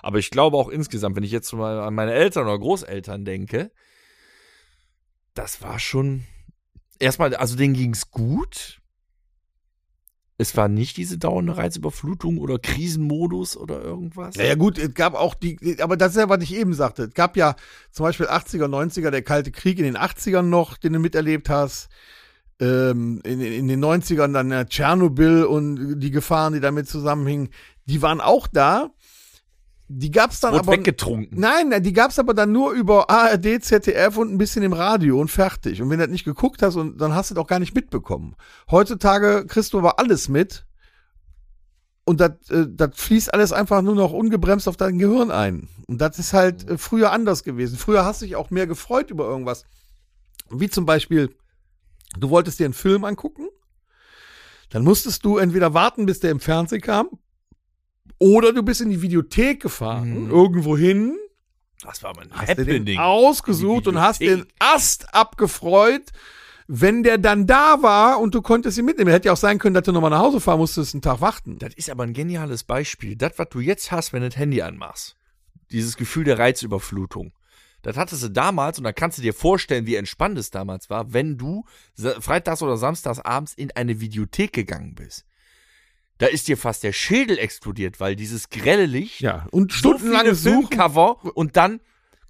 [0.00, 3.72] Aber ich glaube auch insgesamt, wenn ich jetzt mal an meine Eltern oder Großeltern denke,
[5.34, 6.22] das war schon
[7.00, 8.80] erstmal, also denen ging's gut
[10.36, 14.34] es war nicht diese dauernde Reizüberflutung oder Krisenmodus oder irgendwas.
[14.34, 17.04] Ja, ja gut, es gab auch die, aber das ist ja, was ich eben sagte.
[17.04, 17.54] Es gab ja
[17.92, 21.88] zum Beispiel 80er, 90er, der Kalte Krieg in den 80ern noch, den du miterlebt hast.
[22.60, 27.48] Ähm, in, in den 90ern dann ja, Tschernobyl und die Gefahren, die damit zusammenhingen,
[27.86, 28.90] die waren auch da.
[29.88, 30.72] Die gab's dann Wurde aber.
[30.72, 31.38] weggetrunken.
[31.38, 35.30] Nein, die gab's aber dann nur über ARD, ZDF und ein bisschen im Radio und
[35.30, 35.82] fertig.
[35.82, 37.74] Und wenn du das nicht geguckt hast, und dann hast du das auch gar nicht
[37.74, 38.34] mitbekommen.
[38.70, 40.64] Heutzutage kriegst du aber alles mit.
[42.06, 45.68] Und das, äh, das fließt alles einfach nur noch ungebremst auf dein Gehirn ein.
[45.86, 47.76] Und das ist halt äh, früher anders gewesen.
[47.78, 49.64] Früher hast du dich auch mehr gefreut über irgendwas.
[50.50, 51.34] Wie zum Beispiel,
[52.18, 53.48] du wolltest dir einen Film angucken.
[54.70, 57.08] Dann musstest du entweder warten, bis der im Fernsehen kam,
[58.18, 60.30] oder du bist in die Videothek gefahren, mhm.
[60.30, 61.16] irgendwo hin.
[61.82, 62.98] Das war mein hast Happening.
[62.98, 66.04] ausgesucht und hast den Ast abgefreut,
[66.66, 69.10] wenn der dann da war und du konntest ihn mitnehmen.
[69.10, 71.58] Hätte ja auch sein können, dass du nochmal nach Hause fahren musstest, einen Tag warten.
[71.58, 73.16] Das ist aber ein geniales Beispiel.
[73.16, 75.16] Das, was du jetzt hast, wenn du das Handy anmachst.
[75.70, 77.32] Dieses Gefühl der Reizüberflutung.
[77.82, 81.12] Das hattest du damals und da kannst du dir vorstellen, wie entspannt es damals war,
[81.12, 81.66] wenn du
[82.20, 85.26] freitags oder samstags abends in eine Videothek gegangen bist
[86.18, 90.50] da ist dir fast der Schädel explodiert, weil dieses grelle Licht ja, und stundenlange so
[90.50, 91.80] Filmcover und dann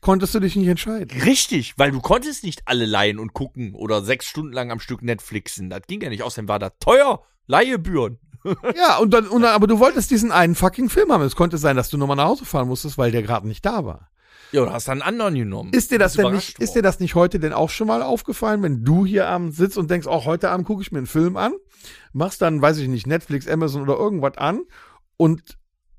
[0.01, 1.23] konntest du dich nicht entscheiden.
[1.23, 5.03] Richtig, weil du konntest nicht alle leihen und gucken oder sechs Stunden lang am Stück
[5.03, 5.71] Netflixen.
[5.71, 6.23] Das ging ja nicht.
[6.23, 7.23] Außerdem war das teuer.
[7.47, 8.19] Leihebühren.
[8.77, 11.23] ja, und dann, und dann, aber du wolltest diesen einen fucking Film haben.
[11.23, 13.85] Es konnte sein, dass du nochmal nach Hause fahren musstest, weil der gerade nicht da
[13.85, 14.11] war.
[14.55, 15.71] Ja, du hast dann einen anderen genommen.
[15.73, 18.63] Ist dir das denn nicht, ist dir das nicht heute denn auch schon mal aufgefallen,
[18.63, 21.37] wenn du hier abends sitzt und denkst, auch heute Abend gucke ich mir einen Film
[21.37, 21.53] an,
[22.13, 24.61] machst dann, weiß ich nicht, Netflix, Amazon oder irgendwas an
[25.17, 25.43] und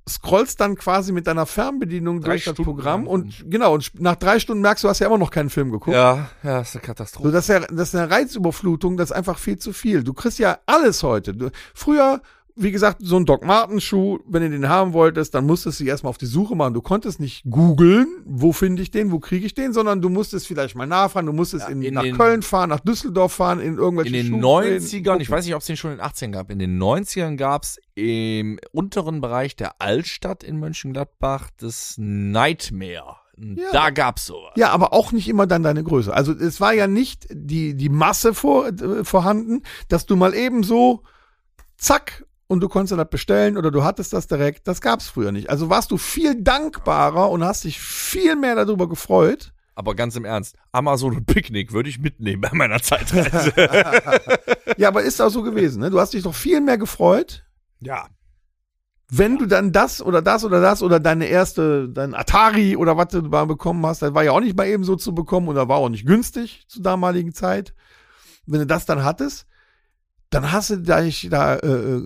[0.08, 3.08] scrollst dann quasi mit deiner Fernbedienung Drei durch das Stunden Programm lang.
[3.12, 5.96] und genau, und nach drei Stunden merkst du, hast ja immer noch keinen Film geguckt.
[5.96, 7.32] Ja, ja, ist eine So, Katastrophe.
[7.32, 10.04] das ist, ja, das ist eine Reizüberflutung, das ist einfach viel zu viel.
[10.04, 11.34] Du kriegst ja alles heute.
[11.34, 12.22] Du, früher,
[12.58, 15.84] wie gesagt, so ein Doc Martens Schuh, wenn du den haben wolltest, dann musstest du
[15.84, 16.74] dich erstmal auf die Suche machen.
[16.74, 20.48] Du konntest nicht googeln, wo finde ich den, wo kriege ich den, sondern du musstest
[20.48, 23.74] vielleicht mal nachfragen, du musstest in, in nach den- Köln fahren, nach Düsseldorf fahren, in
[23.74, 26.32] In irgendwelche den Schuhläden 90ern, ich weiß nicht, ob es den schon in den 80ern
[26.32, 33.18] gab, in den 90ern gab es im unteren Bereich der Altstadt in Mönchengladbach das Nightmare.
[33.38, 33.70] Ja.
[33.74, 34.54] Da gab's sowas.
[34.56, 36.14] Ja, aber auch nicht immer dann deine Größe.
[36.14, 40.64] Also es war ja nicht die, die Masse vor, äh, vorhanden, dass du mal eben
[40.64, 41.04] so,
[41.78, 44.68] zack, und du konntest das bestellen oder du hattest das direkt.
[44.68, 45.50] Das gab's früher nicht.
[45.50, 49.54] Also warst du viel dankbarer und hast dich viel mehr darüber gefreut.
[49.74, 53.54] Aber ganz im Ernst, Amazon und Picknick würde ich mitnehmen bei meiner Zeitreise.
[54.78, 55.80] Ja, aber ist auch so gewesen.
[55.80, 55.90] Ne?
[55.90, 57.46] Du hast dich doch viel mehr gefreut,
[57.80, 58.08] ja.
[59.10, 63.10] wenn du dann das oder das oder das oder deine erste, dein Atari oder was
[63.10, 64.02] du mal bekommen hast.
[64.02, 66.66] Das war ja auch nicht mal eben so zu bekommen oder war auch nicht günstig
[66.68, 67.74] zur damaligen Zeit.
[68.46, 69.48] Wenn du das dann hattest,
[70.36, 72.02] dann hast du dich da äh,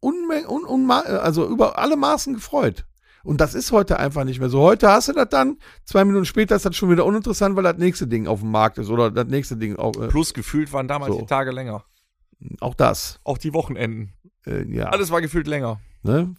[0.00, 2.84] unme un, unma also über alle Maßen gefreut.
[3.24, 4.60] Und das ist heute einfach nicht mehr so.
[4.60, 7.78] Heute hast du das dann, zwei Minuten später ist das schon wieder uninteressant, weil das
[7.78, 10.86] nächste Ding auf dem Markt ist oder das nächste Ding auch, äh, Plus gefühlt waren
[10.88, 11.20] damals So.
[11.20, 11.84] die Tage länger.
[12.60, 13.18] auch das.
[13.24, 14.12] Auch die Wochenenden.
[14.46, 14.84] Äh, ja.
[14.90, 15.80] Alles war gefühlt länger.
[16.02, 16.34] Ne?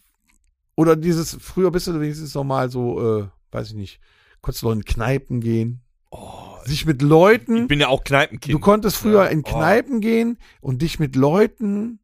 [0.75, 3.99] Oder dieses, früher bist du wenigstens noch mal so, äh, weiß ich nicht,
[4.41, 8.53] konntest du noch in Kneipen gehen, Oh, sich mit Leuten, ich bin ja auch Kneipenkind.
[8.53, 9.30] du konntest früher Ja.
[9.30, 9.49] in Oh.
[9.49, 11.99] Kneipen gehen und dich mit Leuten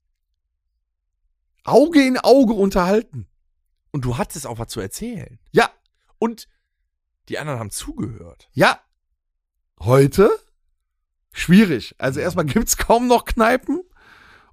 [1.64, 3.28] Auge in Auge unterhalten.
[3.92, 5.40] Und du hattest auch was zu erzählen.
[5.52, 5.70] Ja,
[6.18, 6.48] Und
[7.30, 8.50] die anderen haben zugehört.
[8.54, 8.80] ja.
[9.80, 10.30] Heute
[11.34, 11.96] schwierig.
[11.98, 13.82] Also erstmal gibt's kaum noch Kneipen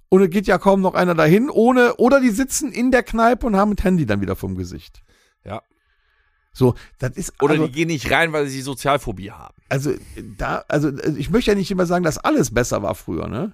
[0.09, 3.45] und es geht ja kaum noch einer dahin, ohne, oder die sitzen in der Kneipe
[3.45, 5.03] und haben das Handy dann wieder vom Gesicht.
[6.53, 9.55] So, das ist Oder also, die gehen nicht rein, weil sie Sozialphobie haben.
[9.69, 9.93] also
[10.37, 13.53] da, also ich möchte ja nicht immer sagen, dass alles besser war früher, ne?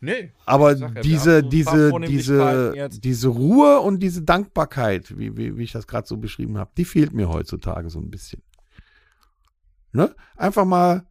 [0.00, 0.32] Nee.
[0.44, 5.86] Aber ja, diese, diese, diese, diese Ruhe und diese Dankbarkeit, wie, wie, wie ich das
[5.86, 8.42] gerade so beschrieben habe, die fehlt mir heutzutage so ein bisschen.
[9.92, 10.14] Ne?
[10.36, 11.06] Einfach mal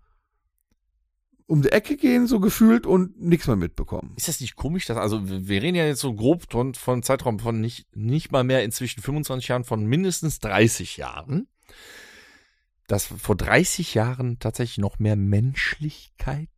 [1.53, 4.13] um die Ecke gehen, so gefühlt und nichts mehr mitbekommen.
[4.17, 7.37] Ist das nicht komisch, dass, also wir reden ja jetzt so grob von, von Zeitraum
[7.37, 11.47] von nicht, nicht mal mehr inzwischen 25 Jahren, von mindestens 30 Jahren.
[12.87, 16.49] Dass vor 30 Jahren tatsächlich noch mehr Menschlichkeit.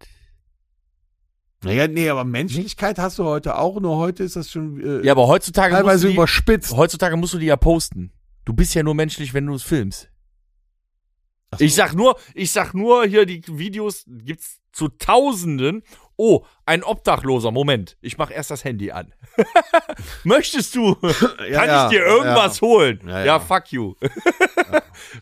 [1.61, 5.11] Naja, nee, aber Menschlichkeit hast du heute auch, nur heute ist das schon äh, Ja,
[5.11, 6.71] aber heutzutage musst, teilweise du die, überspitzt.
[6.71, 8.13] heutzutage musst du die ja posten.
[8.45, 10.09] Du bist ja nur menschlich, wenn du es filmst.
[11.57, 11.63] So.
[11.63, 15.83] Ich sag nur, ich sag nur, hier die Videos gibt's zu Tausenden.
[16.17, 17.51] Oh, ein Obdachloser.
[17.51, 19.13] Moment, ich mach erst das Handy an.
[20.23, 20.95] Möchtest du?
[21.49, 22.99] Ja, Kann ja, ich dir irgendwas holen?
[23.05, 23.39] Ja, Ja, ja.
[23.39, 23.93] fuck you.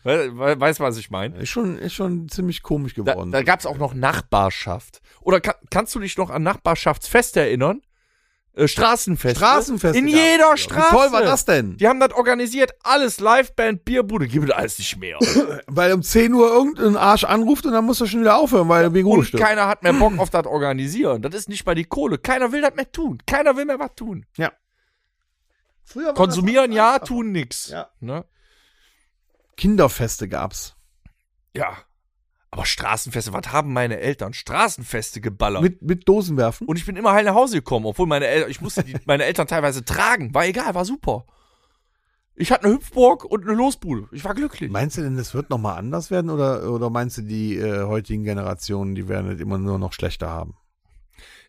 [0.04, 1.36] We- we- weißt du, was ich meine?
[1.38, 3.30] Ist schon, ist schon ziemlich komisch Da, geworden.
[3.32, 5.00] da gab's auch noch Nachbarschaft.
[5.20, 7.82] Oder ka kannst du dich noch an Nachbarschaftsfeste erinnern?
[8.56, 9.36] Äh, Straßenfeste.
[9.38, 9.98] Straßenfeste.
[9.98, 10.56] In jeder.
[10.56, 10.92] Straße.
[10.92, 11.76] Wie toll war das denn?
[11.76, 12.72] Die haben das organisiert.
[12.82, 14.28] Alles Liveband, Bierbude.
[14.28, 15.18] Gibt es alles nicht mehr.
[15.66, 18.94] Weil um 10 Uhr irgendein Arsch anruft und dann musst du schon wieder aufhören, weil
[18.94, 19.44] wegen Und Ruhestörung.
[19.44, 21.22] keiner hat mehr Bock auf das Organisieren.
[21.22, 22.18] Das ist nicht mal die Kohle.
[22.18, 23.18] Keiner will das mehr tun.
[23.26, 24.24] Keiner will mehr was tun.
[25.86, 27.68] Früher war Konsumieren das ja, tun nix.
[27.68, 27.88] Ja.
[28.00, 28.24] Ne?
[29.56, 30.74] Kinderfeste gab's.
[31.54, 31.76] ja.
[32.54, 34.32] Aber Straßenfeste, was haben meine Eltern?
[34.32, 35.60] Straßenfeste geballert.
[35.60, 36.68] Mit, mit Dosenwerfen.
[36.68, 39.24] Und ich bin immer heil nach Hause gekommen, obwohl meine Eltern, ich musste die, meine
[39.24, 40.32] Eltern teilweise tragen.
[40.34, 41.26] War egal, war super.
[42.36, 44.06] Ich hatte eine Hüpfburg und eine Losbude.
[44.12, 44.70] Ich war glücklich.
[44.70, 48.22] Meinst du denn, das wird nochmal anders werden oder, oder meinst du, die äh, heutigen
[48.22, 50.54] Generationen, die werden es immer nur noch schlechter haben?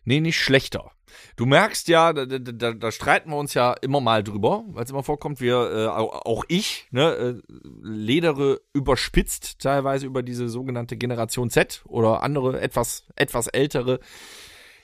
[0.04, 0.90] Nee, nicht schlechter.
[1.36, 4.90] Du merkst ja, da, da, da, streiten wir uns ja immer mal drüber, weil es
[4.90, 7.42] immer vorkommt, wir, äh, au- auch ich, ne, äh,
[7.82, 14.00] ledere überspitzt teilweise über diese sogenannte Generation Z oder andere etwas, etwas ältere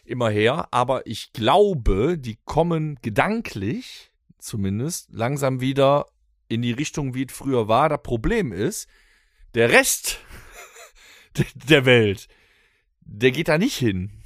[0.04, 0.68] immer her.
[0.72, 6.06] Aber ich glaube, die kommen gedanklich zumindest langsam wieder
[6.48, 7.88] in die Richtung, wie es früher war.
[7.88, 8.88] Das Problem ist,
[9.54, 10.20] der Rest
[11.68, 12.28] der Welt,
[13.00, 14.21] der geht da nicht hin.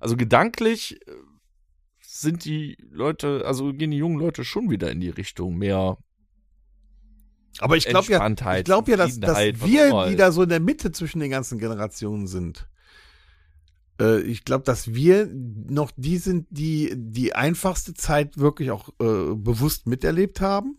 [0.00, 1.12] Also gedanklich äh,
[2.00, 5.98] sind die Leute, also gehen die jungen Leute schon wieder in die Richtung mehr
[7.60, 10.90] Aber ich glaube ja, ich glaube ja, dass, dass wir, da so in der Mitte
[10.90, 12.68] zwischen den ganzen Generationen sind,
[14.00, 19.34] äh, ich glaube, dass wir noch die sind, die die einfachste Zeit wirklich auch äh,
[19.34, 20.78] bewusst miterlebt haben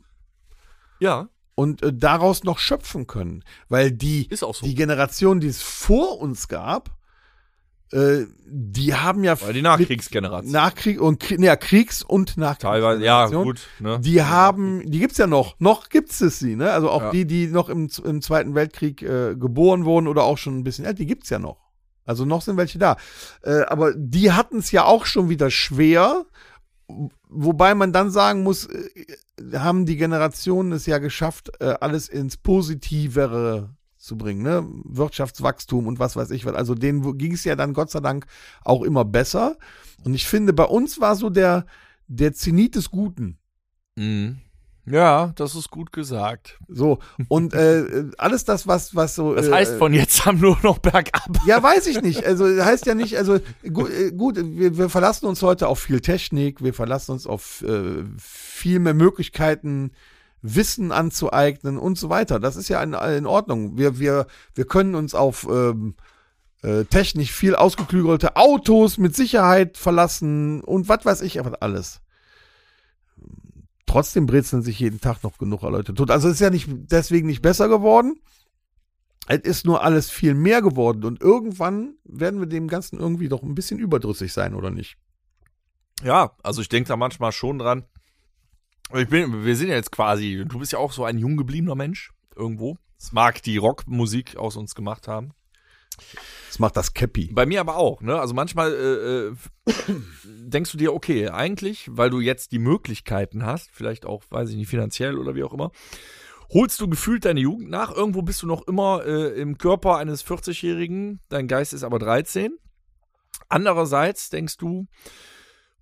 [0.99, 3.43] Ja, und äh, daraus noch schöpfen können.
[3.69, 4.53] Weil die, so.
[4.63, 6.97] die Generation, die es vor uns gab,
[7.91, 10.51] äh, die haben ja Weil die Nachkriegsgeneration.
[10.51, 13.43] Nachkrieg und ja, Kriegs- und Teilweise, ja, Nachkriegsgeneration.
[13.43, 13.67] gut.
[13.79, 13.99] Ne?
[14.01, 16.71] Die haben, die gibt's ja noch, noch gibt's es sie, ne?
[16.71, 17.11] Also auch Ja.
[17.11, 20.85] die, die noch im, im Zweiten Weltkrieg äh, geboren wurden oder auch schon ein bisschen
[20.85, 21.57] älter, die gibt's ja noch.
[22.03, 22.97] Also noch sind welche da.
[23.43, 26.25] Äh, aber die hatten es ja auch schon wieder schwer,
[27.29, 28.89] wobei man dann sagen muss, äh,
[29.53, 33.69] haben die Generationen es ja geschafft, äh, alles ins Positivere
[34.01, 34.67] zu bringen, ne?
[34.83, 36.55] Wirtschaftswachstum und was weiß ich was.
[36.55, 38.25] Also denen ging es ja dann Gott sei Dank
[38.63, 39.57] auch immer besser.
[40.03, 41.65] Und ich finde, bei uns war so der,
[42.07, 43.37] der Zenit des Guten.
[43.95, 44.39] Mhm.
[44.87, 46.57] Ja, das ist gut gesagt.
[46.67, 46.97] So,
[47.27, 49.35] und äh, alles das, was, was so.
[49.35, 51.37] Das äh, heißt von jetzt an nur noch bergab.
[51.45, 52.25] Ja, weiß ich nicht.
[52.25, 53.39] Also heißt ja nicht, also
[53.71, 57.61] gu äh, gut, wir, wir verlassen uns heute auf viel Technik, wir verlassen uns auf
[57.61, 59.91] äh, viel mehr Möglichkeiten,
[60.41, 62.39] Wissen anzueignen und so weiter.
[62.39, 63.77] Das ist ja in, in Ordnung.
[63.77, 65.95] Wir, wir, wir können uns auf ähm,
[66.63, 72.01] äh, technisch viel ausgeklügelte Autos mit Sicherheit verlassen und was weiß ich, aber alles.
[73.85, 76.11] Trotzdem brezeln sich jeden Tag noch genug Leute tot.
[76.11, 78.15] Also es ist ja nicht deswegen nicht besser geworden.
[79.27, 83.43] Es ist nur alles viel mehr geworden und irgendwann werden wir dem Ganzen irgendwie doch
[83.43, 84.97] ein bisschen überdrüssig sein, oder nicht?
[86.03, 87.85] Ja, also ich denke da manchmal schon dran.
[88.93, 91.75] Ich bin, wir sind ja jetzt quasi, du bist ja auch so ein jung gebliebener
[91.75, 92.77] Mensch irgendwo.
[92.97, 95.31] Es mag die Rockmusik aus uns gemacht haben.
[96.47, 97.31] Das macht das Cappy.
[97.31, 98.19] Bei mir aber auch, ne?
[98.19, 103.69] Also manchmal äh, äh, denkst du dir, okay, eigentlich, weil du jetzt die Möglichkeiten hast,
[103.71, 105.71] vielleicht auch, weiß ich nicht, finanziell oder wie auch immer,
[106.49, 107.95] holst du gefühlt deine Jugend nach.
[107.95, 112.57] Irgendwo bist du noch immer äh, im Körper eines 40-Jährigen, dein Geist ist aber 13.
[113.47, 114.87] Andererseits denkst du,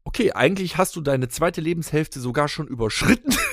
[0.04, 3.36] okay, eigentlich hast du deine zweite Lebenshälfte sogar schon überschritten.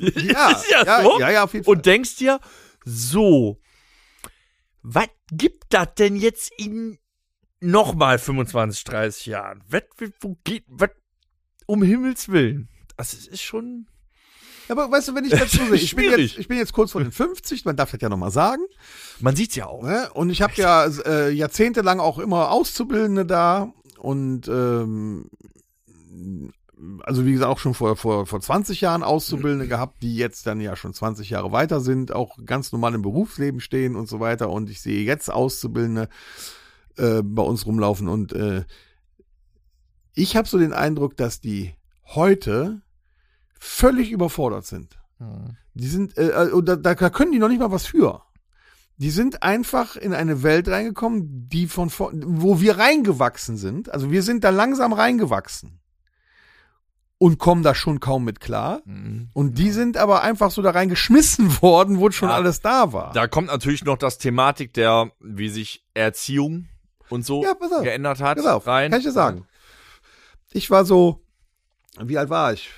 [0.00, 1.18] Ja, ist ja, ja, so.
[1.18, 1.74] ja, ja, auf jeden Fall.
[1.74, 2.38] Und denkst dir,
[2.84, 3.60] so,
[4.82, 6.98] was gibt das denn jetzt in
[7.58, 9.64] nochmal 25, 30 Jahren?
[9.68, 9.82] Was,
[10.20, 10.90] wo geht, was,
[11.66, 12.68] um Himmels Willen?
[12.96, 13.88] Das ist, ist schon,
[14.68, 17.02] aber weißt du, wenn ich dazu sehe, ich bin, jetzt, ich bin jetzt kurz vor
[17.02, 18.62] den 50, man darf das ja nochmal sagen.
[19.20, 19.82] man sieht's ja auch.
[19.82, 20.10] Ne?
[20.12, 25.30] Und ich habe ja äh, jahrzehntelang auch immer Auszubildende da und ähm,
[27.02, 30.60] also wie gesagt auch schon vor, vor, vor 20 Jahren Auszubildende gehabt, die jetzt dann
[30.60, 34.50] ja schon 20 Jahre weiter sind, auch ganz normal im Berufsleben stehen und so weiter.
[34.50, 36.08] Und ich sehe jetzt Auszubildende
[36.96, 38.64] äh, bei uns rumlaufen und äh,
[40.14, 41.74] ich habe so den Eindruck, dass die
[42.06, 42.82] heute
[43.58, 44.98] völlig überfordert sind.
[45.74, 48.22] Die sind, äh, äh, da, da können die noch nicht mal was für.
[49.00, 53.90] Die sind einfach in eine Welt reingekommen, die von vor, wo wir reingewachsen sind.
[53.90, 55.78] Also wir sind da langsam reingewachsen
[57.18, 58.80] und kommen da schon kaum mit klar.
[58.84, 59.28] Mhm.
[59.34, 62.34] Und die sind aber einfach so da reingeschmissen worden, wo schon Ja.
[62.36, 63.12] alles da war.
[63.12, 66.66] Da kommt natürlich noch das Thematik der, wie sich Erziehung
[67.08, 67.82] und so Ja, auf.
[67.82, 68.90] geändert hat, Pass auf, rein.
[68.90, 69.46] kann ich dir sagen.
[70.50, 71.22] Ich war so,
[72.00, 72.70] wie alt war ich?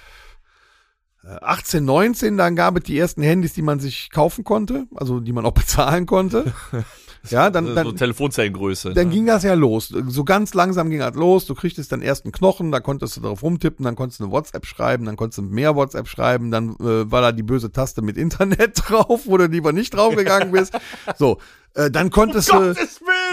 [1.24, 5.20] Äh, 18, 19, dann gab es die ersten Handys, die man sich kaufen konnte, also
[5.20, 6.52] die man auch bezahlen konnte.
[7.28, 8.94] Ja, dann, so dann, Telefonzellengröße.
[8.94, 9.12] dann ne?
[9.12, 9.88] ging das ja los.
[9.88, 11.44] So ganz langsam ging das los.
[11.44, 14.64] Du kriegtest dann ersten Knochen, da konntest du drauf rumtippen, dann konntest du eine WhatsApp
[14.64, 18.16] schreiben, dann konntest du mehr WhatsApp schreiben, dann äh, war da die böse Taste mit
[18.16, 20.72] Internet drauf, wo du lieber nicht draufgegangen bist.
[21.18, 21.38] So,
[21.74, 22.74] äh, dann konntest du,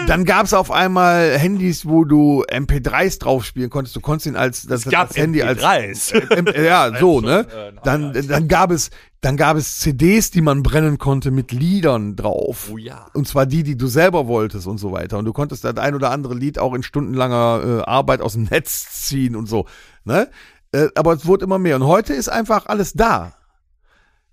[0.06, 3.94] Dann gab's auf einmal Handys, wo du MP3s drauf spielen konntest.
[3.94, 6.14] Du konntest ihn als das, es gab das Handy als MP3s.
[6.34, 7.40] M- äh, ja, so, ne?
[7.40, 8.90] äh, Dann, dann gab es,
[9.20, 12.70] dann gab es CDs, die man brennen konnte mit Liedern drauf.
[12.72, 13.06] Oh ja.
[13.12, 15.18] Und zwar die, die du selber wolltest und so weiter.
[15.18, 18.44] Und du konntest das ein oder andere Lied auch in stundenlanger äh, Arbeit aus dem
[18.44, 19.66] Netz ziehen und so.
[20.04, 20.28] Ne?
[20.72, 21.76] Äh, aber es wurde immer mehr.
[21.76, 23.34] Und heute ist einfach alles da.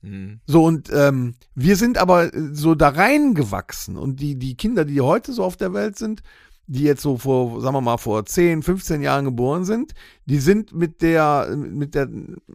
[0.06, 0.40] Mhm.
[0.46, 3.98] So, und ähm, wir sind aber äh, so da reingewachsen.
[3.98, 6.22] Und die, die Kinder, die heute so auf der Welt sind,
[6.68, 9.94] die jetzt so vor, sagen wir mal, vor 10, 15 Jahren geboren sind,
[10.26, 12.10] die sind mit der, mit der,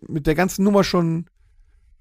[0.08, 1.26] mit der ganzen Nummer schon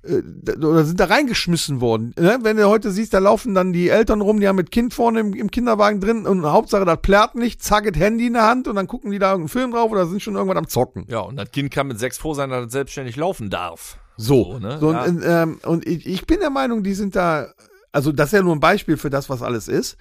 [0.03, 0.21] äh,
[0.55, 2.13] oder sind da reingeschmissen worden.
[2.17, 2.39] Ne?
[2.41, 5.19] Wenn du heute siehst, da laufen dann die Eltern rum, die haben mit Kind vorne
[5.19, 8.67] im, im Kinderwagen drin und Hauptsache das plärrt nicht, zack, das Handy in der Hand
[8.67, 11.05] und dann gucken die da irgendeinen Film drauf oder sind schon irgendwann am Zocken.
[11.09, 13.99] Ja, und das Kind kann mit sechs froh sein, dass es selbstständig laufen darf.
[14.21, 14.77] So, So, ne?
[14.79, 15.03] so Ja.
[15.05, 17.47] und, ähm, und ich, ich bin der Meinung, die sind da,
[17.91, 19.97] also das ist ja nur ein Beispiel für das, was alles ist.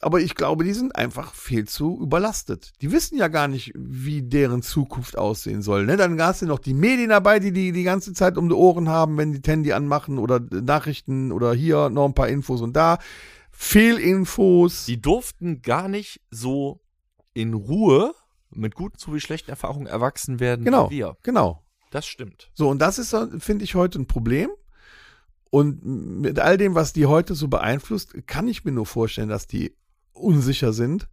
[0.00, 2.72] Aber ich glaube, die sind einfach viel zu überlastet.
[2.80, 5.86] Die wissen ja gar nicht, wie deren Zukunft aussehen soll.
[5.86, 5.96] Ne?
[5.96, 8.88] Dann hast du noch die Medien dabei, die die die ganze Zeit um die Ohren
[8.88, 12.74] haben, wenn die das Handy anmachen oder Nachrichten oder hier noch ein paar Infos und
[12.74, 12.98] da.
[13.52, 14.86] Fehlinfos.
[14.86, 16.80] Die durften gar nicht so
[17.34, 18.12] in Ruhe
[18.50, 21.16] mit guten sowie schlechten Erfahrungen erwachsen werden Genau, wie wir.
[21.22, 21.62] genau.
[21.92, 22.50] Das stimmt.
[22.54, 24.50] So, und das ist, finde ich, heute ein Problem.
[25.50, 29.46] Und mit all dem, was die heute so beeinflusst, kann ich mir nur vorstellen, dass
[29.46, 29.76] die
[30.14, 31.08] unsicher sind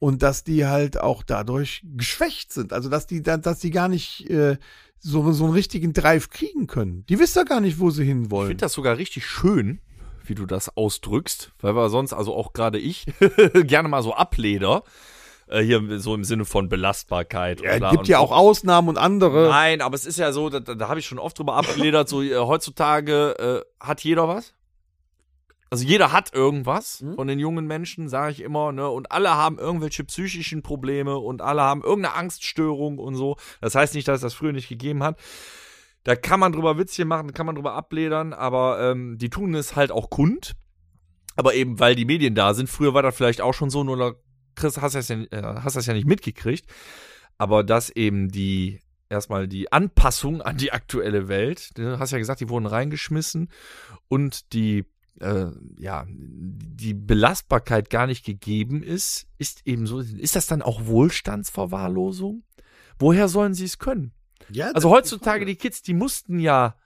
[0.00, 2.72] und dass die halt auch dadurch geschwächt sind.
[2.72, 4.58] Also dass die, dass die gar nicht äh,
[4.98, 7.06] so, so einen richtigen Drive kriegen können.
[7.06, 8.48] Die wissen ja gar nicht, wo sie hinwollen.
[8.48, 9.80] Ich finde das sogar richtig schön,
[10.24, 13.06] wie du das ausdrückst, weil wir sonst, also auch gerade ich,
[13.54, 14.82] gerne mal so ableder.
[15.48, 17.60] Äh, hier so im Sinne von Belastbarkeit.
[17.60, 19.48] Ja, es gibt ja auch Ausnahmen und andere.
[19.48, 22.22] Nein, aber es ist ja so, da, da habe ich schon oft drüber abgeledert, so
[22.22, 24.54] äh, heutzutage äh, hat jeder was.
[25.70, 27.14] Also jeder hat irgendwas mhm.
[27.14, 28.88] von den jungen Menschen, sage ich immer, ne?
[28.88, 33.36] Und alle haben irgendwelche psychischen Probleme und alle haben irgendeine Angststörung und so.
[33.60, 35.18] Das heißt nicht, dass es das früher nicht gegeben hat.
[36.04, 39.76] Da kann man drüber Witzchen machen, kann man drüber abledern, aber ähm, die tun es
[39.76, 40.52] halt auch kund.
[41.36, 42.68] Aber eben, weil die Medien da sind.
[42.68, 44.16] Früher war das vielleicht auch schon so, nur
[44.58, 46.66] Chris, hast das ja, äh, hast das ja nicht mitgekriegt.
[47.38, 52.40] Aber dass eben die erstmal die Anpassung an die aktuelle Welt, du hast ja gesagt,
[52.40, 53.48] die wurden reingeschmissen
[54.08, 54.84] und die
[55.20, 55.46] äh,
[55.78, 62.44] ja, die Belastbarkeit gar nicht gegeben ist, ist eben so, ist das dann auch Wohlstandsverwahrlosung?
[62.98, 64.12] Woher sollen sie es können?
[64.50, 66.76] Ja, also heutzutage die, die Kids, die mussten ja,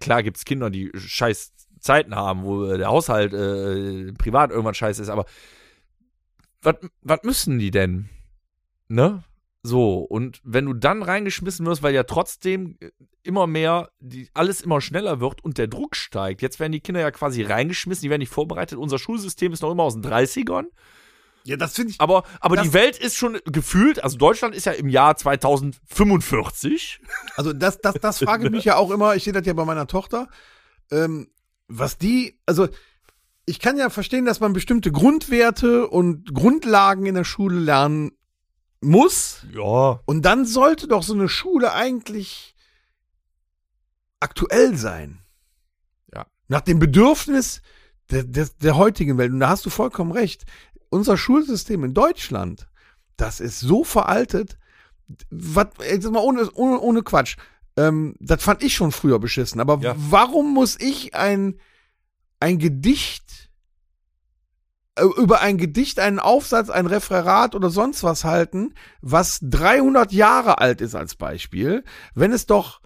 [0.00, 5.08] klar gibt's Kinder, die scheiß Zeiten haben, wo der Haushalt äh, privat irgendwann scheiße ist,
[5.08, 5.26] aber
[7.02, 8.08] was müssen die denn?
[8.88, 9.24] Ne?
[9.62, 12.90] So, und wenn du dann reingeschmissen wirst, weil ja trotzdem äh,
[13.24, 16.40] immer mehr, die, alles immer schneller wird und der Druck steigt.
[16.40, 18.78] Jetzt werden die Kinder ja quasi reingeschmissen, die werden nicht vorbereitet.
[18.78, 20.66] Unser Schulsystem ist noch immer aus den 30ern.
[21.42, 22.00] Ja, das finde ich.
[22.00, 27.00] Aber, aber die Welt ist schon gefühlt, also Deutschland ist ja im Jahr 2045.
[27.36, 29.64] Also das, das, das frage ich mich ja auch immer, ich sehe das ja bei
[29.64, 30.28] meiner Tochter,
[30.90, 31.28] ähm,
[31.68, 32.68] was die, also
[33.46, 38.10] ich kann ja verstehen, dass man bestimmte Grundwerte und Grundlagen in der Schule lernen
[38.80, 39.46] muss.
[39.52, 40.00] Ja.
[40.04, 42.56] Und dann sollte doch so eine Schule eigentlich
[44.20, 45.20] aktuell sein.
[46.12, 46.26] Ja.
[46.48, 47.62] Nach dem Bedürfnis
[48.10, 49.32] der, der, der heutigen Welt.
[49.32, 50.44] Und da hast du vollkommen recht.
[50.88, 52.68] Unser Schulsystem in Deutschland,
[53.16, 54.58] das ist so veraltet.
[55.30, 57.36] Was, jetzt mal ohne, ohne, ohne Quatsch.
[57.76, 59.60] Ähm, das fand ich schon früher beschissen.
[59.60, 59.94] Aber ja.
[59.96, 61.60] warum muss ich ein,
[62.40, 63.25] ein Gedicht
[65.00, 70.80] über ein Gedicht, einen Aufsatz, ein Referat oder sonst was halten, was 300 Jahre alt
[70.80, 71.84] ist als Beispiel,
[72.14, 72.80] wenn es doch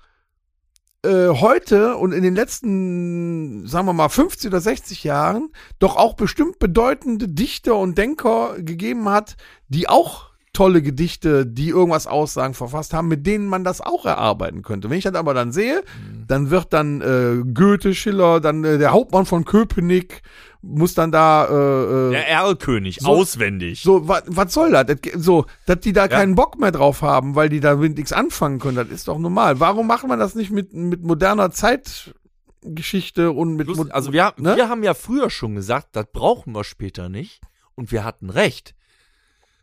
[1.03, 6.15] äh, heute und in den letzten, sagen wir mal, 50 oder 60 Jahren doch auch
[6.15, 9.37] bestimmt bedeutende Dichter und Denker gegeben hat,
[9.69, 14.63] die auch tolle Gedichte, die irgendwas aussagen, verfasst haben, mit denen man das auch erarbeiten
[14.63, 14.91] könnte.
[14.91, 16.27] Wenn ich das aber dann sehe, mhm.
[16.27, 20.23] dann wird dann äh, Goethe, Schiller, dann äh, der Hauptmann von Köpenick
[20.63, 23.83] muss dann da äh, äh der Erlkönig so, auswendig.
[23.83, 24.87] So was was soll das?
[25.17, 26.09] So, dass die da ja.
[26.09, 29.19] keinen Bock mehr drauf haben, weil die da mit nichts anfangen können, das ist doch
[29.19, 29.61] normal.
[29.61, 34.57] Warum macht man das nicht mit mit moderner Zeitgeschichte und mit Plus, also wir, ne?
[34.57, 37.41] wir haben ja früher schon gesagt, das brauchen wir später nicht
[37.75, 38.75] und wir hatten recht.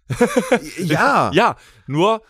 [0.77, 1.31] ja.
[1.33, 2.21] ja, nur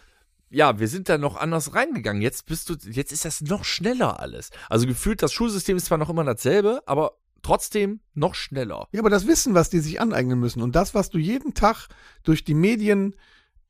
[0.50, 2.22] ja, wir sind da noch anders reingegangen.
[2.22, 4.50] Jetzt bist du, jetzt ist das noch schneller alles.
[4.70, 7.18] Also gefühlt, das Schulsystem ist zwar noch immer dasselbe, aber
[7.48, 8.88] trotzdem noch schneller.
[8.92, 11.88] Ja, aber das Wissen, was die sich aneignen müssen und das, was du jeden Tag
[12.24, 13.16] durch die Medien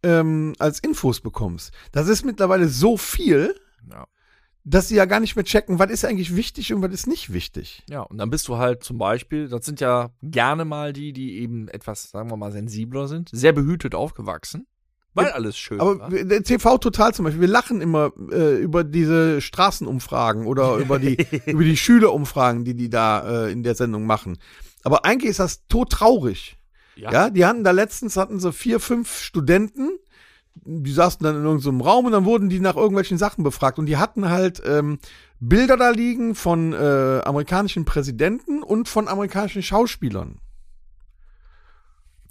[0.01, 3.55] ähm, als Infos bekommst, das ist mittlerweile so viel.
[3.89, 4.07] Ja
[4.69, 7.32] dass sie ja gar nicht mehr checken, was ist eigentlich wichtig und was ist nicht
[7.32, 7.84] wichtig.
[7.89, 11.39] Ja, und dann bist du halt zum Beispiel, das sind ja gerne mal die, die
[11.39, 14.67] eben etwas, sagen wir mal, sensibler sind, sehr behütet aufgewachsen.
[15.18, 16.09] Weil alles schön Aber war.
[16.09, 21.18] der TV total zum Beispiel, wir lachen immer äh, über diese Straßenumfragen oder über die,
[21.45, 24.38] über die Schülerumfragen, die die da äh, in der Sendung machen.
[24.84, 26.57] Aber eigentlich ist das todtraurig.
[26.95, 27.11] Ja.
[27.11, 29.89] ja, die hatten da letztens, hatten sie vier, fünf Studenten,
[30.65, 33.86] die saßen dann in irgendeinem Raum und dann wurden die nach irgendwelchen Sachen befragt und
[33.86, 34.99] die hatten halt ähm,
[35.39, 40.39] Bilder da liegen von äh, amerikanischen Präsidenten und von amerikanischen Schauspielern.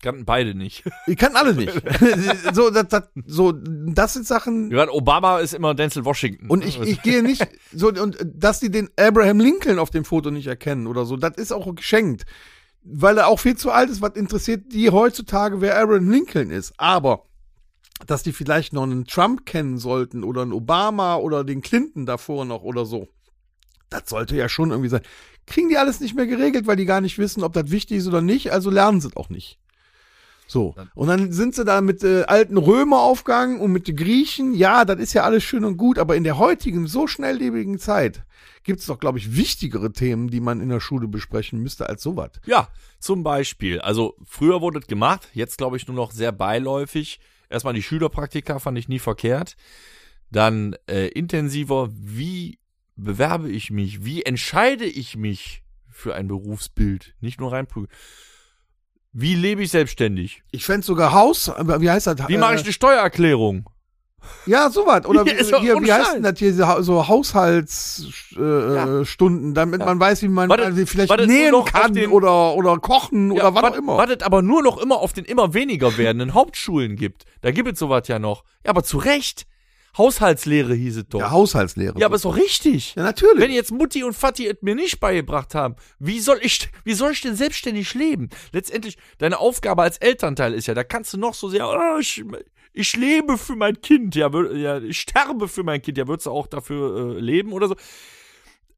[0.07, 0.85] Kannten beide nicht.
[1.09, 1.73] Die kannten alle nicht.
[2.55, 4.71] so, das, das, so, das sind Sachen.
[4.71, 6.49] Ja, Obama ist immer Denzel Washington.
[6.49, 10.31] Und ich, ich gehe nicht, so, und dass die den Abraham Lincoln auf dem Foto
[10.31, 12.25] nicht erkennen oder so, das ist auch geschenkt.
[12.85, 16.73] Weil er auch viel zu alt ist, was interessiert die heutzutage, wer Abraham Lincoln ist.
[16.77, 17.25] Aber
[18.07, 22.45] dass die vielleicht noch einen Trump kennen sollten oder einen Obama oder den Clinton davor
[22.45, 23.09] noch oder so.
[23.91, 25.03] Das sollte ja schon irgendwie sein.
[25.47, 28.07] Kriegen die alles nicht mehr geregelt, weil die gar nicht wissen, ob das wichtig ist
[28.07, 29.59] oder nicht, also lernen sie es auch nicht.
[30.47, 30.75] So.
[30.95, 34.55] Und dann sind sie da mit äh, alten Römer aufgegangen und mit den Griechen.
[34.55, 38.25] Ja, das ist ja alles schön und gut, aber in der heutigen, so schnelllebigen Zeit
[38.67, 42.03] gibt es doch, glaube ich, wichtigere Themen, die man in der Schule besprechen müsste als
[42.03, 42.33] sowas.
[42.47, 42.69] Ja,
[42.99, 43.81] zum Beispiel.
[43.81, 47.21] Also früher wurde es gemacht, jetzt glaube ich nur noch sehr beiläufig.
[47.49, 49.57] Erstmal die Schülerpraktika fand ich nie verkehrt.
[50.31, 52.59] Dann äh, intensiver, wie
[52.97, 54.05] bewerbe ich mich?
[54.05, 57.15] Wie entscheide ich mich für ein Berufsbild?
[57.21, 57.93] Nicht nur reinprügeln.
[59.19, 60.43] Wie lebe ich selbstständig?
[60.51, 62.17] Ich fände sogar Haus, wie heißt das?
[62.29, 63.67] Wie mache ich eine Steuererklärung?
[64.45, 65.07] Ja, sowas.
[65.07, 69.55] Oder Ja, wie, doch hier, wie heißt denn das hier, so- Haushaltsstunden, äh, Ja.
[69.55, 73.55] Damit man weiß, wie man Wartet- also vielleicht nähen kann den- oder, oder kochen oder
[73.55, 73.97] was auch immer.
[73.97, 77.25] Wartet aber nur noch immer auf den immer weniger werdenden Hauptschulen gibt.
[77.41, 78.45] Da gibt es sowas ja noch.
[78.65, 79.47] Ja, aber zu Recht.
[79.99, 81.21] Haushaltslehre hieß es doch.
[81.21, 81.99] Ja, Haushaltslehre.
[81.99, 82.95] Ja, aber ist doch richtig.
[82.95, 83.43] ja, natürlich.
[83.43, 87.13] Wenn jetzt Mutti und Vati es mir nicht beigebracht haben, wie soll ich, wie soll
[87.13, 88.29] ich denn selbstständig leben?
[88.53, 92.23] Letztendlich, deine Aufgabe als Elternteil ist ja, da kannst du noch so sehr, oh, ich,
[92.73, 96.31] ich lebe für mein Kind, ja, ja, ich sterbe für mein Kind, ja, würdest du
[96.31, 97.77] auch dafür äh, leben oder so?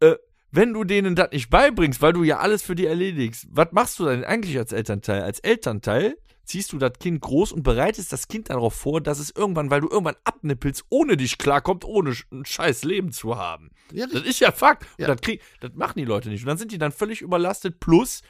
[0.01, 0.15] Äh,
[0.51, 3.99] wenn du denen das nicht beibringst, weil du ja alles für die erledigst, was machst
[3.99, 5.23] du dann eigentlich als Elternteil?
[5.23, 6.17] Als Elternteil
[6.49, 9.81] ziehst du das Kind groß und bereitest das Kind darauf vor, dass es irgendwann, weil
[9.83, 13.71] du irgendwann abnippelst, ohne dich klarkommt, ohne ein scheiß Leben zu haben.
[13.93, 14.85] ja, Das ist ja Fakt.
[14.99, 15.07] Und Ja.
[15.09, 16.43] das, krieg, das machen die Leute nicht.
[16.43, 17.81] Und dann sind die dann völlig überlastet.
[17.81, 18.23] Plus,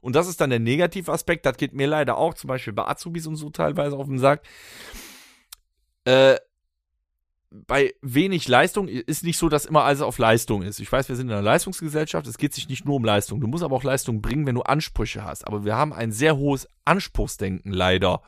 [0.00, 3.26] und das ist dann der Negativaspekt, das geht mir leider auch zum Beispiel bei Azubis
[3.26, 4.42] und so teilweise auf den Sack.
[6.04, 6.36] Äh,
[7.66, 10.80] bei wenig Leistung ist nicht so, dass immer alles auf Leistung ist.
[10.80, 12.26] Ich weiß, wir sind in einer Leistungsgesellschaft.
[12.26, 13.40] Es geht sich nicht nur um Leistung.
[13.40, 15.46] Du musst aber auch Leistung bringen, wenn du Ansprüche hast.
[15.46, 18.22] Aber wir haben ein sehr hohes Anspruchsdenken leider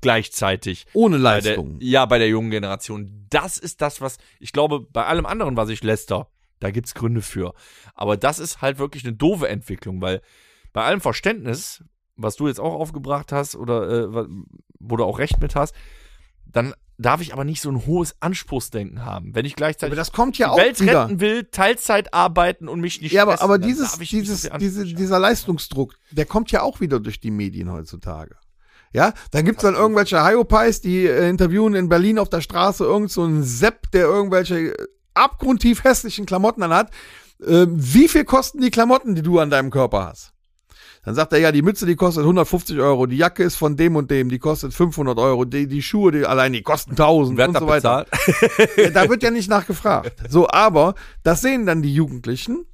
[0.00, 0.86] gleichzeitig.
[0.94, 1.76] ohne Bei der, Leistung.
[1.80, 3.26] ja, bei der jungen Generation.
[3.28, 7.22] Das ist das, was ich glaube, bei allem anderen, was ich läster, da gibt's Gründe
[7.22, 7.54] für.
[7.94, 10.22] Aber das ist halt wirklich eine doofe Entwicklung, weil
[10.72, 11.84] bei allem Verständnis,
[12.16, 14.26] was du jetzt auch aufgebracht hast oder äh,
[14.78, 15.74] wo du auch recht mit hast,
[16.46, 19.34] dann darf ich aber nicht so ein hohes Anspruchsdenken haben.
[19.34, 21.04] Wenn ich gleichzeitig aber das kommt ja die Welt wieder.
[21.04, 24.84] retten will, Teilzeit arbeiten und mich nicht Ja, aber, stressen, aber dieses, dieses, so diese,
[24.84, 28.36] dieser Leistungsdruck, der kommt ja auch wieder durch die Medien heutzutage.
[28.94, 33.10] Ja, dann gibt's dann irgendwelche Hyopies, die äh, interviewen in Berlin auf der Straße irgend
[33.10, 36.90] so einen Sepp, der irgendwelche äh, abgrundtief hässlichen Klamotten anhat.
[37.44, 40.32] Ähm, wie viel kosten die Klamotten, die du an deinem Körper hast?
[41.04, 43.96] Dann sagt er, ja, die Mütze, die kostet 150 Euro, die Jacke ist von dem
[43.96, 47.48] und dem, die kostet 500 Euro, die, die Schuhe, die allein, die kosten 1000 Wer
[47.48, 48.06] und so da weiter.
[48.94, 50.14] da wird ja nicht nachgefragt.
[50.28, 50.94] So, aber
[51.24, 52.66] das sehen dann die Jugendlichen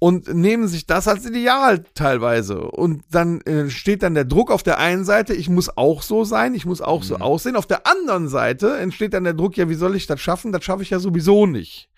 [0.00, 2.62] und nehmen sich das als Ideal teilweise.
[2.62, 6.24] Und dann äh, steht dann der Druck auf der einen Seite, ich muss auch so
[6.24, 7.54] sein, ich muss auch so aussehen.
[7.54, 10.50] Auf der anderen Seite entsteht dann der Druck, ja, wie soll ich das schaffen?
[10.50, 11.88] Das schaffe ich ja sowieso nicht.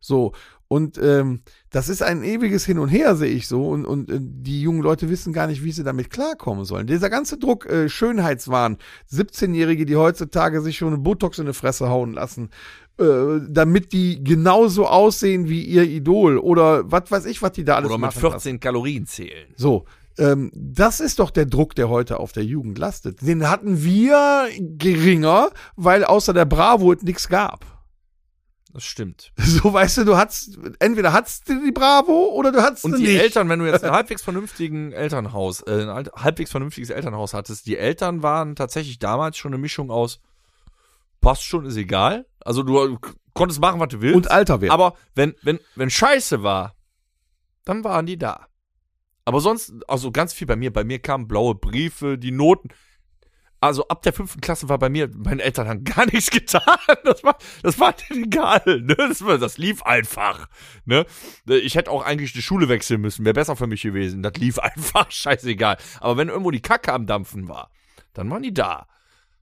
[0.00, 0.32] So.
[0.68, 3.68] Und ähm, das ist ein ewiges Hin und Her, sehe ich so.
[3.68, 6.86] Und, und äh, die jungen Leute wissen gar nicht, wie sie damit klarkommen sollen.
[6.86, 8.78] Dieser ganze Druck, äh, Schönheitswahn,
[9.12, 12.50] 17-Jährige, die heutzutage sich schon Botox in die Fresse hauen lassen,
[12.98, 17.76] äh, damit die genauso aussehen wie ihr Idol oder was weiß ich, was die da
[17.76, 18.20] alles Oder mit machen.
[18.20, 19.52] 14 Kalorien zählen.
[19.56, 19.84] So,
[20.16, 23.20] ähm, das ist doch der Druck, der heute auf der Jugend lastet.
[23.26, 27.73] Den hatten wir geringer, weil außer der Bravo es nichts gab.
[28.74, 29.32] Das stimmt.
[29.38, 33.04] So, weißt du, du hattest, entweder hattest du die Bravo oder du hattest Und die
[33.04, 33.20] nicht.
[33.20, 37.78] Eltern, wenn du jetzt ein halbwegs vernünftigen Elternhaus, äh, ein halbwegs vernünftiges Elternhaus hattest, die
[37.78, 40.20] Eltern waren tatsächlich damals schon eine Mischung aus,
[41.20, 42.26] passt schon, ist egal.
[42.40, 42.98] Also du
[43.32, 44.16] konntest machen, was du willst.
[44.16, 44.72] und Alter werden.
[44.72, 46.74] aber wenn, wenn, wenn Scheiße war,
[47.64, 48.48] dann waren die da.
[49.24, 52.68] Aber sonst, also ganz viel bei mir, bei mir kamen blaue Briefe, die Noten.
[53.64, 56.60] Also ab der fünften Klasse war bei mir, meine Eltern haben gar nichts getan.
[57.04, 58.62] Das war, das war denen egal.
[58.66, 58.94] Ne?
[58.94, 60.48] Das, war, das lief einfach.
[60.84, 61.06] Ne?
[61.46, 64.22] Ich hätte auch eigentlich die Schule wechseln müssen, wäre besser für mich gewesen.
[64.22, 65.78] Das lief einfach, scheißegal.
[66.00, 67.70] Aber wenn irgendwo die Kacke am Dampfen war,
[68.12, 68.86] dann waren die da.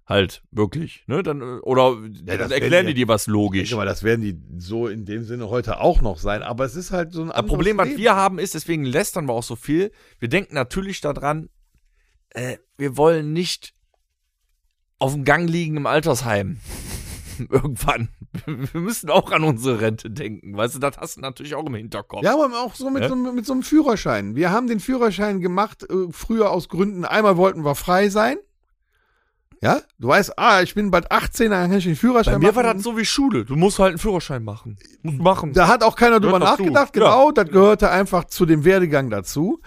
[0.05, 1.05] Halt, wirklich.
[1.07, 1.23] Ne?
[1.23, 3.68] Dann, äh, oder das dann erklären die- die dir was ich logisch.
[3.70, 6.43] denke mal, das werden die so in dem Sinne heute auch noch sein.
[6.43, 8.01] Aber es ist halt so ein Das anderes Problem, was Leben.
[8.01, 9.91] wir haben, ist, deswegen lästern wir auch so viel.
[10.18, 11.49] Wir denken natürlich daran,
[12.31, 13.75] äh, wir wollen nicht
[15.03, 16.59] auf dem Gang liegen im Altersheim.
[17.50, 18.09] Irgendwann.
[18.46, 20.57] Wir müssen auch an unsere Rente denken.
[20.57, 22.22] Weißt du, das hast du natürlich auch im Hinterkopf.
[22.22, 23.09] Ja, aber auch so mit, Ja?
[23.09, 24.36] so, mit so einem Führerschein.
[24.36, 27.05] Wir haben den Führerschein gemacht, äh, früher aus Gründen.
[27.05, 28.36] Einmal wollten wir frei sein.
[29.61, 32.57] Ja, du weißt, ah, ich bin bald 18, dann kann ich den Führerschein Bei mir
[32.57, 32.78] war machen.
[32.78, 33.44] das so wie Schule.
[33.44, 34.76] Du musst halt einen Führerschein machen.
[35.03, 35.53] Musst machen.
[35.53, 37.03] Da hat auch keiner drüber nachgedacht, Ja.
[37.04, 39.61] genau, das gehörte einfach zu dem Werdegang dazu.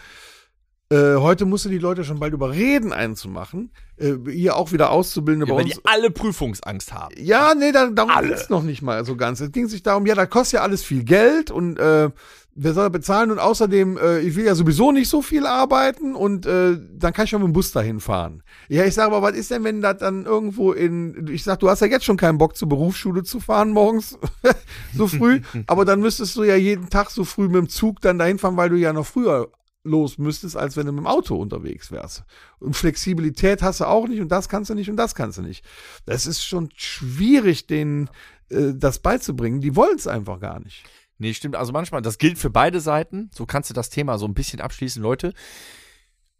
[0.96, 3.72] Äh, heute musst du die Leute schon bald überreden, einen zu machen.
[3.98, 5.76] Äh, hier auch wieder Auszubildende Ja, bei weil uns.
[5.76, 7.14] die alle Prüfungsangst haben.
[7.18, 9.40] Ja, nee, da, darum geht's noch nicht mal so ganz.
[9.42, 12.10] Es ging sich darum, ja, das kostet ja alles viel Geld und äh,
[12.56, 16.46] wer soll bezahlen und außerdem, äh, ich will ja sowieso nicht so viel arbeiten und
[16.46, 18.44] äh, dann kann ich ja mit dem Bus dahin fahren.
[18.70, 21.70] Ja, ich sage aber, was ist denn, wenn das dann irgendwo in, ich sag, du
[21.70, 24.18] hast ja jetzt schon keinen Bock zur Berufsschule zu fahren morgens
[24.96, 28.18] so früh, aber dann müsstest du ja jeden Tag so früh mit dem Zug dann
[28.18, 29.50] dahin fahren, weil du ja noch früher
[29.86, 32.24] los müsstest, als wenn du mit dem Auto unterwegs wärst.
[32.60, 35.42] Und Flexibilität hast du auch nicht und das kannst du nicht und das kannst du
[35.42, 35.64] nicht.
[36.06, 38.10] Das ist schon schwierig, denen
[38.50, 39.62] äh, das beizubringen.
[39.62, 40.84] Die wollen es einfach gar nicht.
[41.18, 41.56] Nee, stimmt.
[41.56, 43.30] Also manchmal, das gilt für beide Seiten.
[43.34, 45.34] So kannst du das Thema so ein bisschen abschließen, Leute.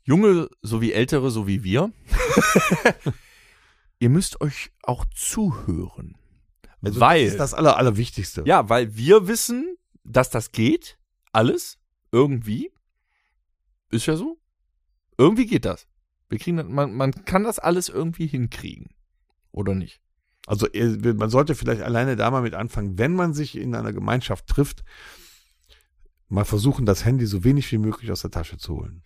[0.04, 1.92] Junge sowie Ältere, so wie wir,
[4.00, 6.16] ihr müsst euch auch zuhören.
[6.84, 8.44] Also weil, Das ist das Aller, Allerwichtigste.
[8.46, 10.98] ja, weil wir wissen, dass das geht.
[11.32, 11.80] Alles.
[12.12, 12.72] Irgendwie.
[13.92, 14.38] Ist ja so.
[15.18, 15.88] Irgendwie geht das.
[16.30, 18.90] Wir kriegen das, man, man kann das alles irgendwie hinkriegen.
[19.52, 20.02] Oder nicht?
[20.48, 24.48] Also man sollte vielleicht alleine da mal mit anfangen, wenn man sich in einer Gemeinschaft
[24.48, 24.84] trifft,
[26.28, 29.02] mal versuchen, das Handy so wenig wie möglich aus der Tasche zu holen.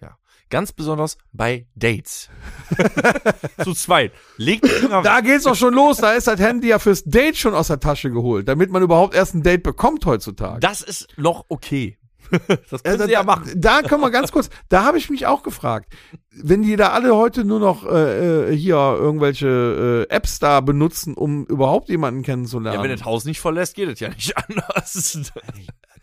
[0.50, 2.30] Ganz besonders bei Dates.
[3.64, 4.14] Zu zweit.
[4.38, 4.66] Legt
[5.04, 5.98] Da geht's doch schon los.
[5.98, 9.14] Da ist das Handy ja fürs Date schon aus der Tasche geholt, damit man überhaupt
[9.14, 10.60] erst ein Date bekommt heutzutage.
[10.60, 11.99] Das ist noch okay.
[12.70, 13.52] Das Ja, können da, Sie ja machen.
[13.56, 15.92] da können wir ganz kurz, da habe ich mich auch gefragt,
[16.32, 21.14] wenn die da alle heute nur noch äh, äh, hier irgendwelche äh, Apps da benutzen,
[21.16, 22.78] um überhaupt jemanden kennenzulernen.
[22.78, 25.20] Ja, wenn das Haus nicht verlässt, geht es ja nicht anders.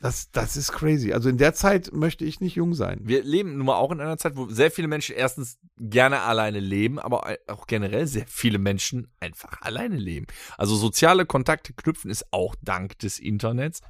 [0.00, 1.12] das, das ist crazy.
[1.12, 3.00] Also in der Zeit möchte ich nicht jung sein.
[3.02, 6.60] Wir leben nun mal auch in einer Zeit, wo sehr viele Menschen erstens gerne alleine
[6.60, 10.26] leben, aber auch generell sehr viele Menschen einfach alleine leben.
[10.58, 13.80] Also soziale Kontakte knüpfen ist auch dank des Internets.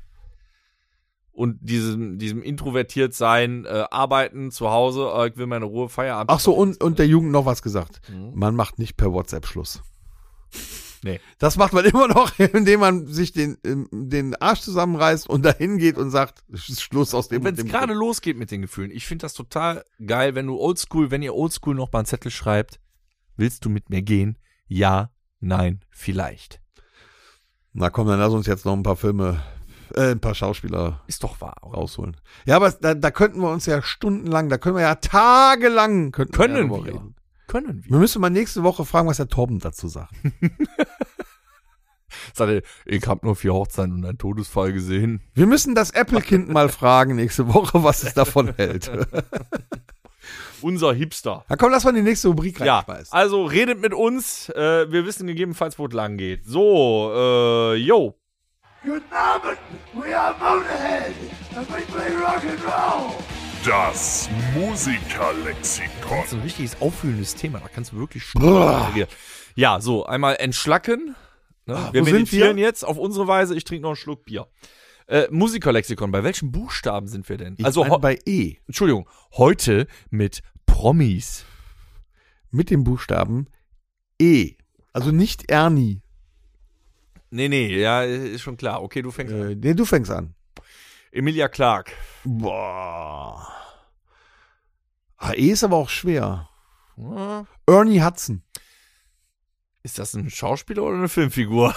[1.37, 6.31] Und diesem, diesem introvertiert sein, äh, arbeiten zu Hause, äh, ich will meine Ruhe, Feierabend.
[6.31, 8.01] Ach so, und, und der Jugend noch was gesagt.
[8.09, 8.33] Mhm.
[8.35, 9.83] Man macht nicht per WhatsApp Schluss.
[11.03, 11.21] Nee.
[11.39, 15.77] Das macht man immer noch, indem man sich den, ähm, den Arsch zusammenreißt und dahin
[15.77, 19.25] geht und sagt, Schluss aus dem Wenn es gerade losgeht mit den Gefühlen, ich finde
[19.25, 22.81] das total geil, wenn du oldschool, wenn ihr oldschool noch mal einen Zettel schreibt,
[23.37, 24.39] willst du mit mir gehen?
[24.69, 25.11] Ja,
[25.41, 26.63] nein, vielleicht.
[27.75, 29.43] Na komm, dann lass uns jetzt noch ein paar Filme,
[29.95, 31.57] äh, ein paar Schauspieler Ist doch wahr.
[31.63, 31.79] Oder?
[31.79, 32.17] rausholen.
[32.45, 36.33] Ja, aber da, da könnten wir uns ja stundenlang, da können wir ja tagelang könnten
[36.33, 36.93] Können wir, ja wir.
[36.95, 37.15] reden.
[37.47, 37.91] Können wir.
[37.93, 40.13] Wir müssen mal nächste Woche fragen, was der Torben dazu sagt.
[42.35, 45.21] Sagt er, ich habe nur vier Hochzeiten und einen Todesfall gesehen.
[45.35, 48.91] Wir müssen das Apple-Kind mal fragen nächste Woche, was es davon hält.
[50.63, 51.45] Unser Hipster.
[51.49, 53.13] Na komm, lass mal die nächste Rubrik Ja, reinschmeißen.
[53.13, 54.49] also redet mit uns.
[54.51, 56.45] Äh, wir wissen gegebenenfalls, wo es lang geht.
[56.47, 58.19] So, äh, yo.
[58.87, 59.59] Guten Abend,
[59.95, 61.13] we are Motorhead,
[61.57, 63.17] and we play rock and roll.
[63.65, 66.19] Das Musikerlexikon.
[66.21, 67.59] Das ist ein richtiges auffühlendes Thema.
[67.59, 68.23] Da kannst du wirklich
[69.57, 71.17] Ja, so, einmal entschlacken.
[71.65, 71.75] Ne?
[71.75, 72.63] Ah, wir wo sind meditieren wir?
[72.63, 73.57] jetzt auf unsere Weise.
[73.57, 74.47] Ich trinke noch einen Schluck Bier.
[75.09, 76.13] Äh, Musikerlexikon.
[76.13, 77.57] Bei welchen Buchstaben sind wir denn?
[77.59, 81.45] Ich also, bei E Entschuldigung, heute mit Promis.
[82.53, 83.49] mit dem Buchstaben
[84.21, 84.53] E.
[84.93, 86.03] Also nicht Ernie.
[87.31, 88.83] Nee, nee, ja, ist schon klar.
[88.83, 89.51] Okay, du fängst an.
[89.51, 90.35] Äh, nee, du fängst an.
[91.13, 91.93] Emilia Clark.
[92.25, 93.47] Boah.
[95.19, 96.49] Ah, E ist aber auch schwer.
[96.97, 97.47] Ja.
[97.67, 98.43] Ernie Hudson.
[99.83, 101.75] Ist das ein Schauspieler oder eine Filmfigur?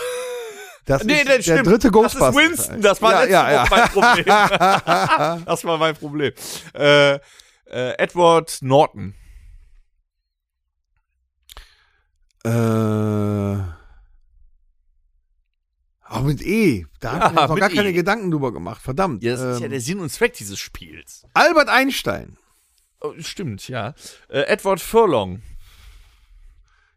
[0.85, 2.29] Das Nee, ist das der dritte Das Ghostbuster.
[2.29, 2.81] ist Winston.
[2.81, 4.25] Das war ja, ja, mein Problem.
[5.45, 6.33] das war mein Problem.
[6.73, 7.19] Äh, äh,
[7.97, 9.13] Edward Norton.
[12.43, 13.78] Äh.
[16.11, 16.85] Aber mit E.
[16.99, 17.93] Da Ja, haben wir noch gar keine E.
[17.93, 18.81] Gedanken drüber gemacht.
[18.81, 19.21] Verdammt.
[19.23, 21.23] Ja, das ist ja Ähm, der Sinn und Zweck dieses Spiels.
[21.35, 22.37] Albert Einstein.
[22.99, 23.93] Oh, stimmt, ja.
[24.27, 25.41] Äh, Edward Furlong.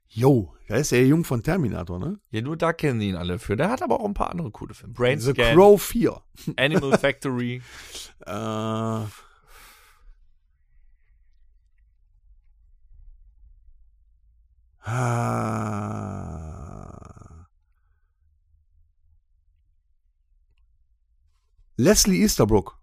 [0.09, 2.19] Jo, da ist der Jung von Terminator, ne?
[2.31, 3.57] Ja, nur da kennen ihn alle für.
[3.57, 4.95] Der hat aber auch ein paar andere coole Filme.
[4.95, 6.21] Brain The Scan, Crow 4.
[6.57, 7.61] Animal Factory.
[8.27, 8.31] Äh.
[14.85, 16.62] Ah.
[21.77, 22.79] Leslie Easterbrook.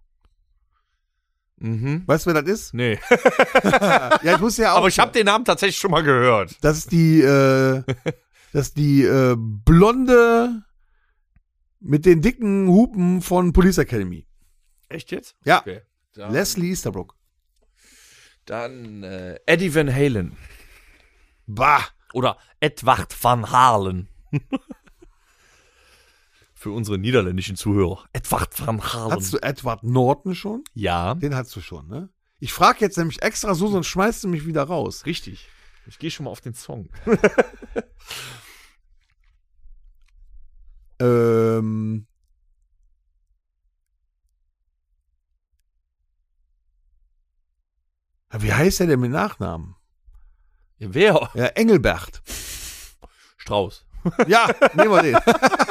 [1.58, 2.04] mhm.
[2.08, 2.74] Weißt du, wer das ist?
[2.74, 3.00] Nee.
[4.24, 4.78] Ja, ich wusste ja auch.
[4.78, 6.56] aber ich habe den Namen tatsächlich schon mal gehört.
[6.62, 7.84] Das ist die, äh,
[8.54, 10.64] das ist die äh, blonde
[11.80, 14.26] mit den dicken Hupen von Police Academy.
[14.90, 15.36] Echt jetzt?
[15.46, 15.60] Ja.
[15.60, 15.82] Okay.
[16.14, 17.16] Dann, Leslie Easterbrook.
[18.46, 20.36] dann äh, Eddie Van Halen.
[21.46, 21.84] Bah.
[22.14, 24.10] Oder Edward van Halen.
[26.60, 28.04] Für unsere niederländischen Zuhörer.
[28.12, 29.14] Edward van Halen.
[29.14, 30.66] Hattest du Edward Norton schon?
[30.74, 32.10] ja, Den hattest du schon, ne?
[32.40, 35.06] Ich frage jetzt nämlich extra so, sonst schmeißt du mich wieder raus.
[35.06, 35.48] richtig.
[35.88, 36.90] Ich gehe schon mal auf den Song.
[41.02, 42.06] Ähm.
[48.38, 49.76] Wie heißt der denn mit Nachnamen?
[50.78, 51.30] Ja, wer?
[51.34, 52.22] Ja, Engelbert.
[53.38, 53.86] Strauß.
[54.28, 55.16] Ja, nehmen wir den.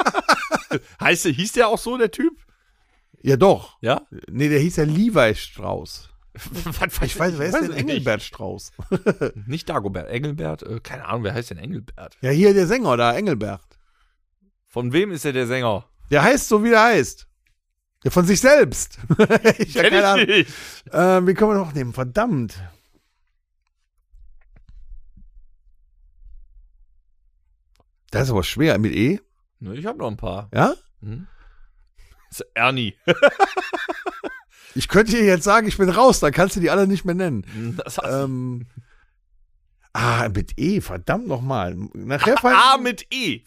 [1.00, 2.34] heißt, hieß der auch so, der Typ?
[3.22, 3.78] Ja, doch.
[3.80, 4.02] Ja?
[4.28, 6.10] Nee, der hieß ja Levi Strauß.
[6.64, 8.72] Was, ich weiß, wer ist denn Engelbert Strauß?
[9.46, 12.16] Nicht Dagobert, Engelbert, äh, keine Ahnung, wer heißt denn Engelbert?
[12.20, 13.62] Ja, hier der Sänger da, Engelbert.
[14.66, 15.86] Von wem ist er der Sänger?
[16.10, 17.26] Der heißt so, wie der heißt.
[18.04, 18.98] Der von sich selbst.
[19.58, 20.26] ich Kenn keine Ahnung.
[20.26, 20.52] Nicht.
[20.92, 21.92] Ähm, wie können wir noch nehmen?
[21.92, 22.62] Verdammt.
[28.10, 28.78] Das ist aber schwer.
[28.78, 29.20] Mit E?
[29.60, 30.48] Ne, ich habe noch ein paar.
[30.54, 30.74] Ja?
[31.02, 31.26] Hm?
[32.30, 32.94] Das ist Ernie.
[34.74, 37.14] Ich könnte dir jetzt sagen, ich bin raus, dann kannst du die alle nicht mehr
[37.14, 37.74] nennen.
[37.84, 38.66] Das hast Ähm,
[39.92, 41.74] ah, mit E, verdammt nochmal.
[41.94, 43.40] Nachher fallen, A mit E.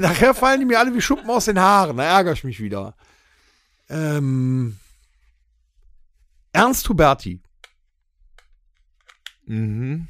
[0.00, 1.96] nachher fallen die mir alle wie Schuppen aus den Haaren.
[1.96, 2.96] Da ärgere ich mich wieder.
[3.88, 4.76] Ähm,
[6.52, 7.40] Ernst Huberti.
[9.46, 10.08] Mhm.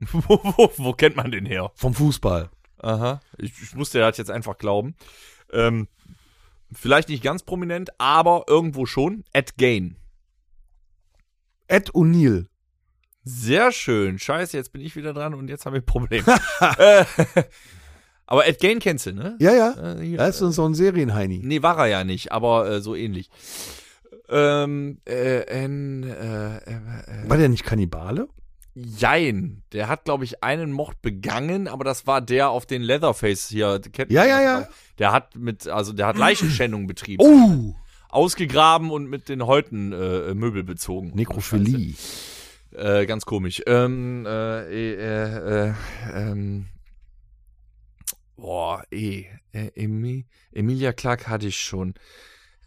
[0.12, 1.70] wo, wo, wo kennt man den her?
[1.74, 2.50] Vom Fußball.
[2.78, 3.20] Aha.
[3.38, 4.94] Ich, ich musste das jetzt einfach glauben.
[5.52, 5.88] Ähm,
[6.72, 9.24] vielleicht nicht ganz prominent, aber irgendwo schon.
[9.32, 9.96] Ed Gain.
[11.68, 12.46] Ed O'Neill.
[13.22, 14.18] Sehr schön.
[14.18, 16.24] Scheiße, jetzt bin ich wieder dran und jetzt haben wir ein Problem.
[16.78, 17.04] äh,
[18.26, 19.36] aber Ed Gain kennst du, ne?
[19.40, 19.94] Ja, ja.
[19.98, 21.40] Äh, Das ist so ein Serienheini.
[21.44, 23.28] Nee, war er ja nicht, aber äh, so ähnlich.
[24.30, 28.28] Ähm, äh, äh, äh, äh, War der nicht Kannibale?
[28.84, 29.62] Jein.
[29.72, 33.80] Der hat, glaube ich, einen Mord begangen, aber das war der auf den Leatherface hier.
[33.92, 34.68] Kennt Ja, ja, ja.
[34.98, 37.22] Der hat mit, also der hat Leichenschändung betrieben.
[37.22, 37.74] Oh!
[38.08, 41.12] Ausgegraben und mit den Häuten äh, Möbel bezogen.
[41.14, 41.94] Nekrophilie.
[42.72, 43.62] Äh, ganz komisch.
[43.66, 45.74] Ähm, äh, äh, äh,
[46.12, 46.66] ähm,
[48.36, 51.94] boah, eh, äh, Emi, Emilia Clark hatte ich schon.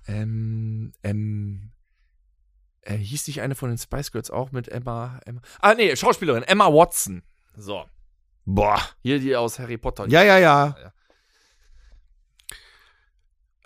[0.07, 1.72] Ähm, ähm,
[2.85, 5.41] äh, hieß nicht eine von den Spice Girls auch mit Emma, Emma?
[5.59, 7.23] Ah, nee, Schauspielerin, Emma Watson.
[7.55, 7.85] So,
[8.45, 8.81] Boah.
[9.01, 10.07] hier die aus Harry Potter.
[10.07, 10.75] Ja, ja, ja.
[10.79, 10.93] Ja.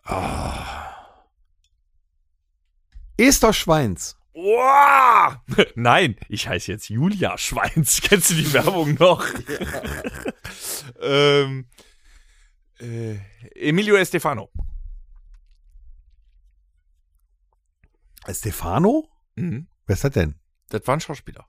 [0.04, 0.88] Ah.
[3.18, 4.18] Esther Schweins.
[4.34, 5.44] Uah!
[5.76, 8.02] Nein, ich heiße jetzt Julia Schweins.
[8.04, 9.26] Kennst du die Werbung noch?
[11.02, 11.66] ähm,
[12.80, 13.16] äh,
[13.56, 14.52] Emilio Estefano.
[18.34, 19.08] Stefano?
[19.36, 19.68] Mhm.
[19.86, 20.36] Wer ist das denn?
[20.70, 21.48] Das war ein Schauspieler.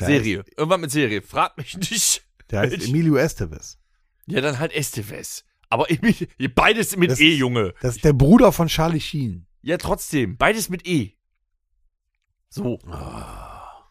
[0.00, 0.44] Der Serie.
[0.56, 1.22] Irgendwann mit Serie.
[1.22, 2.26] Frag mich nicht.
[2.50, 3.78] Der heißt Welch- Emilio Estevez.
[4.26, 5.44] Ja, dann halt Esteves.
[5.68, 7.74] Aber Emil- beides mit Das- E, Junge.
[7.80, 9.46] Das ist der Bruder von Charlie Sheen.
[9.62, 10.36] Ja, trotzdem.
[10.36, 11.12] Beides mit E.
[12.48, 12.78] So.
[12.86, 13.88] Ah.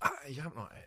[0.00, 0.85] Ah, ich hab noch einen,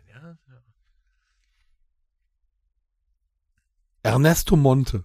[4.02, 5.04] Ernesto Monte.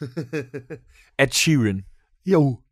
[1.16, 1.84] Ed Sheeran.
[2.24, 2.62] Jo.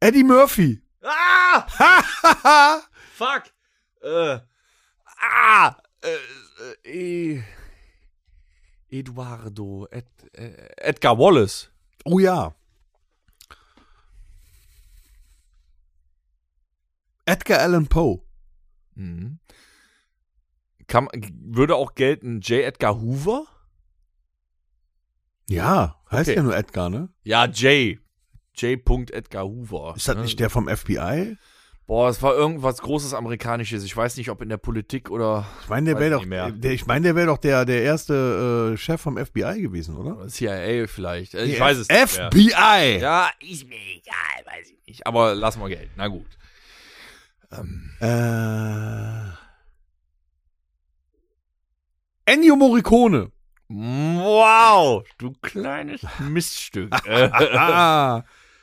[0.00, 0.82] Eddie Murphy.
[1.02, 1.66] Ah!
[3.14, 3.52] Fuck.
[4.02, 4.38] Äh.
[5.20, 5.76] Ah!
[6.02, 6.16] Äh,
[6.84, 7.44] äh, E-
[8.90, 9.86] Eduardo.
[9.90, 11.70] Ed, äh, Edgar Wallace.
[12.04, 12.54] oh ja.
[17.26, 18.22] Edgar Allan Poe.
[18.94, 19.38] Mhm.
[20.90, 21.08] Kann,
[21.44, 22.64] würde auch gelten J.
[22.64, 23.44] Edgar Hoover?
[25.48, 26.36] Ja, heißt Okay.
[26.36, 27.08] ja nur Edgar, ne?
[27.22, 27.98] Ja, J.
[28.56, 29.10] J.
[29.12, 29.94] Edgar Hoover.
[29.96, 30.22] Ist das Ne?
[30.22, 31.36] nicht der vom FBI?
[31.86, 33.84] Boah, es war irgendwas großes Amerikanisches.
[33.84, 36.86] Ich weiß nicht, ob in der Politik oder Ich meine, der wäre doch, der, ich
[36.86, 40.26] meine, der wäre doch der, der erste äh, Chef vom FBI gewesen, oder?
[40.28, 41.34] CIA vielleicht.
[41.34, 42.16] Ich Nee, weiß es nicht.
[42.18, 42.30] mehr.
[42.30, 43.00] FBI.
[43.00, 45.06] Ja, ist mir egal, weiß ich nicht.
[45.06, 45.90] Aber lass mal Geld.
[45.96, 46.26] Na gut.
[47.52, 49.39] Ähm, Äh,
[52.30, 53.32] Ennio Morricone.
[53.68, 56.94] wow, du kleines Miststück.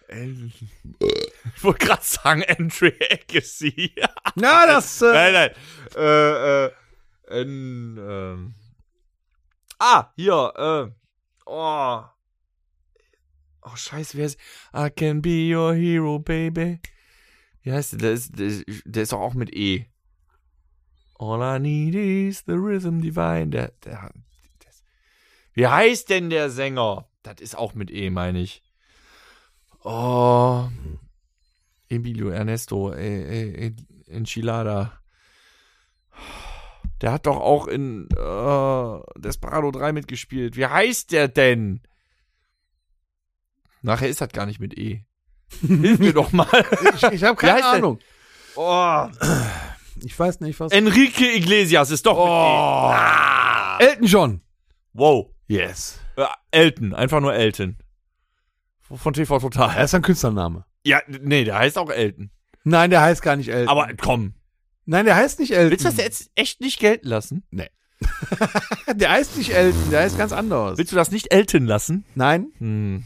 [0.10, 3.94] ich wollte gerade sagen, Andre Agassi.
[4.36, 5.02] na, das.
[5.02, 5.50] Äh, nein, nein.
[5.98, 6.72] Äh, äh,
[7.42, 8.54] in, ähm.
[9.80, 10.92] Ah, hier, äh.
[11.46, 12.02] Oh.
[13.64, 14.40] Oh, scheiße, wer ist.
[14.74, 16.80] I can be your hero, baby.
[17.64, 18.00] Wie heißt der?
[18.00, 19.88] Der ist, der, ist- der ist doch auch mit E.
[21.20, 23.48] All I need is the rhythm divine.
[23.48, 24.12] Der, der,
[24.64, 24.84] das,
[25.54, 27.08] wie heißt denn der Sänger?
[27.24, 28.62] Das ist auch mit E, meine ich.
[29.84, 30.68] Oh.
[31.90, 33.74] Emilio Ernesto äh, äh,
[34.08, 35.00] Enchilada.
[37.02, 40.56] Der hat doch auch in äh, Desperado 3 mitgespielt.
[40.56, 41.82] Wie heißt der denn?
[43.82, 45.06] Nachher ist das gar nicht mit E.
[45.62, 46.66] Hilf mir doch mal.
[46.96, 47.74] ich ich habe keine heißt der?
[47.74, 48.00] Ahnung.
[48.56, 49.08] Oh.
[50.04, 50.72] Ich weiß nicht, was.
[50.72, 52.90] Enrique Iglesias ist doch mit Oh.
[52.92, 52.94] E.
[52.96, 53.78] Ah.
[53.80, 54.42] Elton John.
[54.94, 55.28] Wow.
[55.48, 56.00] Yes.
[56.16, 57.78] Äh, Elton, einfach nur Elton.
[58.82, 59.84] Von TV Er Total.
[59.84, 60.66] ist ein Künstlername.
[60.86, 62.32] Ja, nee, der heißt auch Elton.
[62.64, 63.70] Nein, der heißt gar nicht Elton.
[63.70, 64.34] Aber komm,
[64.86, 65.72] Nein, der heißt nicht Elton.
[65.72, 67.44] willst du das jetzt echt nicht gelten lassen?
[68.96, 70.78] Der heißt nicht Elton, der heißt ganz anders.
[70.78, 72.06] Willst du das nicht Elton lassen?
[72.14, 72.52] Nein?
[72.60, 73.04] Hm.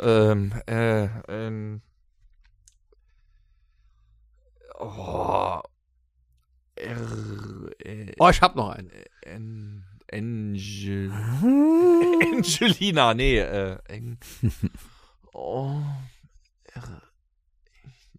[0.00, 1.82] Ähm, äh, ähm.
[4.78, 5.60] Oh.
[6.76, 8.90] R, äh, Oh, ich hab noch einen.
[9.22, 11.10] en, Angel,
[12.22, 14.18] Angelina, nee, äh, Eng,
[15.32, 15.82] oh,
[16.72, 17.02] R,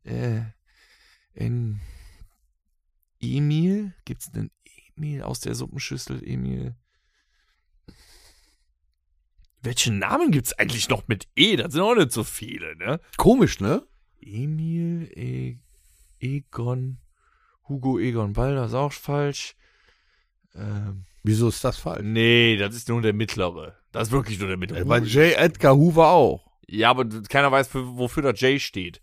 [0.04, 0.42] Äh,
[1.34, 1.80] in
[3.22, 3.94] Emil?
[4.04, 4.52] Gibt's einen
[4.98, 6.22] Emil aus der Suppenschüssel?
[6.28, 6.76] Emil.
[9.62, 11.56] Welchen Namen gibt's eigentlich noch mit E?
[11.56, 13.00] Das sind auch nicht so viele, ne?
[13.18, 13.86] Komisch, ne?
[14.22, 15.58] Emil, e
[16.20, 16.98] Egon,
[17.68, 19.56] Hugo Egon Balder ist auch falsch.
[20.56, 22.02] Ähm, Wieso ist das falsch?
[22.04, 23.76] nee, das ist nur der mittlere.
[23.92, 24.86] Das ist wirklich nur der mittlere.
[24.86, 25.38] Bei J.
[25.38, 26.48] Edgar Hoover auch.
[26.68, 29.02] Ja, aber keiner weiß, für, wofür der J steht.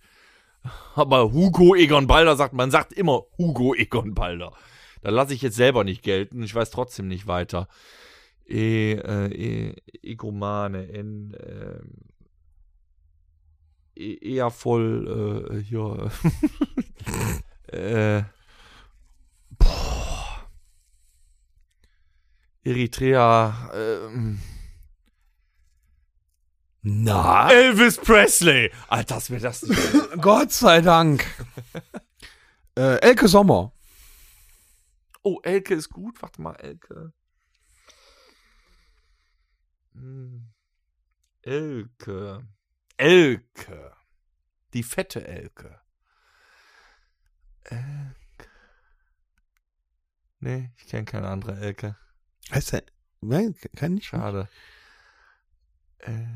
[0.94, 4.52] Aber Hugo Egon Balder sagt, man sagt immer Hugo Egon Balder.
[5.02, 6.42] Da lasse ich jetzt selber nicht gelten.
[6.42, 7.68] Ich weiß trotzdem nicht weiter.
[8.46, 11.92] E, äh, e, Egomane, N, ähm,
[13.94, 16.10] e, eher voll, äh, hier,
[17.72, 18.22] äh,
[22.64, 24.40] Eritrea, ähm,
[26.86, 27.50] Na?
[27.50, 28.70] Elvis Presley.
[28.88, 29.80] Alter, das wäre das nicht.
[30.20, 31.24] Gott sei Dank.
[32.76, 33.72] äh, Elke Sommer.
[35.22, 36.20] Oh, Elke ist gut.
[36.20, 37.14] Warte mal, Elke.
[39.94, 40.52] Hm.
[41.40, 42.46] Elke.
[42.98, 43.96] Elke.
[44.74, 45.80] Die fette Elke.
[47.64, 48.14] Elke.
[50.40, 51.96] Nee, ich kenne keine andere Elke.
[52.52, 52.84] Heißt der?
[53.20, 54.06] Nein, kann nicht.
[54.06, 54.48] Schade.
[55.98, 56.26] Äh.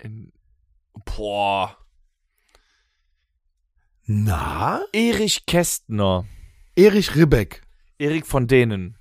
[0.00, 0.32] In,
[1.04, 1.76] boah.
[4.04, 4.84] Na?
[4.92, 6.26] Erich Kästner.
[6.76, 7.62] Erich Ribbeck.
[7.98, 8.98] Erik von denen.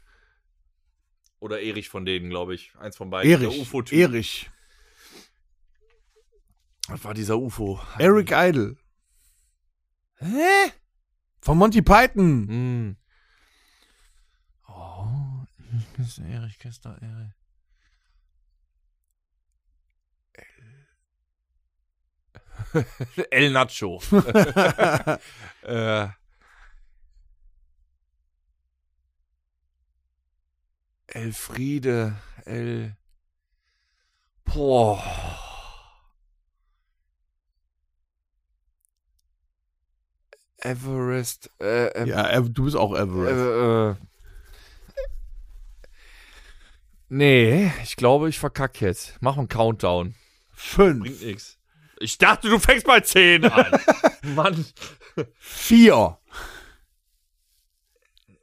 [1.40, 2.76] Oder Erich von denen, glaube ich.
[2.78, 3.30] Eins von beiden.
[3.30, 3.62] Der Erich.
[3.62, 3.98] UFO-Typ.
[3.98, 4.52] Erich.
[6.88, 7.80] Was war dieser UFO?
[7.98, 8.76] Eric Idle.
[10.18, 10.72] Hä?
[11.40, 12.48] Von Monty Python.
[12.48, 12.98] Hm.
[14.68, 15.08] Oh,
[16.20, 17.34] Erich Kästner, Erich.
[23.32, 24.02] El Nacho.
[25.64, 26.08] äh.
[31.08, 32.16] Elfriede,
[32.46, 32.96] El.
[34.46, 35.04] Boah.
[40.64, 43.36] Everest, äh, ähm, ja, du bist auch Everest.
[43.36, 44.11] äh, äh.
[47.14, 49.18] Nee, ich glaube, ich verkack jetzt.
[49.20, 50.16] Mach einen Countdown.
[50.54, 51.58] Fünf, Bringt nix.
[52.00, 53.66] Ich dachte, du fängst bei 10 an.
[54.34, 54.66] Mann.
[55.38, 56.18] vier,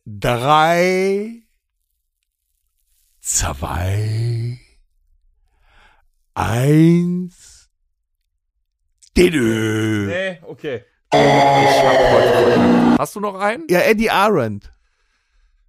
[0.04, 1.44] drei,
[3.20, 4.58] zwei,
[6.34, 7.70] eins.
[9.16, 10.08] Didö.
[10.08, 10.84] Nee, okay.
[11.10, 12.98] Ich hab heute verkackt.
[13.00, 13.66] Hast du noch einen?
[13.70, 14.70] Ja, Eddie Arendt.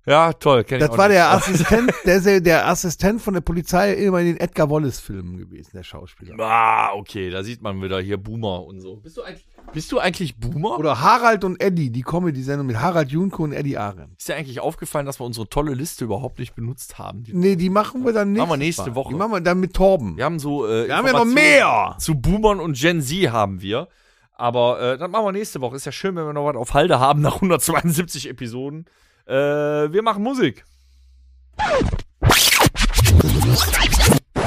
[0.06, 0.64] Ja, toll.
[0.64, 1.18] Das war nicht.
[1.18, 5.38] der Assistent, der ist ja der Assistent von der Polizei immer in den Edgar Wallace-Filmen
[5.38, 6.36] gewesen, der Schauspieler.
[6.40, 8.96] Ah, okay, da sieht man wieder hier Boomer und so.
[8.98, 10.80] Bist du eigentlich, bist du eigentlich Boomer?
[10.80, 14.18] Oder Harald und Eddie, die Comedy-Sendung mit Harald Junko und Eddie Arendt.
[14.18, 17.24] ist dir eigentlich aufgefallen, dass wir unsere tolle Liste überhaupt nicht benutzt haben?
[17.24, 18.96] Die, Nee, die machen wir dann nächste, Machen wir nächste.
[18.96, 19.10] Woche.
[19.14, 20.18] Die machen wir dann mit Torben.
[20.18, 20.66] wir haben so.
[20.68, 21.96] Äh, Wir haben ja noch mehr.
[22.00, 23.88] Zu Boomern und Gen Z haben wir.
[24.34, 25.76] Aber äh, das machen wir nächste Woche.
[25.76, 28.86] Ist ja schön, wenn wir noch was auf Halde haben nach 172 Episoden.
[29.30, 30.66] Äh, wir machen Musik.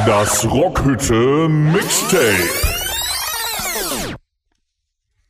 [0.07, 2.49] Das Rockhütte Mixtape.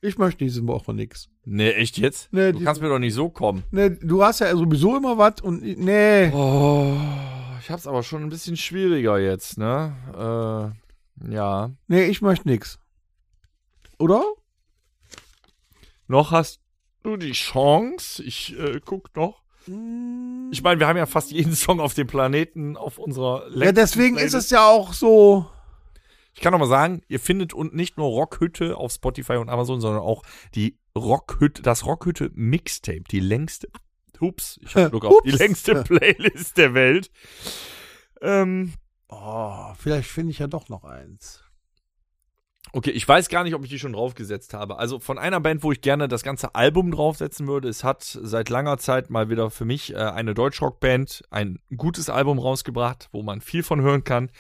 [0.01, 1.29] Ich möchte diese Woche nix.
[1.45, 2.33] Nee, echt jetzt?
[2.33, 3.63] Nee, du die- kannst mir doch nicht so kommen.
[3.71, 6.31] Nee, du hast ja sowieso immer was und nee.
[6.33, 6.97] Oh,
[7.61, 10.75] ich hab's aber schon ein bisschen schwieriger jetzt, ne?
[11.29, 11.71] Äh, ja.
[11.89, 12.79] Nee, ich möchte nix.
[13.99, 14.23] Oder?
[16.09, 16.61] Noch hast
[17.03, 18.23] du die Chance.
[18.25, 19.42] Ich äh, guck noch.
[19.67, 24.19] Ich meine, wir haben ja fast jeden Song auf dem Planeten auf unserer Ja, deswegen
[24.19, 25.47] ist es ja auch so.
[26.35, 29.81] Ich kann noch mal sagen, ihr findet und nicht nur Rockhütte auf Spotify und Amazon,
[29.81, 30.23] sondern auch
[30.55, 33.69] die Rockhütte, das Rockhütte Mixtape, die längste,
[34.19, 37.11] ups, ich hab Glück auf, die längste Playlist der Welt.
[38.21, 38.73] Ähm,
[39.15, 41.45] Oh, vielleicht finde ich ja doch noch eins.
[42.73, 44.79] Okay, ich weiß gar nicht, ob ich die schon draufgesetzt habe.
[44.79, 48.49] Also von einer Band, wo ich gerne das ganze Album draufsetzen würde, es hat seit
[48.49, 53.41] langer Zeit mal wieder für mich äh, eine Deutschrockband ein gutes Album rausgebracht, wo man
[53.41, 54.31] viel von hören kann.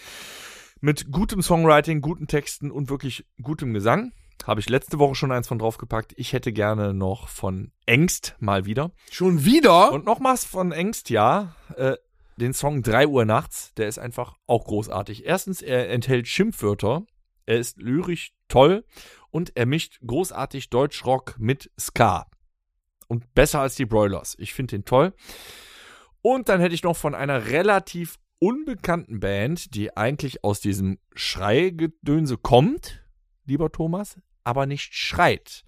[0.80, 4.12] Mit gutem Songwriting, guten Texten und wirklich gutem Gesang.
[4.44, 6.14] Habe ich letzte Woche schon eins von draufgepackt.
[6.16, 8.90] Ich hätte gerne noch von Engst mal wieder.
[9.10, 9.92] Schon wieder?
[9.92, 11.54] Und nochmals von Engst, ja.
[11.76, 11.96] Äh,
[12.36, 13.72] den Song 3 Uhr nachts.
[13.74, 15.24] Der ist einfach auch großartig.
[15.24, 17.04] Erstens, er enthält Schimpfwörter.
[17.46, 18.84] Er ist lyrisch toll.
[19.30, 22.26] Und er mischt großartig Deutschrock mit Ska.
[23.08, 24.36] Und besser als die Broilers.
[24.38, 25.14] Ich finde den toll.
[26.22, 32.38] Und dann hätte ich noch von einer relativ unbekannten Band, die eigentlich aus diesem Schreigedönse
[32.38, 33.04] kommt,
[33.44, 35.64] lieber Thomas, aber nicht schreit.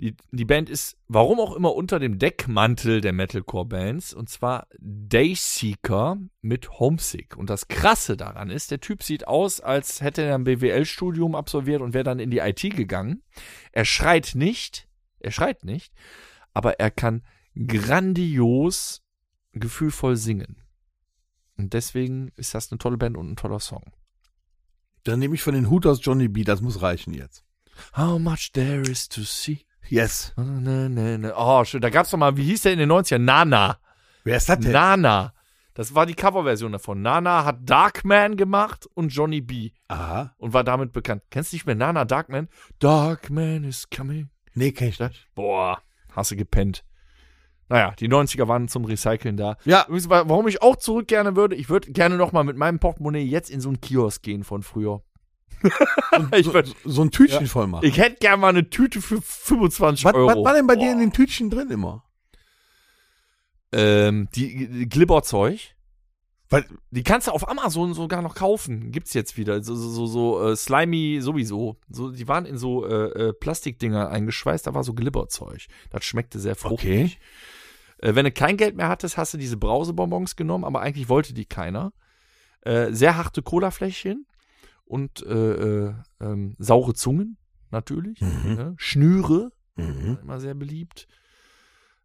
[0.00, 6.16] Die, die Band ist, warum auch immer, unter dem Deckmantel der Metalcore-Bands und zwar Dayseeker
[6.40, 7.36] mit Homesick.
[7.36, 11.82] Und das Krasse daran ist, der Typ sieht aus, als hätte er ein BWL-Studium absolviert
[11.82, 13.22] und wäre dann in die IT gegangen.
[13.72, 15.92] Er schreit nicht, er schreit nicht,
[16.54, 17.22] aber er kann
[17.66, 19.02] grandios,
[19.52, 20.62] gefühlvoll singen.
[21.58, 23.92] Und deswegen ist das eine tolle Band und ein toller Song.
[25.04, 27.44] Dann nehme ich von den Hooters Johnny B, das muss reichen jetzt.
[27.94, 29.66] How much there is to see.
[29.88, 30.32] Yes.
[30.36, 31.32] Na, na, na.
[31.36, 31.80] Oh, schön.
[31.80, 33.18] Da gab's doch mal, wie hieß der in den 90ern?
[33.18, 33.78] Nana.
[34.24, 34.72] Wer ist das denn?
[34.72, 35.32] Nana.
[35.74, 37.00] Das war die Coverversion davon.
[37.00, 39.70] Nana hat Darkman gemacht und Johnny B.
[39.88, 40.34] Aha.
[40.38, 41.22] Und war damit bekannt.
[41.30, 42.48] Kennst du nicht mehr Nana Darkman?
[42.80, 44.28] Darkman is coming.
[44.54, 45.28] Nee, kenn ich nicht.
[45.34, 45.80] Boah,
[46.12, 46.84] hast du gepennt.
[47.68, 49.56] Naja, die 90er waren zum Recyceln da.
[49.64, 49.84] Ja.
[49.84, 53.22] Übrigens, warum ich auch zurück gerne würde, ich würde gerne noch mal mit meinem Portemonnaie
[53.22, 55.02] jetzt in so einen Kiosk gehen von früher.
[56.36, 57.84] ich, So, würd, so ein Tütchen voll machen.
[57.86, 60.28] ich hätte gerne mal eine Tüte für 25 Was, Euro.
[60.28, 62.04] was war denn bei dir in den Tütchen drin immer?
[63.72, 65.60] Ähm, die, die Glibberzeug.
[66.48, 68.90] Weil, Die kannst du auf Amazon sogar noch kaufen.
[68.90, 69.62] Gibt's jetzt wieder.
[69.62, 71.76] So, so, so, so äh, slimy sowieso.
[71.88, 75.66] So, die waren in so äh, äh, Plastikdinger eingeschweißt, da war so Glibberzeug.
[75.90, 77.20] Das schmeckte sehr fruchtig.
[77.98, 81.34] Äh, wenn du kein Geld mehr hattest, hast du diese Brausebonbons genommen, aber eigentlich wollte
[81.34, 81.92] die keiner.
[82.62, 84.26] Äh, sehr harte Colafläschchen
[84.90, 87.36] und äh, äh, ähm, saure Zungen,
[87.70, 88.20] natürlich.
[88.20, 88.54] Mhm.
[88.54, 88.74] Ne?
[88.76, 90.18] Schnüre, Mhm.
[90.20, 91.06] immer sehr beliebt.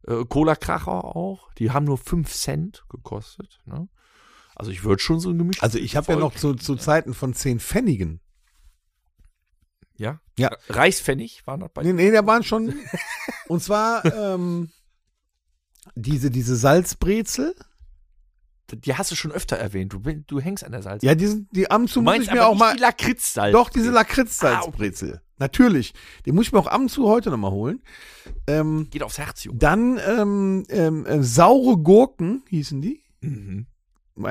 [0.07, 1.51] Äh, Cola-Kracher auch.
[1.53, 3.59] Die haben nur 5 Cent gekostet.
[3.65, 3.89] Ne?
[4.55, 5.61] Also ich würde schon so ein Gemisch.
[5.63, 8.21] Also ich habe ja noch zu, zu Zeiten von 10 Pfennigen.
[9.97, 10.21] Ja?
[10.37, 10.55] Ja.
[10.69, 12.75] Reichspfennig waren das bei Nee, nee, da waren schon.
[13.47, 14.69] und zwar ähm,
[15.95, 17.55] diese, diese Salzbrezel.
[18.73, 19.93] Die hast du schon öfter erwähnt.
[19.93, 21.03] Du, du hängst an der Salz.
[21.03, 22.73] Ja, die sind, die ab und zu muss ich mir auch mal.
[22.75, 23.53] die Lakritzsalz.
[23.53, 25.21] Doch, diese Lakritz-Salzbrezel.
[25.37, 25.93] Natürlich.
[26.25, 27.81] Die muss ich mir auch ab und zu heute noch mal holen.
[28.47, 29.59] Ähm, Geht aufs Herz, Junge.
[29.59, 33.03] dann ähm, ähm, äh, saure Gurken hießen die.
[33.21, 33.67] Mhm.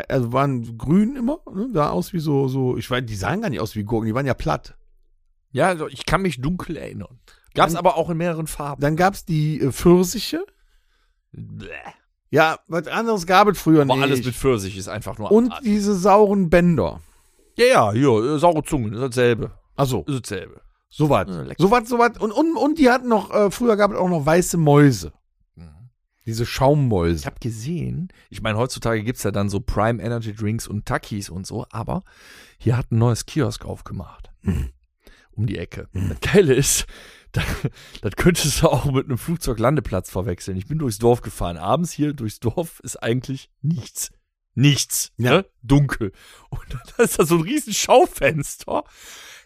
[0.09, 1.69] Also waren grün immer, ne?
[1.74, 4.15] sah aus wie so, so, ich weiß, die sahen gar nicht aus wie Gurken, die
[4.15, 4.77] waren ja platt.
[5.52, 7.20] Ja, also ich kann mich dunkel erinnern.
[7.55, 8.81] Gab's Dann- aber auch in mehreren Farben.
[8.81, 10.44] Dann gab's die äh, Pfirsiche.
[11.32, 11.66] Bäh.
[12.31, 14.03] Ja, was anderes gab es früher Aber nicht.
[14.03, 15.65] alles mit Pfirsich ist einfach nur Und abartig.
[15.71, 17.01] diese sauren Bänder.
[17.57, 19.53] Ja, ja, hier, äh, saure Zungen, ist dasselbe.
[19.77, 20.61] Also, Ist dasselbe.
[20.89, 21.29] so was.
[21.29, 21.63] Ja, lecker.
[21.63, 22.19] So was, so was.
[22.19, 25.13] Und, und, und die hatten noch, äh, früher gab es auch noch weiße Mäuse.
[25.55, 25.91] Mhm.
[26.27, 27.27] Diese Ich Schaummäuse.
[27.27, 31.47] habe gesehen, ich meine, heutzutage gibt's ja dann so Prime Energy Drinks und Takis und
[31.47, 32.03] so, aber
[32.59, 34.31] hier hat ein neues Kiosk aufgemacht.
[35.33, 35.89] Um die Ecke.
[35.93, 36.87] Das Geile ist,
[37.35, 37.43] da,
[38.01, 40.56] das könntest du auch mit einem Flugzeuglandeplatz verwechseln.
[40.56, 41.56] Ich bin durchs Dorf gefahren.
[41.56, 44.12] Abends hier durchs Dorf ist eigentlich nichts.
[44.55, 45.12] Nichts.
[45.16, 45.39] Ja.
[45.39, 45.47] Ne?
[45.62, 46.12] Dunkel.
[46.48, 48.85] Und da ist da so ein riesen Schaufenster.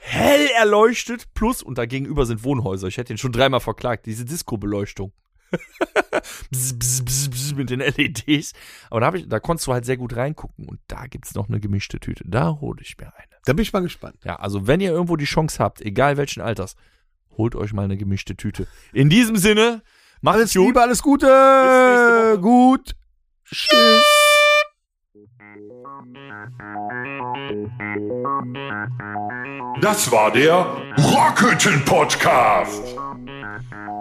[0.00, 1.32] Hell erleuchtet.
[1.32, 2.88] Plus, und da gegenüber sind Wohnhäuser.
[2.88, 4.04] Ich hätte ihn schon dreimal verklagt.
[4.04, 5.12] Diese Disco-Beleuchtung.
[6.50, 8.52] bzz, bzz, bzz, bzz, mit den LEDs.
[8.90, 10.68] Aber da, ich, da konntest du halt sehr gut reingucken.
[10.68, 12.24] Und da gibt's noch eine gemischte Tüte.
[12.26, 13.32] Da hole ich mir eine.
[13.46, 14.18] Da bin ich mal gespannt.
[14.24, 16.76] Ja, also wenn ihr irgendwo die Chance habt, egal welchen Alters,
[17.38, 18.66] holt euch mal eine gemischte Tüte.
[18.92, 19.82] In diesem Sinne,
[20.20, 20.66] macht Alles es gut.
[20.66, 22.38] Liebe, alles Gute.
[22.42, 22.94] Gut.
[23.46, 24.04] Tschüss.
[29.80, 30.66] Das war der
[30.98, 32.82] Rockhütten Podcast.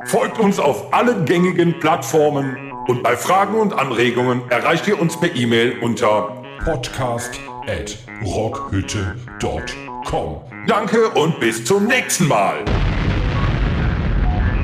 [0.05, 5.35] Folgt uns auf allen gängigen Plattformen und bei Fragen und Anregungen erreicht ihr uns per
[5.35, 10.41] E-Mail unter podcast at rockhütte.com.
[10.67, 12.65] Danke und bis zum nächsten Mal.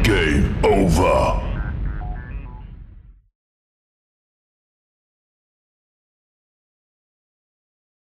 [0.04, 1.53] Game over.